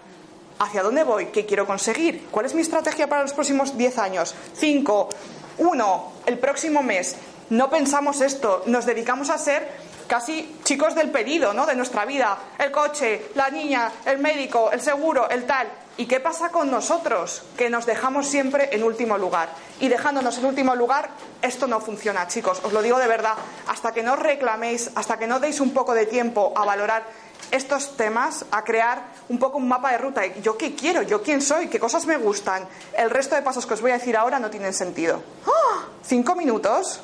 ¿Hacia 0.60 0.82
dónde 0.82 1.04
voy? 1.04 1.26
¿Qué 1.28 1.46
quiero 1.46 1.66
conseguir? 1.66 2.28
¿Cuál 2.30 2.44
es 2.44 2.54
mi 2.54 2.60
estrategia 2.60 3.08
para 3.08 3.22
los 3.22 3.32
próximos 3.32 3.78
10 3.78 3.96
años? 3.96 4.34
5, 4.56 5.08
1, 5.56 6.12
el 6.26 6.38
próximo 6.38 6.82
mes. 6.82 7.16
No 7.48 7.70
pensamos 7.70 8.20
esto, 8.20 8.62
nos 8.66 8.84
dedicamos 8.84 9.30
a 9.30 9.38
ser 9.38 9.66
casi 10.06 10.58
chicos 10.62 10.94
del 10.94 11.08
pedido, 11.08 11.54
¿no? 11.54 11.64
De 11.64 11.74
nuestra 11.74 12.04
vida. 12.04 12.36
El 12.58 12.70
coche, 12.72 13.28
la 13.36 13.48
niña, 13.48 13.90
el 14.04 14.18
médico, 14.18 14.70
el 14.70 14.82
seguro, 14.82 15.30
el 15.30 15.46
tal. 15.46 15.66
¿Y 15.96 16.04
qué 16.04 16.20
pasa 16.20 16.50
con 16.50 16.70
nosotros? 16.70 17.42
Que 17.56 17.70
nos 17.70 17.86
dejamos 17.86 18.26
siempre 18.26 18.68
en 18.72 18.82
último 18.82 19.16
lugar. 19.16 19.48
Y 19.80 19.88
dejándonos 19.88 20.36
en 20.36 20.44
último 20.44 20.74
lugar, 20.74 21.08
esto 21.40 21.68
no 21.68 21.80
funciona, 21.80 22.28
chicos. 22.28 22.60
Os 22.64 22.74
lo 22.74 22.82
digo 22.82 22.98
de 22.98 23.06
verdad. 23.06 23.32
Hasta 23.66 23.94
que 23.94 24.02
no 24.02 24.14
reclaméis, 24.14 24.90
hasta 24.94 25.18
que 25.18 25.26
no 25.26 25.40
deis 25.40 25.58
un 25.58 25.72
poco 25.72 25.94
de 25.94 26.04
tiempo 26.04 26.52
a 26.54 26.66
valorar 26.66 27.04
estos 27.50 27.96
temas, 27.96 28.44
a 28.50 28.64
crear 28.64 29.04
un 29.28 29.38
poco 29.38 29.58
un 29.58 29.68
mapa 29.68 29.92
de 29.92 29.98
ruta. 29.98 30.26
¿Yo 30.42 30.56
qué 30.56 30.74
quiero? 30.74 31.02
¿Yo 31.02 31.22
quién 31.22 31.42
soy? 31.42 31.68
¿Qué 31.68 31.78
cosas 31.78 32.06
me 32.06 32.16
gustan? 32.16 32.66
El 32.96 33.10
resto 33.10 33.34
de 33.34 33.42
pasos 33.42 33.66
que 33.66 33.74
os 33.74 33.80
voy 33.80 33.90
a 33.90 33.94
decir 33.94 34.16
ahora 34.16 34.38
no 34.38 34.50
tienen 34.50 34.72
sentido. 34.72 35.22
¡Ah! 35.46 35.84
¿Cinco 36.04 36.34
minutos? 36.34 37.00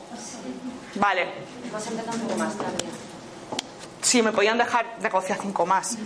Vale. 0.96 1.26
Sí, 4.02 4.22
me 4.22 4.30
podían 4.30 4.56
dejar 4.56 4.98
negociar 5.00 5.36
cinco 5.42 5.66
más. 5.66 5.96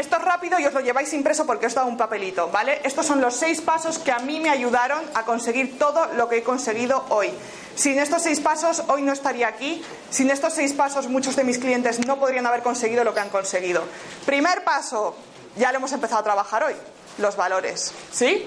Esto 0.00 0.16
es 0.16 0.22
rápido 0.22 0.58
y 0.58 0.64
os 0.64 0.72
lo 0.72 0.80
lleváis 0.80 1.12
impreso 1.12 1.44
porque 1.44 1.66
os 1.66 1.72
he 1.72 1.76
dado 1.76 1.88
un 1.88 1.98
papelito, 1.98 2.48
¿vale? 2.50 2.80
Estos 2.84 3.04
son 3.04 3.20
los 3.20 3.36
seis 3.36 3.60
pasos 3.60 3.98
que 3.98 4.10
a 4.10 4.18
mí 4.20 4.40
me 4.40 4.48
ayudaron 4.48 5.04
a 5.12 5.24
conseguir 5.26 5.78
todo 5.78 6.06
lo 6.14 6.26
que 6.30 6.38
he 6.38 6.42
conseguido 6.42 7.04
hoy. 7.10 7.30
Sin 7.74 7.98
estos 7.98 8.22
seis 8.22 8.40
pasos, 8.40 8.82
hoy 8.88 9.02
no 9.02 9.12
estaría 9.12 9.48
aquí. 9.48 9.82
Sin 10.10 10.30
estos 10.30 10.52
seis 10.54 10.72
pasos, 10.72 11.08
muchos 11.08 11.36
de 11.36 11.44
mis 11.44 11.58
clientes 11.58 12.06
no 12.06 12.18
podrían 12.18 12.46
haber 12.46 12.62
conseguido 12.62 13.04
lo 13.04 13.14
que 13.14 13.20
han 13.20 13.30
conseguido. 13.30 13.82
Primer 14.26 14.64
paso, 14.64 15.16
ya 15.56 15.72
lo 15.72 15.78
hemos 15.78 15.92
empezado 15.92 16.20
a 16.20 16.24
trabajar 16.24 16.64
hoy, 16.64 16.74
los 17.18 17.36
valores, 17.36 17.92
¿sí? 18.12 18.46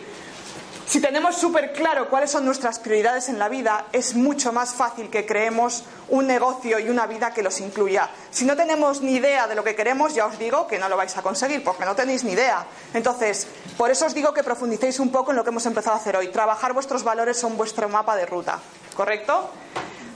Si 0.88 1.02
tenemos 1.02 1.36
súper 1.36 1.74
claro 1.74 2.10
cuáles 2.10 2.30
son 2.30 2.46
nuestras 2.46 2.78
prioridades 2.78 3.28
en 3.28 3.40
la 3.40 3.50
vida, 3.50 3.86
es 3.92 4.14
mucho 4.14 4.54
más 4.54 4.76
fácil 4.76 5.10
que 5.10 5.26
creemos 5.26 5.84
un 6.10 6.28
negocio 6.28 6.78
y 6.78 6.90
una 6.90 7.08
vida 7.08 7.34
que 7.34 7.42
los 7.42 7.60
incluya. 7.60 8.10
Si 8.30 8.46
no 8.46 8.56
tenemos 8.56 9.02
ni 9.02 9.16
idea 9.16 9.48
de 9.48 9.56
lo 9.56 9.64
que 9.64 9.76
queremos, 9.76 10.14
ya 10.14 10.28
os 10.28 10.38
digo 10.38 10.68
que 10.68 10.78
no 10.78 10.88
lo 10.88 10.96
vais 10.96 11.18
a 11.18 11.24
conseguir, 11.24 11.64
porque 11.64 11.86
no 11.86 11.96
tenéis 11.96 12.24
ni 12.24 12.34
idea. 12.34 12.68
Entonces, 12.94 13.48
por 13.78 13.90
eso 13.90 14.06
os 14.06 14.14
digo 14.14 14.32
que 14.32 14.44
profundicéis 14.44 15.00
un 15.00 15.12
poco 15.12 15.32
en 15.32 15.38
lo 15.38 15.44
que 15.44 15.50
hemos 15.50 15.66
empezado 15.66 15.96
a 15.96 16.00
hacer 16.00 16.16
hoy. 16.16 16.28
Trabajar 16.28 16.74
vuestros 16.74 17.04
valores 17.04 17.38
son 17.38 17.58
vuestro 17.58 17.90
mapa 17.90 18.16
de 18.16 18.28
ruta, 18.28 18.60
¿correcto? 18.96 19.50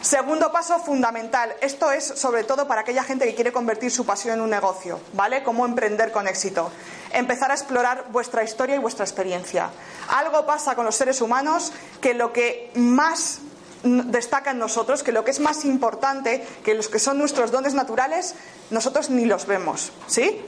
Segundo 0.02 0.52
paso 0.52 0.80
fundamental. 0.80 1.54
Esto 1.62 1.92
es 1.92 2.06
sobre 2.06 2.44
todo 2.44 2.68
para 2.68 2.82
aquella 2.82 3.04
gente 3.04 3.26
que 3.26 3.36
quiere 3.36 3.52
convertir 3.52 3.92
su 3.92 4.06
pasión 4.06 4.36
en 4.36 4.42
un 4.42 4.50
negocio, 4.50 5.00
¿vale? 5.14 5.44
Cómo 5.44 5.66
emprender 5.66 6.12
con 6.12 6.28
éxito. 6.28 6.72
Empezar 7.12 7.52
a 7.52 7.56
explorar 7.56 8.06
vuestra 8.12 8.44
historia 8.44 8.76
y 8.76 8.80
vuestra 8.80 9.06
experiencia. 9.06 9.70
Algo 10.10 10.46
pasa 10.46 10.76
con 10.76 10.86
los 10.86 10.96
seres 10.96 11.22
humanos 11.22 11.72
que 12.02 12.14
lo 12.14 12.32
que 12.34 12.72
más 12.76 13.40
destaca 13.84 14.52
en 14.52 14.60
nosotros, 14.60 15.04
que 15.04 15.12
lo 15.12 15.24
que 15.24 15.32
es 15.32 15.40
más 15.40 15.66
importante, 15.66 16.46
que 16.64 16.74
los 16.74 16.90
que 16.90 17.00
son 17.00 17.18
nuestros 17.18 17.52
dones 17.52 17.74
naturales, 17.74 18.36
nosotros 18.70 19.10
ni 19.10 19.26
los 19.26 19.46
vemos, 19.46 19.92
¿sí? 20.08 20.42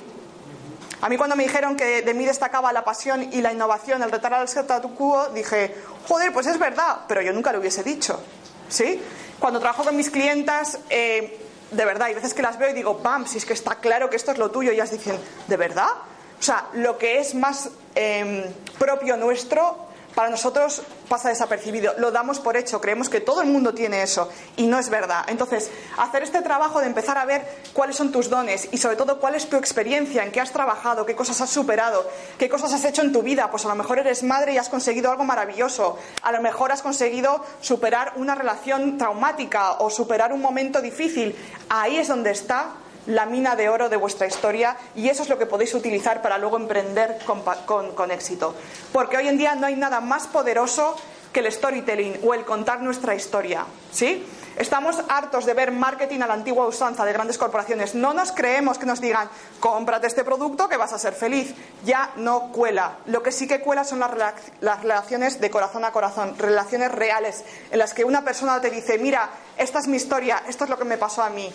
A 1.02 1.10
mí 1.10 1.18
cuando 1.18 1.36
me 1.36 1.44
dijeron 1.44 1.76
que 1.76 2.04
de 2.04 2.14
mí 2.14 2.26
destacaba 2.26 2.72
la 2.74 2.84
pasión 2.84 3.24
y 3.34 3.42
la 3.42 3.52
innovación, 3.52 4.04
el 4.04 4.12
retar 4.12 4.34
al 4.34 4.48
statu 4.48 4.94
quo, 4.94 5.30
dije, 5.30 5.76
joder, 6.08 6.32
pues 6.32 6.46
es 6.46 6.60
verdad, 6.60 7.00
pero 7.08 7.22
yo 7.22 7.34
nunca 7.34 7.52
lo 7.52 7.60
hubiese 7.60 7.84
dicho, 7.84 8.22
¿sí? 8.70 9.02
Cuando 9.40 9.60
trabajo 9.60 9.84
con 9.84 9.96
mis 9.96 10.12
clientas, 10.12 10.78
eh, 10.90 11.40
de 11.72 11.86
verdad, 11.86 12.08
hay 12.08 12.14
veces 12.14 12.34
que 12.36 12.44
las 12.44 12.60
veo 12.60 12.70
y 12.70 12.74
digo, 12.74 13.00
¡pam! 13.00 13.26
Si 13.26 13.40
es 13.40 13.46
que 13.46 13.54
está 13.54 13.76
claro 13.76 14.10
que 14.10 14.18
esto 14.18 14.32
es 14.32 14.38
lo 14.38 14.52
tuyo, 14.52 14.72
y 14.72 14.76
ellas 14.76 14.92
dicen, 14.92 15.18
¿de 15.48 15.58
verdad? 15.58 15.88
O 16.42 16.44
sea, 16.44 16.70
lo 16.74 16.98
que 16.98 17.20
es 17.20 17.36
más 17.36 17.70
em, 17.94 18.44
propio 18.80 19.16
nuestro 19.16 19.78
para 20.16 20.28
nosotros 20.32 20.82
pasa 21.08 21.30
desapercibido. 21.30 21.94
Lo 22.00 22.10
damos 22.10 22.40
por 22.40 22.58
hecho, 22.58 22.82
creemos 22.82 23.10
que 23.10 23.22
todo 23.22 23.44
el 23.44 23.48
mundo 23.48 23.76
tiene 23.76 24.02
eso 24.02 24.28
y 24.58 24.66
no 24.66 24.80
es 24.80 24.90
verdad. 24.90 25.24
Entonces, 25.28 25.70
hacer 26.00 26.24
este 26.24 26.42
trabajo 26.42 26.80
de 26.80 26.88
empezar 26.88 27.20
a 27.20 27.26
ver 27.26 27.46
cuáles 27.74 27.96
son 27.96 28.12
tus 28.12 28.28
dones 28.28 28.70
y 28.72 28.80
sobre 28.80 28.96
todo 28.96 29.20
cuál 29.20 29.36
es 29.36 29.50
tu 29.50 29.56
experiencia, 29.56 30.24
en 30.24 30.32
qué 30.32 30.42
has 30.42 30.52
trabajado, 30.52 31.06
qué 31.06 31.16
cosas 31.16 31.40
has 31.42 31.52
superado, 31.52 32.10
qué 32.40 32.50
cosas 32.50 32.74
has 32.74 32.86
hecho 32.86 33.04
en 33.04 33.12
tu 33.12 33.22
vida. 33.22 33.52
Pues 33.52 33.64
a 33.66 33.68
lo 33.68 33.76
mejor 33.76 34.00
eres 34.00 34.24
madre 34.24 34.54
y 34.54 34.58
has 34.58 34.70
conseguido 34.70 35.12
algo 35.12 35.24
maravilloso. 35.24 36.00
A 36.24 36.32
lo 36.32 36.42
mejor 36.42 36.72
has 36.72 36.82
conseguido 36.82 37.46
superar 37.62 38.14
una 38.16 38.34
relación 38.34 38.98
traumática 38.98 39.74
o 39.74 39.92
superar 39.92 40.34
un 40.34 40.42
momento 40.42 40.82
difícil. 40.82 41.36
Ahí 41.70 41.98
es 41.98 42.08
donde 42.08 42.32
está 42.32 42.72
la 43.08 43.26
mina 43.26 43.56
de 43.56 43.70
oro 43.70 43.90
de 43.90 43.98
vuestra 43.98 44.28
historia 44.28 44.78
y 44.96 45.10
eso 45.10 45.24
es 45.24 45.30
lo 45.30 45.38
que 45.38 45.46
podéis 45.46 45.74
utilizar 45.74 46.22
para 46.22 46.38
luego 46.38 46.58
emprender 46.58 47.18
con, 47.66 48.12
éxito. 48.12 48.56
Porque 48.92 49.18
hoy 49.18 49.28
en 49.28 49.38
día 49.38 49.56
no 49.56 49.68
hay 49.68 49.76
nada 49.76 50.02
más 50.02 50.28
poderoso 50.28 50.96
que 51.34 51.40
el 51.40 51.52
storytelling 51.52 52.20
o 52.24 52.34
el 52.34 52.44
contar 52.44 52.82
nuestra 52.82 53.16
historia. 53.16 53.66
¿Sí? 53.92 54.26
Estamos 54.58 54.98
hartos 55.08 55.46
de 55.46 55.54
ver 55.54 55.72
marketing 55.72 56.20
a 56.20 56.28
la 56.28 56.34
antigua 56.34 56.68
usanza 56.68 57.06
de 57.06 57.14
grandes 57.14 57.38
corporaciones. 57.38 57.96
No 57.96 58.14
nos 58.14 58.34
creemos 58.34 58.78
que 58.78 58.86
nos 58.86 59.00
digan, 59.00 59.30
cómprate 59.62 60.08
este 60.08 60.26
producto 60.26 60.68
que 60.68 60.76
vas 60.76 60.92
a 60.92 61.00
ser 61.00 61.14
feliz. 61.14 61.56
Ya 61.86 62.12
no 62.18 62.52
cuela. 62.52 62.98
Lo 63.06 63.24
que 63.24 63.32
sí 63.32 63.48
que 63.48 63.62
cuela 63.62 63.86
son 63.86 64.00
las, 64.00 64.12
las 64.60 64.82
relaciones 64.82 65.40
de 65.40 65.50
corazón 65.50 65.86
a 65.86 65.92
corazón, 65.92 66.38
relaciones 66.38 66.92
reales, 66.92 67.46
en 67.72 67.80
las 67.80 67.94
que 67.94 68.04
una 68.04 68.26
persona 68.26 68.60
te 68.60 68.70
dice, 68.70 68.98
mira, 68.98 69.30
esta 69.58 69.80
es 69.80 69.88
mi 69.88 69.96
historia, 69.96 70.44
esto 70.50 70.66
es 70.66 70.70
lo 70.70 70.78
que 70.78 70.86
me 70.86 70.98
pasó 70.98 71.24
a 71.24 71.30
mí 71.30 71.52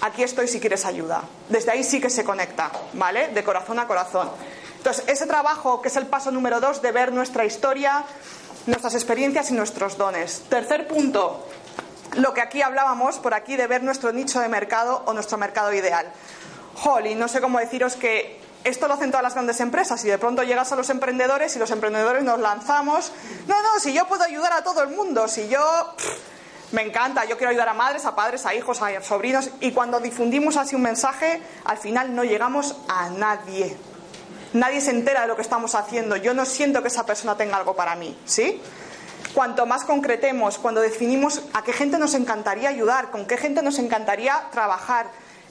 aquí 0.00 0.22
estoy 0.22 0.48
si 0.48 0.60
quieres 0.60 0.84
ayuda. 0.84 1.22
Desde 1.48 1.72
ahí 1.72 1.84
sí 1.84 2.00
que 2.00 2.10
se 2.10 2.24
conecta, 2.24 2.70
¿vale? 2.94 3.28
De 3.28 3.44
corazón 3.44 3.78
a 3.78 3.86
corazón. 3.86 4.30
Entonces, 4.76 5.04
ese 5.06 5.26
trabajo, 5.26 5.80
que 5.80 5.88
es 5.88 5.96
el 5.96 6.06
paso 6.06 6.30
número 6.30 6.60
dos, 6.60 6.82
de 6.82 6.92
ver 6.92 7.12
nuestra 7.12 7.44
historia, 7.44 8.04
nuestras 8.66 8.94
experiencias 8.94 9.50
y 9.50 9.54
nuestros 9.54 9.96
dones. 9.96 10.42
Tercer 10.48 10.86
punto, 10.86 11.46
lo 12.16 12.34
que 12.34 12.42
aquí 12.42 12.62
hablábamos, 12.62 13.18
por 13.18 13.34
aquí, 13.34 13.56
de 13.56 13.66
ver 13.66 13.82
nuestro 13.82 14.12
nicho 14.12 14.40
de 14.40 14.48
mercado 14.48 15.02
o 15.06 15.12
nuestro 15.12 15.38
mercado 15.38 15.72
ideal. 15.72 16.12
Holly, 16.82 17.14
no 17.14 17.28
sé 17.28 17.40
cómo 17.40 17.58
deciros 17.58 17.94
que 17.96 18.40
esto 18.64 18.88
lo 18.88 18.94
hacen 18.94 19.10
todas 19.10 19.22
las 19.22 19.34
grandes 19.34 19.60
empresas 19.60 20.02
y 20.04 20.08
de 20.08 20.18
pronto 20.18 20.42
llegas 20.42 20.72
a 20.72 20.76
los 20.76 20.88
emprendedores 20.90 21.54
y 21.54 21.58
los 21.58 21.70
emprendedores 21.70 22.24
nos 22.24 22.38
lanzamos. 22.40 23.12
No, 23.46 23.62
no, 23.62 23.78
si 23.78 23.92
yo 23.92 24.06
puedo 24.06 24.24
ayudar 24.24 24.52
a 24.54 24.64
todo 24.64 24.82
el 24.82 24.90
mundo, 24.90 25.28
si 25.28 25.48
yo 25.48 25.94
me 26.74 26.82
encanta, 26.82 27.24
yo 27.24 27.36
quiero 27.36 27.50
ayudar 27.50 27.68
a 27.68 27.74
madres, 27.74 28.04
a 28.04 28.16
padres, 28.16 28.44
a 28.46 28.54
hijos, 28.54 28.82
a 28.82 29.00
sobrinos 29.00 29.48
y 29.60 29.70
cuando 29.70 30.00
difundimos 30.00 30.56
así 30.56 30.74
un 30.74 30.82
mensaje, 30.82 31.40
al 31.64 31.78
final 31.78 32.16
no 32.16 32.24
llegamos 32.24 32.76
a 32.88 33.10
nadie. 33.10 33.76
Nadie 34.54 34.80
se 34.80 34.90
entera 34.90 35.22
de 35.22 35.28
lo 35.28 35.36
que 35.36 35.42
estamos 35.42 35.76
haciendo. 35.76 36.16
Yo 36.16 36.34
no 36.34 36.44
siento 36.44 36.82
que 36.82 36.88
esa 36.88 37.06
persona 37.06 37.36
tenga 37.36 37.56
algo 37.56 37.76
para 37.76 37.94
mí, 37.94 38.18
¿sí? 38.24 38.60
Cuanto 39.34 39.66
más 39.66 39.84
concretemos, 39.84 40.58
cuando 40.58 40.80
definimos 40.80 41.42
a 41.52 41.62
qué 41.62 41.72
gente 41.72 41.96
nos 41.96 42.14
encantaría 42.14 42.70
ayudar, 42.70 43.12
con 43.12 43.26
qué 43.26 43.36
gente 43.36 43.62
nos 43.62 43.78
encantaría 43.78 44.48
trabajar, 44.50 45.06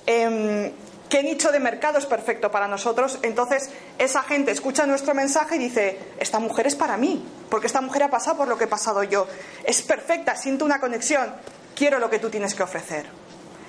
eh, 0.06 0.74
qué 1.14 1.22
nicho 1.22 1.52
de 1.52 1.60
mercado 1.60 2.00
es 2.00 2.08
perfecto 2.08 2.50
para 2.50 2.68
nosotros, 2.68 3.20
entonces 3.22 3.70
esa 4.00 4.24
gente 4.24 4.50
escucha 4.50 4.88
nuestro 4.88 5.14
mensaje 5.14 5.58
y 5.58 5.60
dice, 5.60 6.00
esta 6.18 6.40
mujer 6.40 6.66
es 6.66 6.76
para 6.76 6.98
mí, 6.98 7.24
porque 7.52 7.68
esta 7.68 7.82
mujer 7.82 8.02
ha 8.02 8.10
pasado 8.10 8.38
por 8.38 8.48
lo 8.48 8.58
que 8.58 8.64
he 8.64 8.68
pasado 8.68 9.04
yo, 9.04 9.28
es 9.64 9.84
perfecta, 9.84 10.36
siento 10.36 10.66
una 10.66 10.80
conexión, 10.80 11.32
quiero 11.76 12.00
lo 12.00 12.10
que 12.10 12.18
tú 12.18 12.32
tienes 12.32 12.56
que 12.56 12.64
ofrecer. 12.64 13.06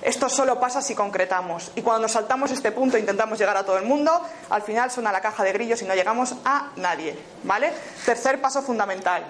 Esto 0.01 0.27
solo 0.27 0.59
pasa 0.59 0.81
si 0.81 0.95
concretamos. 0.95 1.71
Y 1.75 1.83
cuando 1.83 2.01
nos 2.01 2.13
saltamos 2.13 2.49
este 2.49 2.71
punto 2.71 2.97
e 2.97 3.01
intentamos 3.01 3.37
llegar 3.37 3.57
a 3.57 3.63
todo 3.63 3.77
el 3.77 3.85
mundo, 3.85 4.11
al 4.49 4.63
final 4.63 4.89
suena 4.89 5.11
la 5.11 5.21
caja 5.21 5.43
de 5.43 5.53
grillos 5.53 5.83
y 5.83 5.85
no 5.85 5.93
llegamos 5.93 6.35
a 6.45 6.71
nadie. 6.77 7.15
¿Vale? 7.43 7.71
Tercer 8.05 8.41
paso 8.41 8.63
fundamental. 8.63 9.23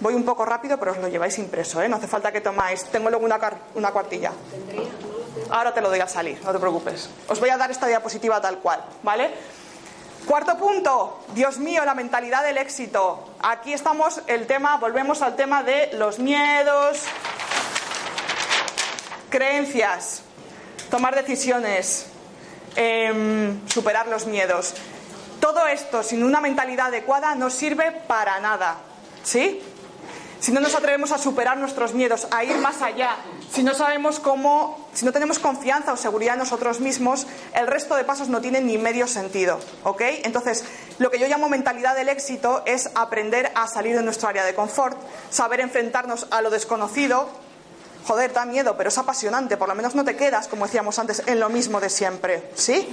Voy 0.00 0.12
un 0.12 0.24
poco 0.24 0.44
rápido, 0.44 0.78
pero 0.78 0.92
os 0.92 0.98
lo 0.98 1.08
lleváis 1.08 1.38
impreso, 1.38 1.82
¿eh? 1.82 1.88
No 1.88 1.96
hace 1.96 2.06
falta 2.06 2.32
que 2.32 2.40
tomáis. 2.40 2.84
Tengo 2.84 3.10
luego 3.10 3.24
una, 3.24 3.38
una 3.74 3.90
cuartilla. 3.92 4.32
Ahora 5.50 5.74
te 5.74 5.80
lo 5.80 5.88
doy 5.88 6.00
al 6.00 6.08
salir, 6.08 6.40
no 6.44 6.52
te 6.52 6.58
preocupes. 6.58 7.10
Os 7.28 7.40
voy 7.40 7.50
a 7.50 7.56
dar 7.56 7.70
esta 7.70 7.86
diapositiva 7.86 8.40
tal 8.40 8.58
cual, 8.58 8.82
¿vale? 9.02 9.30
Cuarto 10.26 10.56
punto, 10.56 11.24
Dios 11.34 11.58
mío, 11.58 11.84
la 11.84 11.94
mentalidad 11.94 12.44
del 12.44 12.58
éxito. 12.58 13.30
Aquí 13.42 13.72
estamos 13.72 14.20
el 14.26 14.46
tema, 14.46 14.76
volvemos 14.76 15.22
al 15.22 15.34
tema 15.34 15.62
de 15.62 15.90
los 15.94 16.18
miedos, 16.18 17.02
creencias, 19.30 20.22
tomar 20.90 21.14
decisiones, 21.16 22.06
em, 22.76 23.66
superar 23.68 24.08
los 24.08 24.26
miedos. 24.26 24.74
Todo 25.40 25.66
esto 25.66 26.02
sin 26.02 26.22
una 26.22 26.40
mentalidad 26.40 26.88
adecuada 26.88 27.34
no 27.34 27.48
sirve 27.48 27.90
para 27.90 28.38
nada, 28.40 28.76
¿sí? 29.24 29.62
Si 30.38 30.52
no 30.52 30.60
nos 30.60 30.74
atrevemos 30.74 31.12
a 31.12 31.18
superar 31.18 31.56
nuestros 31.56 31.94
miedos, 31.94 32.28
a 32.30 32.44
ir 32.44 32.56
más 32.58 32.82
allá, 32.82 33.16
si 33.52 33.62
no 33.62 33.74
sabemos 33.74 34.20
cómo, 34.20 34.88
si 34.94 35.04
no 35.04 35.12
tenemos 35.12 35.38
confianza 35.38 35.92
o 35.92 35.96
seguridad 35.96 36.34
en 36.34 36.40
nosotros 36.40 36.80
mismos, 36.80 37.26
el 37.54 37.66
resto 37.66 37.96
de 37.96 38.04
pasos 38.04 38.28
no 38.28 38.40
tienen 38.40 38.66
ni 38.66 38.78
medio 38.78 39.06
sentido, 39.06 39.58
¿ok? 39.84 40.02
Entonces, 40.24 40.64
lo 40.98 41.10
que 41.10 41.18
yo 41.18 41.26
llamo 41.26 41.48
mentalidad 41.48 41.96
del 41.96 42.08
éxito 42.08 42.62
es 42.66 42.90
aprender 42.94 43.50
a 43.54 43.66
salir 43.66 43.96
de 43.96 44.02
nuestro 44.02 44.28
área 44.28 44.44
de 44.44 44.54
confort, 44.54 44.96
saber 45.30 45.60
enfrentarnos 45.60 46.26
a 46.30 46.42
lo 46.42 46.50
desconocido, 46.50 47.28
Joder, 48.06 48.32
da 48.32 48.46
miedo, 48.46 48.76
pero 48.78 48.88
es 48.88 48.98
apasionante. 48.98 49.58
Por 49.58 49.68
lo 49.68 49.74
menos 49.74 49.94
no 49.94 50.04
te 50.04 50.16
quedas, 50.16 50.48
como 50.48 50.64
decíamos 50.64 50.98
antes, 50.98 51.22
en 51.26 51.38
lo 51.38 51.50
mismo 51.50 51.80
de 51.80 51.90
siempre. 51.90 52.50
¿Sí? 52.54 52.88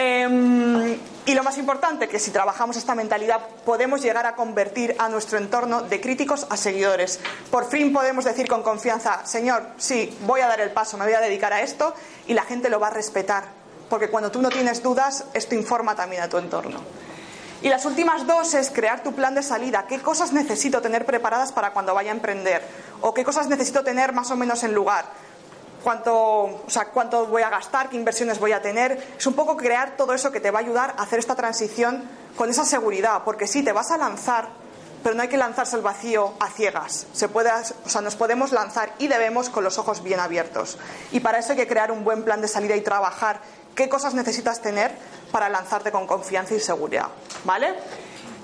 Em, 0.00 0.96
y 1.26 1.34
lo 1.34 1.42
más 1.42 1.58
importante, 1.58 2.06
que 2.08 2.20
si 2.20 2.30
trabajamos 2.30 2.76
esta 2.76 2.94
mentalidad 2.94 3.40
podemos 3.64 4.00
llegar 4.00 4.26
a 4.26 4.36
convertir 4.36 4.94
a 4.96 5.08
nuestro 5.08 5.38
entorno 5.38 5.82
de 5.82 6.00
críticos 6.00 6.46
a 6.50 6.56
seguidores. 6.56 7.18
Por 7.50 7.68
fin 7.68 7.92
podemos 7.92 8.24
decir 8.24 8.46
con 8.46 8.62
confianza, 8.62 9.26
Señor, 9.26 9.60
sí, 9.76 10.16
voy 10.20 10.40
a 10.40 10.46
dar 10.46 10.60
el 10.60 10.70
paso, 10.70 10.96
me 10.98 11.04
voy 11.04 11.14
a 11.14 11.20
dedicar 11.20 11.52
a 11.52 11.62
esto 11.62 11.94
y 12.28 12.34
la 12.34 12.44
gente 12.44 12.68
lo 12.68 12.78
va 12.78 12.86
a 12.86 12.90
respetar. 12.90 13.46
Porque 13.90 14.08
cuando 14.08 14.30
tú 14.30 14.40
no 14.40 14.50
tienes 14.50 14.84
dudas, 14.84 15.24
esto 15.34 15.56
informa 15.56 15.96
también 15.96 16.22
a 16.22 16.28
tu 16.28 16.38
entorno. 16.38 16.78
Y 17.60 17.68
las 17.68 17.84
últimas 17.84 18.24
dos 18.24 18.54
es 18.54 18.70
crear 18.70 19.02
tu 19.02 19.14
plan 19.14 19.34
de 19.34 19.42
salida. 19.42 19.86
¿Qué 19.88 19.98
cosas 19.98 20.32
necesito 20.32 20.80
tener 20.80 21.06
preparadas 21.06 21.50
para 21.50 21.72
cuando 21.72 21.92
vaya 21.92 22.12
a 22.12 22.14
emprender? 22.14 22.62
¿O 23.00 23.14
qué 23.14 23.24
cosas 23.24 23.48
necesito 23.48 23.82
tener 23.82 24.12
más 24.12 24.30
o 24.30 24.36
menos 24.36 24.62
en 24.62 24.74
lugar? 24.74 25.06
¿Cuánto, 25.88 26.14
o 26.14 26.64
sea, 26.66 26.90
cuánto 26.90 27.24
voy 27.28 27.40
a 27.40 27.48
gastar? 27.48 27.88
¿Qué 27.88 27.96
inversiones 27.96 28.38
voy 28.38 28.52
a 28.52 28.60
tener? 28.60 29.14
Es 29.16 29.26
un 29.26 29.32
poco 29.32 29.56
crear 29.56 29.96
todo 29.96 30.12
eso 30.12 30.30
que 30.30 30.38
te 30.38 30.50
va 30.50 30.58
a 30.58 30.60
ayudar 30.60 30.94
a 30.98 31.04
hacer 31.04 31.18
esta 31.18 31.34
transición 31.34 32.02
con 32.36 32.50
esa 32.50 32.66
seguridad. 32.66 33.22
Porque 33.24 33.46
sí, 33.46 33.64
te 33.64 33.72
vas 33.72 33.90
a 33.90 33.96
lanzar, 33.96 34.50
pero 35.02 35.14
no 35.14 35.22
hay 35.22 35.28
que 35.28 35.38
lanzarse 35.38 35.76
al 35.76 35.80
vacío 35.80 36.34
a 36.40 36.50
ciegas. 36.50 37.06
Se 37.14 37.30
puede, 37.30 37.50
o 37.50 37.88
sea, 37.88 38.02
nos 38.02 38.16
podemos 38.16 38.52
lanzar 38.52 38.92
y 38.98 39.08
debemos 39.08 39.48
con 39.48 39.64
los 39.64 39.78
ojos 39.78 40.02
bien 40.02 40.20
abiertos. 40.20 40.76
Y 41.10 41.20
para 41.20 41.38
eso 41.38 41.52
hay 41.52 41.56
que 41.56 41.66
crear 41.66 41.90
un 41.90 42.04
buen 42.04 42.22
plan 42.22 42.42
de 42.42 42.48
salida 42.48 42.76
y 42.76 42.82
trabajar 42.82 43.40
qué 43.74 43.88
cosas 43.88 44.12
necesitas 44.12 44.60
tener 44.60 44.92
para 45.32 45.48
lanzarte 45.48 45.90
con 45.90 46.06
confianza 46.06 46.54
y 46.54 46.60
seguridad. 46.60 47.06
¿Vale? 47.46 47.74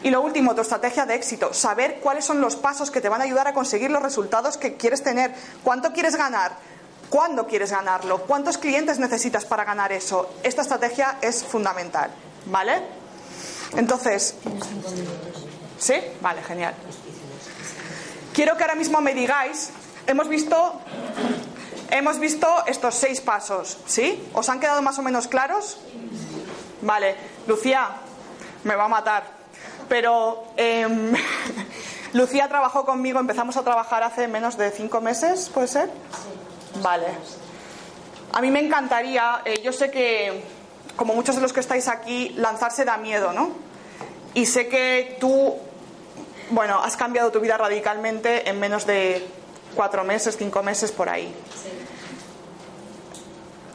Y 0.03 0.09
lo 0.09 0.23
último, 0.23 0.55
tu 0.55 0.63
estrategia 0.63 1.05
de 1.05 1.15
éxito. 1.15 1.53
Saber 1.53 2.01
cuáles 2.01 2.25
son 2.25 2.41
los 2.41 2.57
pasos 2.57 2.91
que 2.91 3.03
te 3.03 3.11
van 3.11 3.21
a 3.21 3.25
ayudar 3.25 3.49
a 3.49 3.53
conseguir 3.53 3.91
los 3.91 4.03
resultados 4.03 4.57
que 4.57 4.79
quieres 4.79 5.03
tener. 5.03 5.35
¿Cuánto 5.63 5.93
quieres 5.93 6.17
ganar? 6.17 6.53
¿Cuándo 7.15 7.47
quieres 7.47 7.71
ganarlo? 7.71 8.23
¿Cuántos 8.23 8.59
clientes 8.59 8.99
necesitas 8.99 9.45
para 9.45 9.63
ganar 9.63 9.93
eso? 9.93 10.35
Esta 10.43 10.63
estrategia 10.63 11.19
es 11.21 11.45
fundamental. 11.45 12.11
¿Vale? 12.47 12.83
Entonces. 13.77 14.35
¿Sí? 15.79 15.95
Vale, 16.21 16.43
genial. 16.43 16.75
Quiero 18.33 18.57
que 18.57 18.65
ahora 18.65 18.75
mismo 18.75 19.01
me 19.01 19.15
digáis, 19.15 19.71
hemos 20.09 20.27
visto, 20.29 20.81
hemos 21.91 22.19
visto 22.19 22.49
estos 22.67 22.97
seis 22.97 23.21
pasos, 23.21 23.79
¿sí? 23.87 24.21
¿Os 24.33 24.49
han 24.49 24.59
quedado 24.59 24.83
más 24.83 24.99
o 24.99 25.03
menos 25.03 25.29
claros? 25.29 25.79
Vale, 26.83 27.15
Lucía, 27.47 27.91
me 28.65 28.75
va 28.75 28.87
a 28.87 28.89
matar. 28.89 29.23
Pero 29.89 30.47
em, 30.57 31.15
Lucía 32.13 32.49
trabajó 32.49 32.85
conmigo, 32.85 33.21
empezamos 33.21 33.57
a 33.57 33.63
trabajar 33.63 34.03
hace 34.03 34.27
menos 34.27 34.59
de 34.59 34.73
cinco 34.73 35.01
meses, 35.01 35.49
¿puede 35.55 35.69
ser? 35.69 35.91
Vale. 36.83 37.07
A 38.33 38.41
mí 38.41 38.51
me 38.51 38.61
encantaría, 38.61 39.43
eh, 39.45 39.61
yo 39.63 39.73
sé 39.73 39.91
que, 39.91 40.43
como 40.97 41.15
muchos 41.15 41.37
de 41.37 41.43
los 41.43 41.53
que 41.53 41.61
estáis 41.61 41.89
aquí, 41.89 42.31
lanzarse 42.37 42.85
da 42.85 42.97
miedo, 42.97 43.33
¿no? 43.33 43.53
Y 44.35 44.47
sé 44.47 44.67
que 44.69 45.17
tú, 45.21 45.55
bueno, 46.51 46.81
has 46.83 46.97
cambiado 46.97 47.31
tu 47.31 47.41
vida 47.41 47.57
radicalmente 47.57 48.49
en 48.49 48.59
menos 48.59 48.87
de 48.87 49.25
cuatro 49.77 50.03
meses, 50.03 50.37
cinco 50.37 50.63
meses 50.63 50.91
por 50.91 51.09
ahí. 51.09 51.33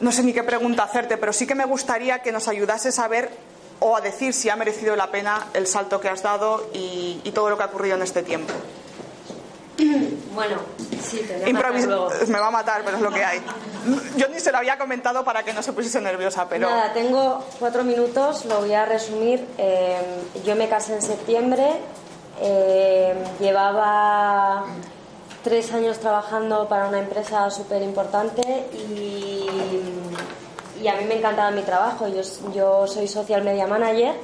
No 0.00 0.12
sé 0.12 0.22
ni 0.22 0.32
qué 0.32 0.42
pregunta 0.42 0.82
hacerte, 0.82 1.16
pero 1.16 1.32
sí 1.32 1.46
que 1.46 1.54
me 1.54 1.64
gustaría 1.64 2.20
que 2.20 2.32
nos 2.32 2.48
ayudases 2.48 2.98
a 2.98 3.08
ver 3.08 3.30
o 3.80 3.96
a 3.96 4.00
decir 4.02 4.34
si 4.34 4.50
ha 4.50 4.56
merecido 4.56 4.94
la 4.96 5.10
pena 5.10 5.46
el 5.54 5.66
salto 5.66 6.00
que 6.00 6.08
has 6.08 6.22
dado 6.22 6.68
y, 6.74 7.20
y 7.24 7.32
todo 7.32 7.48
lo 7.48 7.56
que 7.56 7.62
ha 7.62 7.66
ocurrido 7.66 7.96
en 7.96 8.02
este 8.02 8.22
tiempo. 8.22 8.52
Bueno, 10.34 10.56
sí, 11.02 11.18
te 11.26 11.38
voy 11.38 11.50
a 11.50 11.52
matar 11.52 11.80
luego. 11.84 12.08
Me 12.28 12.38
va 12.38 12.46
a 12.46 12.50
matar, 12.50 12.82
pero 12.84 12.96
es 12.96 13.02
lo 13.02 13.10
que 13.10 13.24
hay. 13.24 13.40
Yo 14.16 14.28
ni 14.28 14.38
se 14.38 14.52
lo 14.52 14.58
había 14.58 14.78
comentado 14.78 15.24
para 15.24 15.42
que 15.42 15.52
no 15.52 15.62
se 15.62 15.72
pusiese 15.72 16.00
nerviosa, 16.00 16.48
pero... 16.48 16.68
Nada, 16.70 16.92
tengo 16.92 17.44
cuatro 17.58 17.82
minutos, 17.84 18.44
lo 18.44 18.60
voy 18.60 18.72
a 18.72 18.84
resumir. 18.84 19.44
Eh, 19.58 19.98
yo 20.44 20.54
me 20.56 20.68
casé 20.68 20.94
en 20.94 21.02
septiembre, 21.02 21.66
eh, 22.40 23.14
llevaba 23.40 24.64
tres 25.42 25.72
años 25.72 25.98
trabajando 25.98 26.68
para 26.68 26.86
una 26.88 27.00
empresa 27.00 27.50
súper 27.50 27.82
importante 27.82 28.66
y, 28.72 29.46
y 30.80 30.88
a 30.88 30.94
mí 30.96 31.04
me 31.06 31.16
encantaba 31.18 31.50
mi 31.50 31.62
trabajo. 31.62 32.06
Yo, 32.08 32.22
yo 32.54 32.86
soy 32.86 33.08
social 33.08 33.42
media 33.42 33.66
manager. 33.66 34.14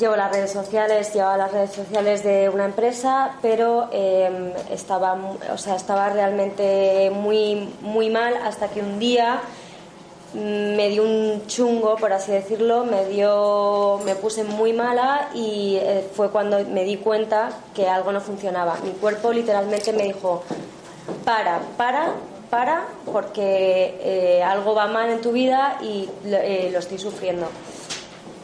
Llevo 0.00 0.16
las 0.16 0.32
redes 0.32 0.50
sociales, 0.50 1.12
llevaba 1.12 1.36
las 1.36 1.52
redes 1.52 1.72
sociales 1.72 2.24
de 2.24 2.48
una 2.48 2.64
empresa, 2.64 3.32
pero 3.42 3.90
eh, 3.92 4.54
estaba, 4.70 5.14
o 5.52 5.58
sea, 5.58 5.76
estaba 5.76 6.08
realmente 6.08 7.10
muy, 7.10 7.68
muy 7.82 8.08
mal 8.08 8.34
hasta 8.42 8.68
que 8.68 8.80
un 8.80 8.98
día 8.98 9.42
mm, 10.32 10.38
me 10.74 10.88
dio 10.88 11.02
un 11.02 11.46
chungo, 11.48 11.96
por 11.96 12.14
así 12.14 12.32
decirlo, 12.32 12.86
me 12.86 13.04
dio, 13.04 14.00
me 14.06 14.14
puse 14.14 14.42
muy 14.42 14.72
mala 14.72 15.28
y 15.34 15.76
eh, 15.76 16.08
fue 16.14 16.30
cuando 16.30 16.64
me 16.64 16.84
di 16.84 16.96
cuenta 16.96 17.50
que 17.74 17.86
algo 17.86 18.10
no 18.10 18.22
funcionaba. 18.22 18.78
Mi 18.82 18.92
cuerpo 18.92 19.30
literalmente 19.30 19.92
me 19.92 20.04
dijo, 20.04 20.42
para, 21.26 21.60
para, 21.76 22.14
para, 22.48 22.86
porque 23.04 23.98
eh, 24.00 24.42
algo 24.42 24.74
va 24.74 24.86
mal 24.86 25.10
en 25.10 25.20
tu 25.20 25.32
vida 25.32 25.76
y 25.82 26.08
eh, 26.24 26.70
lo 26.72 26.78
estoy 26.78 26.98
sufriendo. 26.98 27.48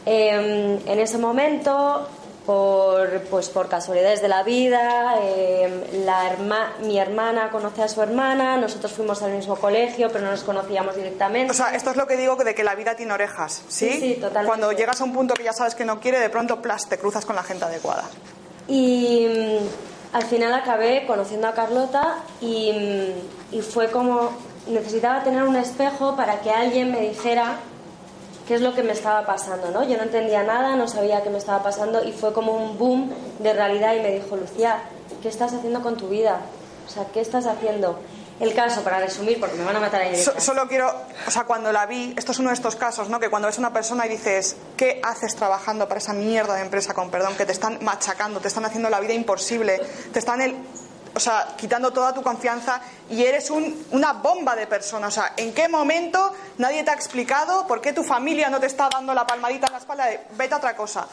Eh, 0.09 0.79
en 0.85 0.99
ese 0.99 1.17
momento, 1.17 2.07
por, 2.45 3.19
pues 3.29 3.49
por 3.49 3.67
casualidades 3.67 4.21
de 4.21 4.29
la 4.29 4.41
vida, 4.43 5.15
eh, 5.21 6.01
la 6.05 6.31
herma- 6.31 6.77
mi 6.81 6.97
hermana 6.97 7.49
conoce 7.49 7.83
a 7.83 7.89
su 7.89 8.01
hermana, 8.01 8.55
nosotros 8.55 8.93
fuimos 8.93 9.21
al 9.21 9.31
mismo 9.33 9.57
colegio, 9.57 10.07
pero 10.09 10.23
no 10.23 10.31
nos 10.31 10.43
conocíamos 10.43 10.95
directamente. 10.95 11.51
O 11.51 11.53
sea, 11.53 11.75
esto 11.75 11.91
es 11.91 11.97
lo 11.97 12.07
que 12.07 12.15
digo 12.15 12.37
de 12.37 12.55
que 12.55 12.63
la 12.63 12.75
vida 12.75 12.95
tiene 12.95 13.11
orejas, 13.11 13.63
¿sí? 13.67 13.89
Sí, 13.89 13.99
sí, 13.99 14.13
totalmente. 14.15 14.47
Cuando 14.47 14.71
llegas 14.71 15.01
a 15.01 15.03
un 15.03 15.11
punto 15.11 15.33
que 15.33 15.43
ya 15.43 15.51
sabes 15.51 15.75
que 15.75 15.83
no 15.83 15.99
quiere, 15.99 16.19
de 16.21 16.29
pronto, 16.29 16.61
plas, 16.61 16.87
te 16.87 16.97
cruzas 16.97 17.25
con 17.25 17.35
la 17.35 17.43
gente 17.43 17.65
adecuada. 17.65 18.05
Y 18.69 19.27
mm, 19.27 20.15
al 20.15 20.23
final 20.23 20.53
acabé 20.53 21.05
conociendo 21.05 21.47
a 21.47 21.53
Carlota 21.53 22.19
y, 22.39 22.71
mm, 23.51 23.55
y 23.57 23.61
fue 23.61 23.91
como 23.91 24.29
necesitaba 24.67 25.21
tener 25.23 25.43
un 25.43 25.57
espejo 25.57 26.15
para 26.15 26.39
que 26.39 26.51
alguien 26.51 26.91
me 26.91 27.01
dijera 27.01 27.57
qué 28.47 28.55
es 28.55 28.61
lo 28.61 28.73
que 28.73 28.83
me 28.83 28.93
estaba 28.93 29.25
pasando, 29.25 29.71
¿no? 29.71 29.83
Yo 29.83 29.97
no 29.97 30.03
entendía 30.03 30.43
nada, 30.43 30.75
no 30.75 30.87
sabía 30.87 31.21
qué 31.23 31.29
me 31.29 31.37
estaba 31.37 31.61
pasando 31.63 32.03
y 32.03 32.11
fue 32.13 32.33
como 32.33 32.53
un 32.53 32.77
boom 32.77 33.11
de 33.39 33.53
realidad 33.53 33.93
y 33.95 33.99
me 34.01 34.11
dijo, 34.13 34.35
Lucía, 34.37 34.81
¿qué 35.21 35.27
estás 35.29 35.53
haciendo 35.53 35.81
con 35.81 35.97
tu 35.97 36.07
vida? 36.09 36.39
O 36.87 36.89
sea, 36.89 37.05
¿qué 37.13 37.19
estás 37.21 37.45
haciendo? 37.45 37.99
El 38.39 38.53
caso, 38.53 38.83
para 38.83 38.99
resumir, 38.99 39.39
porque 39.39 39.55
me 39.55 39.63
van 39.65 39.75
a 39.77 39.79
matar 39.79 40.01
ahí. 40.01 40.15
So- 40.15 40.39
solo 40.39 40.67
quiero, 40.67 40.93
o 41.27 41.31
sea, 41.31 41.45
cuando 41.45 41.71
la 41.71 41.87
vi, 41.87 42.13
esto 42.15 42.31
es 42.33 42.37
uno 42.39 42.49
de 42.49 42.53
estos 42.53 42.75
casos, 42.75 43.09
¿no? 43.09 43.19
Que 43.19 43.31
cuando 43.31 43.47
ves 43.47 43.57
a 43.57 43.61
una 43.61 43.73
persona 43.73 44.05
y 44.05 44.09
dices, 44.09 44.55
¿qué 44.77 45.01
haces 45.03 45.35
trabajando 45.35 45.87
para 45.87 45.97
esa 45.97 46.13
mierda 46.13 46.53
de 46.53 46.61
empresa 46.61 46.93
con 46.93 47.09
perdón? 47.09 47.35
Que 47.35 47.47
te 47.47 47.51
están 47.51 47.79
machacando, 47.81 48.39
te 48.39 48.47
están 48.47 48.63
haciendo 48.63 48.91
la 48.91 48.99
vida 48.99 49.13
imposible, 49.13 49.81
te 50.13 50.19
están 50.19 50.41
el, 50.41 50.55
o 51.15 51.19
sea, 51.19 51.55
quitando 51.57 51.91
toda 51.91 52.13
tu 52.13 52.21
confianza 52.21 52.81
y 53.09 53.23
eres 53.23 53.49
un- 53.49 53.85
una 53.91 54.13
bomba 54.13 54.55
de 54.55 54.67
persona. 54.67 55.07
O 55.07 55.11
sea, 55.11 55.33
¿en 55.37 55.53
qué 55.53 55.67
momento 55.67 56.33
nadie 56.57 56.83
te 56.83 56.91
ha 56.91 56.93
explicado 56.93 57.65
por 57.67 57.81
qué 57.81 57.93
tu 57.93 58.03
familia 58.03 58.49
no 58.49 58.59
te 58.59 58.67
está 58.67 58.89
dando 58.91 59.13
la 59.13 59.25
palmadita 59.25 59.67
en 59.67 59.73
la 59.73 59.79
espalda 59.79 60.05
de 60.05 60.19
vete 60.37 60.53
a 60.53 60.57
otra 60.57 60.75
cosa? 60.75 61.07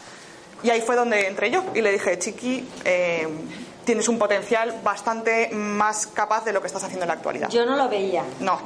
Y 0.63 0.71
ahí 0.71 0.81
fue 0.81 0.97
donde 0.97 1.27
entré 1.27 1.51
yo 1.51 1.63
y 1.75 1.83
le 1.83 1.93
dije, 1.93 2.19
Chiqui, 2.19 2.69
eh, 2.85 3.29
tienes 3.85 4.09
un 4.09 4.19
potencial 4.19 4.81
bastante 4.83 5.51
más 5.53 6.07
capaz 6.07 6.45
de 6.45 6.53
lo 6.53 6.61
que 6.61 6.67
estás 6.67 6.85
haciendo 6.85 7.05
en 7.05 7.09
la 7.09 7.15
actualidad. 7.15 7.49
Yo 7.51 7.65
no 7.67 7.77
lo 7.77 7.89
veía. 7.89 8.25
No. 8.41 8.59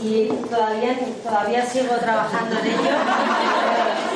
Y 0.00 0.28
todavía, 0.50 0.98
todavía 1.22 1.64
sigo 1.66 1.94
trabajando 1.96 2.58
en 2.58 2.66
ello. 2.66 2.90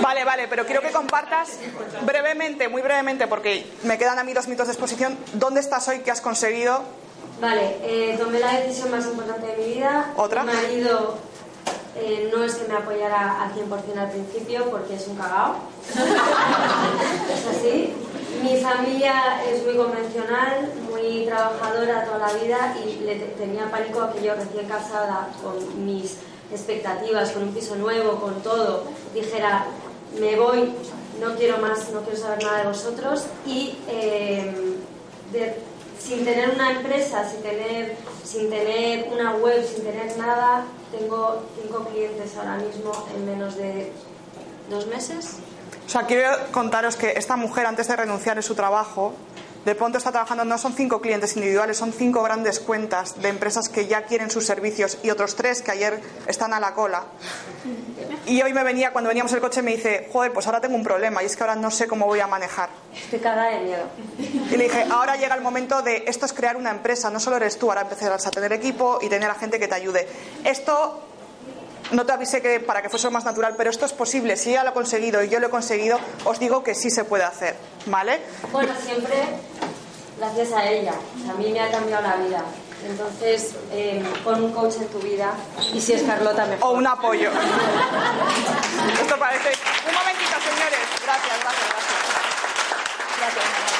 Vale, 0.00 0.24
vale, 0.24 0.46
pero 0.48 0.66
quiero 0.66 0.82
que 0.82 0.90
compartas 0.90 1.58
brevemente, 2.04 2.68
muy 2.68 2.82
brevemente, 2.82 3.26
porque 3.26 3.66
me 3.82 3.96
quedan 3.98 4.18
a 4.18 4.24
mí 4.24 4.32
dos 4.32 4.46
minutos 4.46 4.66
de 4.66 4.72
exposición, 4.72 5.16
¿dónde 5.32 5.60
estás 5.60 5.88
hoy? 5.88 6.00
¿Qué 6.00 6.10
has 6.10 6.20
conseguido? 6.20 6.82
Vale, 7.40 7.76
eh, 7.82 8.16
tomé 8.18 8.38
la 8.40 8.60
decisión 8.60 8.90
más 8.90 9.04
importante 9.06 9.46
de 9.46 9.56
mi 9.56 9.74
vida. 9.74 10.12
¿Otra? 10.16 10.42
Mi 10.42 10.52
marido 10.52 11.18
eh, 11.96 12.30
no 12.34 12.44
es 12.44 12.54
que 12.54 12.68
me 12.68 12.76
apoyara 12.76 13.42
al 13.42 13.54
100% 13.54 13.98
al 13.98 14.10
principio 14.10 14.70
porque 14.70 14.94
es 14.94 15.06
un 15.06 15.16
cagao. 15.16 15.56
es 17.32 17.56
así. 17.56 17.94
Mi 18.42 18.56
familia 18.60 19.42
es 19.50 19.64
muy 19.64 19.76
convencional, 19.76 20.70
muy 20.90 21.24
trabajadora 21.26 22.04
toda 22.04 22.18
la 22.18 22.32
vida 22.34 22.76
y 22.84 23.00
le 23.04 23.16
te- 23.16 23.26
tenía 23.38 23.70
pánico 23.70 24.02
a 24.02 24.12
que 24.12 24.22
yo 24.22 24.34
recién 24.34 24.66
casada, 24.68 25.28
con 25.42 25.84
mis 25.84 26.16
expectativas, 26.52 27.30
con 27.32 27.44
un 27.44 27.54
piso 27.54 27.74
nuevo, 27.76 28.20
con 28.20 28.42
todo, 28.42 28.84
dijera, 29.14 29.66
me 30.20 30.36
voy, 30.36 30.72
no 31.20 31.34
quiero 31.36 31.58
más, 31.58 31.90
no 31.90 32.00
quiero 32.02 32.18
saber 32.18 32.42
nada 32.44 32.58
de 32.58 32.68
vosotros 32.68 33.24
y 33.46 33.74
de- 35.32 35.54
sin 35.98 36.24
tener 36.24 36.50
una 36.50 36.72
empresa, 36.72 37.28
sin 37.28 37.40
tener, 37.42 37.96
sin 38.22 38.48
tener 38.50 39.08
una 39.12 39.34
web, 39.36 39.64
sin 39.66 39.82
tener 39.82 40.16
nada, 40.18 40.64
tengo 40.92 41.42
cinco 41.60 41.84
clientes 41.92 42.36
ahora 42.36 42.56
mismo 42.58 42.92
en 43.14 43.26
menos 43.26 43.56
de 43.56 43.92
dos 44.70 44.86
meses. 44.86 45.38
O 45.86 45.88
sea, 45.88 46.02
quiero 46.02 46.30
contaros 46.50 46.96
que 46.96 47.12
esta 47.12 47.36
mujer, 47.36 47.66
antes 47.66 47.86
de 47.88 47.96
renunciar 47.96 48.36
en 48.36 48.42
su 48.42 48.54
trabajo, 48.54 49.14
de 49.64 49.74
pronto 49.74 49.98
está 49.98 50.12
trabajando, 50.12 50.44
no 50.44 50.58
son 50.58 50.74
cinco 50.74 51.00
clientes 51.00 51.34
individuales, 51.36 51.76
son 51.76 51.92
cinco 51.92 52.22
grandes 52.22 52.60
cuentas 52.60 53.20
de 53.20 53.28
empresas 53.28 53.68
que 53.68 53.88
ya 53.88 54.02
quieren 54.02 54.30
sus 54.30 54.46
servicios 54.46 54.98
y 55.02 55.10
otros 55.10 55.34
tres 55.34 55.60
que 55.60 55.72
ayer 55.72 56.00
están 56.28 56.54
a 56.54 56.60
la 56.60 56.72
cola. 56.72 57.02
Y 58.26 58.42
hoy 58.42 58.52
me 58.52 58.62
venía, 58.62 58.92
cuando 58.92 59.08
veníamos 59.08 59.32
en 59.32 59.36
el 59.36 59.42
coche, 59.42 59.62
me 59.62 59.74
dice, 59.74 60.08
joder, 60.12 60.32
pues 60.32 60.46
ahora 60.46 60.60
tengo 60.60 60.76
un 60.76 60.84
problema 60.84 61.20
y 61.22 61.26
es 61.26 61.36
que 61.36 61.42
ahora 61.42 61.56
no 61.56 61.72
sé 61.72 61.88
cómo 61.88 62.06
voy 62.06 62.20
a 62.20 62.28
manejar. 62.28 62.68
Estoy 62.94 63.18
cagada 63.18 63.50
de 63.50 63.60
miedo. 63.60 63.84
Y 64.18 64.56
le 64.56 64.64
dije, 64.64 64.86
ahora 64.90 65.16
llega 65.16 65.34
el 65.34 65.42
momento 65.42 65.82
de, 65.82 66.04
esto 66.06 66.26
es 66.26 66.32
crear 66.32 66.56
una 66.56 66.70
empresa, 66.70 67.10
no 67.10 67.18
solo 67.18 67.36
eres 67.36 67.58
tú, 67.58 67.68
ahora 67.68 67.82
empezarás 67.82 68.24
a 68.24 68.30
tener 68.30 68.52
equipo 68.52 69.00
y 69.02 69.08
tener 69.08 69.28
a 69.28 69.34
gente 69.34 69.58
que 69.58 69.66
te 69.66 69.74
ayude. 69.74 70.08
Esto, 70.44 71.02
no 71.92 72.04
te 72.04 72.12
avisé 72.12 72.42
que 72.42 72.60
para 72.60 72.82
que 72.82 72.88
fuese 72.88 73.10
más 73.10 73.24
natural, 73.24 73.54
pero 73.56 73.70
esto 73.70 73.86
es 73.86 73.92
posible. 73.92 74.36
Si 74.36 74.50
ella 74.50 74.64
lo 74.64 74.70
ha 74.70 74.74
conseguido 74.74 75.22
y 75.22 75.28
yo 75.28 75.40
lo 75.40 75.46
he 75.48 75.50
conseguido, 75.50 75.98
os 76.24 76.38
digo 76.38 76.62
que 76.62 76.74
sí 76.74 76.90
se 76.90 77.04
puede 77.04 77.24
hacer, 77.24 77.56
¿vale? 77.86 78.20
Bueno, 78.52 78.72
siempre 78.84 79.16
gracias 80.18 80.52
a 80.52 80.68
ella. 80.68 80.94
A 81.30 81.34
mí 81.34 81.50
me 81.52 81.60
ha 81.60 81.70
cambiado 81.70 82.02
la 82.02 82.16
vida. 82.16 82.42
Entonces, 82.86 83.54
eh, 83.72 84.04
pon 84.22 84.44
un 84.44 84.52
coach 84.52 84.76
en 84.76 84.88
tu 84.88 84.98
vida 84.98 85.32
y 85.72 85.80
si 85.80 85.94
es 85.94 86.02
Carlota, 86.02 86.46
mejor. 86.46 86.70
O 86.70 86.72
un 86.72 86.86
apoyo. 86.86 87.30
Esto 89.00 89.18
parece... 89.18 89.52
Un 89.88 89.94
momentito, 89.94 90.36
señores. 90.40 90.78
Gracias, 91.02 91.40
gracias, 91.40 91.68
gracias. 91.68 91.96
Gracias. 93.18 93.76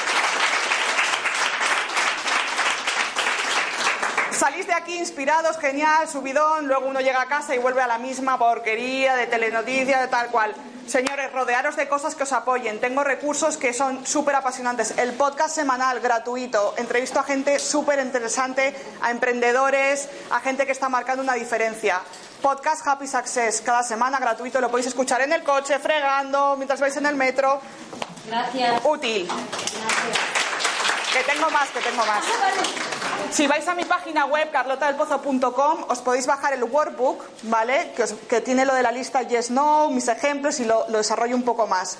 Salís 4.37 4.67
de 4.67 4.73
aquí 4.73 4.95
inspirados, 4.95 5.57
genial, 5.57 6.07
subidón, 6.07 6.67
luego 6.67 6.85
uno 6.87 7.01
llega 7.01 7.21
a 7.21 7.25
casa 7.25 7.55
y 7.55 7.57
vuelve 7.57 7.81
a 7.81 7.87
la 7.87 7.97
misma 7.97 8.37
porquería 8.37 9.15
de 9.15 9.25
telenoticias, 9.25 9.99
de 9.99 10.07
tal 10.09 10.27
cual. 10.27 10.53
Señores, 10.85 11.33
rodearos 11.33 11.75
de 11.75 11.87
cosas 11.87 12.13
que 12.13 12.21
os 12.21 12.31
apoyen. 12.31 12.79
Tengo 12.79 13.03
recursos 13.03 13.57
que 13.57 13.73
son 13.73 14.05
súper 14.05 14.35
apasionantes. 14.35 14.95
El 14.99 15.13
podcast 15.13 15.55
semanal 15.55 15.99
gratuito. 16.01 16.75
Entrevisto 16.77 17.19
a 17.19 17.23
gente 17.23 17.57
súper 17.57 17.99
interesante, 17.99 18.75
a 19.01 19.09
emprendedores, 19.09 20.07
a 20.29 20.39
gente 20.39 20.67
que 20.67 20.71
está 20.71 20.87
marcando 20.87 21.23
una 21.23 21.33
diferencia. 21.33 21.99
Podcast 22.39 22.85
Happy 22.87 23.07
Success, 23.07 23.61
cada 23.61 23.81
semana 23.81 24.19
gratuito. 24.19 24.61
Lo 24.61 24.69
podéis 24.69 24.87
escuchar 24.87 25.21
en 25.21 25.33
el 25.33 25.43
coche, 25.43 25.79
fregando, 25.79 26.55
mientras 26.57 26.79
vais 26.79 26.95
en 26.95 27.07
el 27.07 27.15
metro. 27.15 27.59
Gracias. 28.27 28.81
Útil. 28.85 29.27
Que 31.17 31.23
tengo 31.33 31.49
más, 31.49 31.69
que 31.69 31.79
tengo 31.79 32.05
más. 32.05 32.23
Si 33.31 33.47
vais 33.47 33.67
a 33.67 33.73
mi 33.73 33.85
página 33.85 34.25
web, 34.25 34.51
carlotadelpozo.com, 34.51 35.85
os 35.89 35.99
podéis 36.01 36.27
bajar 36.27 36.53
el 36.53 36.63
workbook, 36.63 37.23
¿vale? 37.43 37.91
Que, 37.95 38.03
os- 38.03 38.13
que 38.29 38.39
tiene 38.41 38.65
lo 38.65 38.73
de 38.75 38.83
la 38.83 38.91
lista 38.91 39.23
Yes, 39.23 39.49
No, 39.49 39.89
mis 39.89 40.07
ejemplos 40.07 40.59
y 40.59 40.65
lo, 40.65 40.85
lo 40.89 40.99
desarrollo 40.99 41.35
un 41.35 41.43
poco 41.43 41.65
más. 41.65 41.97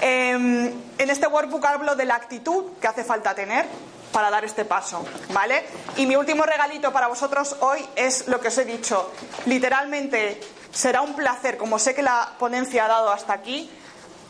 Em, 0.00 0.66
en 0.98 1.10
este 1.10 1.26
workbook 1.26 1.64
hablo 1.66 1.96
de 1.96 2.04
la 2.04 2.14
actitud 2.14 2.72
que 2.80 2.86
hace 2.86 3.02
falta 3.04 3.34
tener 3.34 3.66
para 4.12 4.30
dar 4.30 4.44
este 4.44 4.64
paso, 4.64 5.04
¿vale? 5.30 5.64
Y 5.96 6.06
mi 6.06 6.14
último 6.16 6.44
regalito 6.44 6.92
para 6.92 7.08
vosotros 7.08 7.56
hoy 7.60 7.84
es 7.96 8.28
lo 8.28 8.40
que 8.40 8.48
os 8.48 8.58
he 8.58 8.64
dicho. 8.64 9.10
Literalmente 9.46 10.40
será 10.72 11.02
un 11.02 11.14
placer, 11.14 11.56
como 11.56 11.78
sé 11.78 11.94
que 11.94 12.02
la 12.02 12.30
ponencia 12.38 12.84
ha 12.84 12.88
dado 12.88 13.10
hasta 13.10 13.32
aquí, 13.32 13.70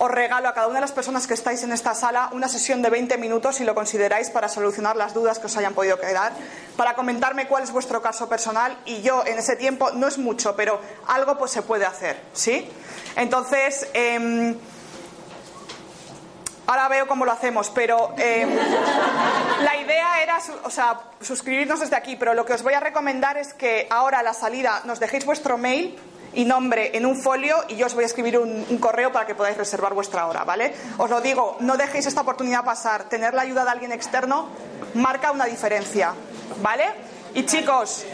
os 0.03 0.11
regalo 0.11 0.49
a 0.49 0.53
cada 0.53 0.67
una 0.67 0.79
de 0.79 0.81
las 0.81 0.91
personas 0.91 1.29
que 1.29 1.35
estáis 1.35 1.63
en 1.63 1.71
esta 1.71 1.95
sala 1.95 2.29
una 2.33 2.49
sesión 2.49 2.83
de 2.83 2.91
20 2.91 3.19
minutos, 3.19 3.55
si 3.55 3.65
lo 3.65 3.73
consideráis, 3.73 4.31
para 4.31 4.49
solucionar 4.49 4.97
las 4.97 5.15
dudas 5.15 5.39
que 5.39 5.47
os 5.47 5.57
hayan 5.57 5.75
podido 5.75 6.01
quedar, 6.01 6.33
para 6.77 6.95
comentarme 6.95 7.47
cuál 7.47 7.63
es 7.63 7.71
vuestro 7.71 8.03
caso 8.03 8.29
personal 8.29 8.77
y 8.85 9.01
yo 9.03 9.25
en 9.25 9.39
ese 9.39 9.55
tiempo, 9.55 9.93
no 9.93 10.09
es 10.09 10.19
mucho, 10.19 10.57
pero 10.57 10.81
algo 11.07 11.39
pues 11.39 11.53
se 11.53 11.63
puede 11.63 11.87
hacer, 11.87 12.21
¿sí? 12.33 12.69
Entonces, 13.15 13.87
em, 13.95 14.57
ahora 16.67 16.89
veo 16.89 17.07
cómo 17.07 17.25
lo 17.25 17.31
hacemos, 17.31 17.71
pero 17.71 18.13
em, 18.19 18.51
la 19.63 19.77
idea 19.77 20.21
era, 20.21 20.41
o 20.65 20.71
sea, 20.71 21.01
suscribirnos 21.21 21.79
desde 21.79 21.95
aquí, 21.95 22.17
pero 22.17 22.35
lo 22.35 22.45
que 22.45 22.55
os 22.55 22.65
voy 22.65 22.75
a 22.75 22.81
recomendar 22.81 23.37
es 23.37 23.55
que 23.55 23.87
ahora 23.89 24.19
a 24.19 24.23
la 24.25 24.35
salida 24.35 24.83
nos 24.85 24.99
dejéis 24.99 25.25
vuestro 25.25 25.59
mail 25.59 25.97
y 26.35 26.45
nombre 26.45 26.97
en 26.97 27.07
un 27.07 27.21
folio 27.21 27.57
y 27.69 27.77
yo 27.77 27.87
os 27.87 27.95
voy 27.95 28.05
a 28.05 28.07
escribir 28.07 28.39
un, 28.39 28.67
un 28.69 28.79
correo 28.79 29.13
para 29.13 29.27
que 29.27 29.35
podáis 29.35 29.57
reservar 29.57 29.95
vuestra 29.95 30.27
hora, 30.27 30.45
¿vale? 30.45 30.75
Os 30.99 31.11
lo 31.11 31.21
digo, 31.21 31.57
no 31.61 31.77
dejéis 31.77 32.07
esta 32.07 32.23
oportunidad 32.23 32.65
pasar. 32.65 33.05
Tener 33.05 33.35
la 33.35 33.43
ayuda 33.43 33.65
de 33.65 33.71
alguien 33.71 33.93
externo 33.93 34.49
marca 34.95 35.31
una 35.31 35.45
diferencia, 35.47 36.15
¿vale? 36.63 36.85
Y 37.35 37.47
chicos, 37.47 38.05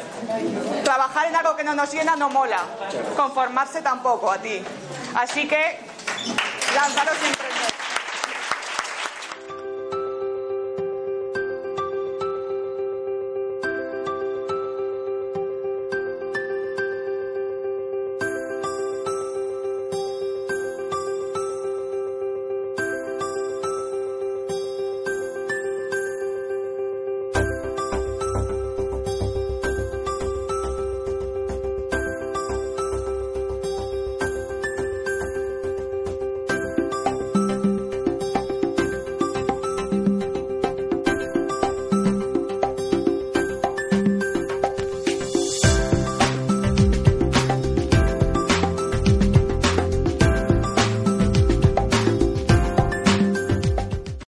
trabajar 0.84 1.26
en 1.26 1.36
algo 1.36 1.56
que 1.56 1.64
no 1.64 1.74
nos 1.74 1.92
llena 1.92 2.14
no 2.14 2.28
mola. 2.28 2.62
Conformarse 3.16 3.82
tampoco 3.82 4.30
a 4.30 4.38
ti. 4.38 4.62
Así 5.14 5.48
que, 5.48 5.80
lanzaros 6.74 7.16
y 7.22 7.26
emprender. 7.26 7.68